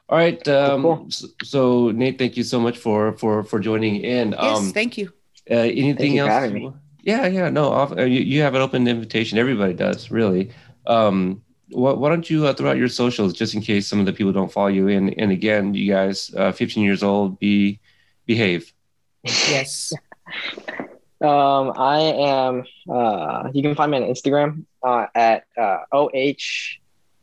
All 0.08 0.18
right. 0.18 0.48
Um, 0.48 0.82
cool. 0.82 1.06
so, 1.10 1.28
so, 1.44 1.92
Nate, 1.92 2.18
thank 2.18 2.38
you 2.38 2.44
so 2.44 2.60
much 2.60 2.78
for 2.78 3.14
for 3.14 3.44
for 3.44 3.60
joining 3.60 3.98
in. 3.98 4.32
Yes, 4.32 4.58
um, 4.58 4.72
thank 4.72 4.98
you. 4.98 5.12
Uh, 5.50 5.56
anything 5.56 6.16
you 6.16 6.28
else? 6.28 6.74
Yeah, 7.04 7.28
yeah. 7.28 7.50
No, 7.50 7.72
off, 7.72 7.92
uh, 7.98 8.04
you, 8.04 8.20
you 8.20 8.42
have 8.42 8.56
an 8.56 8.62
open 8.62 8.88
invitation. 8.88 9.38
Everybody 9.38 9.74
does, 9.74 10.12
really. 10.12 10.52
Um, 10.86 11.42
why, 11.70 11.94
why 11.94 12.10
don't 12.10 12.30
you 12.30 12.46
uh, 12.46 12.54
throw 12.54 12.72
out 12.72 12.78
your 12.78 12.90
socials 12.90 13.34
just 13.34 13.54
in 13.54 13.62
case 13.62 13.88
some 13.88 14.00
of 14.00 14.06
the 14.06 14.14
people 14.14 14.34
don't 14.34 14.52
follow 14.52 14.68
you? 14.68 14.88
And 14.90 15.14
and 15.18 15.32
again, 15.32 15.74
you 15.74 15.92
guys, 15.92 16.34
uh, 16.36 16.52
15 16.52 16.84
years 16.84 17.04
old, 17.04 17.40
be 17.40 17.80
behave. 18.26 18.74
Yes. 19.24 19.94
Um, 21.22 21.74
I 21.76 22.00
am. 22.00 22.64
Uh, 22.90 23.50
you 23.54 23.62
can 23.62 23.76
find 23.76 23.92
me 23.92 23.98
on 23.98 24.04
Instagram 24.04 24.64
uh, 24.82 25.08
at 25.14 25.44
uh, 25.58 25.80
oh 25.92 26.10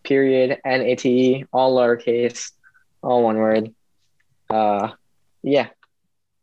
period 0.03 0.59
n 0.64 0.83
a 0.83 0.95
t 0.97 1.09
e 1.09 1.45
all 1.51 1.74
lowercase, 1.74 2.53
all 3.03 3.22
one 3.24 3.39
word. 3.39 3.74
Uh, 4.51 4.93
yeah, 5.43 5.68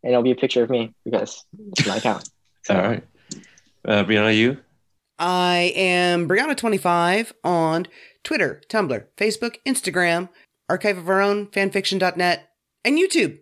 and 0.04 0.12
it'll 0.12 0.24
be 0.24 0.32
a 0.32 0.36
picture 0.36 0.64
of 0.64 0.70
me 0.70 0.94
because 1.04 1.46
it's 1.72 1.88
my 1.88 1.98
account. 1.98 2.30
So. 2.66 2.76
all 2.78 2.82
right, 2.82 3.04
uh, 3.84 4.06
Brianna, 4.06 4.34
you. 4.34 4.58
I 5.20 5.74
am 5.76 6.30
Brianna25 6.30 7.34
on 7.44 7.88
Twitter, 8.24 8.62
Tumblr, 8.70 9.06
Facebook, 9.18 9.58
Instagram, 9.68 10.30
Archive 10.70 10.98
of 10.98 11.10
Our 11.10 11.22
Own, 11.22 11.48
fanfiction.net, 11.48 12.50
and 12.86 12.98
YouTube. 12.98 13.40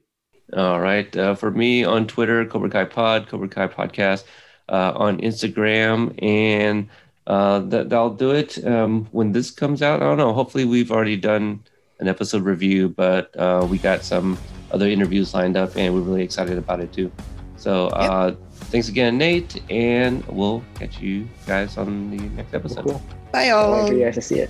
All 0.55 0.81
right. 0.81 1.15
Uh, 1.15 1.35
for 1.35 1.51
me 1.51 1.83
on 1.83 2.07
Twitter, 2.07 2.45
Cobra 2.45 2.69
Kai 2.69 2.85
Pod, 2.85 3.27
Cobra 3.27 3.47
Kai 3.47 3.67
Podcast, 3.67 4.23
uh, 4.69 4.91
on 4.95 5.21
Instagram, 5.21 6.21
and 6.21 6.89
uh, 7.27 7.59
that, 7.59 7.89
that'll 7.89 8.15
do 8.15 8.31
it. 8.31 8.65
Um, 8.65 9.07
when 9.11 9.31
this 9.31 9.51
comes 9.51 9.81
out, 9.81 10.01
I 10.01 10.05
don't 10.05 10.17
know. 10.17 10.33
Hopefully, 10.33 10.65
we've 10.65 10.91
already 10.91 11.17
done 11.17 11.63
an 11.99 12.07
episode 12.07 12.43
review, 12.43 12.89
but 12.89 13.37
uh, 13.37 13.65
we 13.69 13.77
got 13.77 14.03
some 14.03 14.37
other 14.73 14.87
interviews 14.87 15.33
lined 15.33 15.57
up, 15.57 15.75
and 15.75 15.93
we're 15.93 16.01
really 16.01 16.23
excited 16.23 16.57
about 16.57 16.79
it 16.79 16.91
too. 16.93 17.11
So, 17.57 17.87
uh, 17.89 18.33
yep. 18.35 18.51
thanks 18.71 18.89
again, 18.89 19.17
Nate, 19.17 19.61
and 19.69 20.25
we'll 20.25 20.63
catch 20.75 20.99
you 20.99 21.27
guys 21.45 21.77
on 21.77 22.09
the 22.09 22.23
next 22.29 22.53
episode. 22.53 22.85
Cool. 22.85 23.01
Bye, 23.31 23.49
all. 23.49 23.73
I'll 23.73 23.83
wait 23.83 23.89
for 23.89 23.97
you 23.97 24.05
guys 24.05 24.15
to 24.15 24.21
see 24.21 24.39
it. 24.39 24.49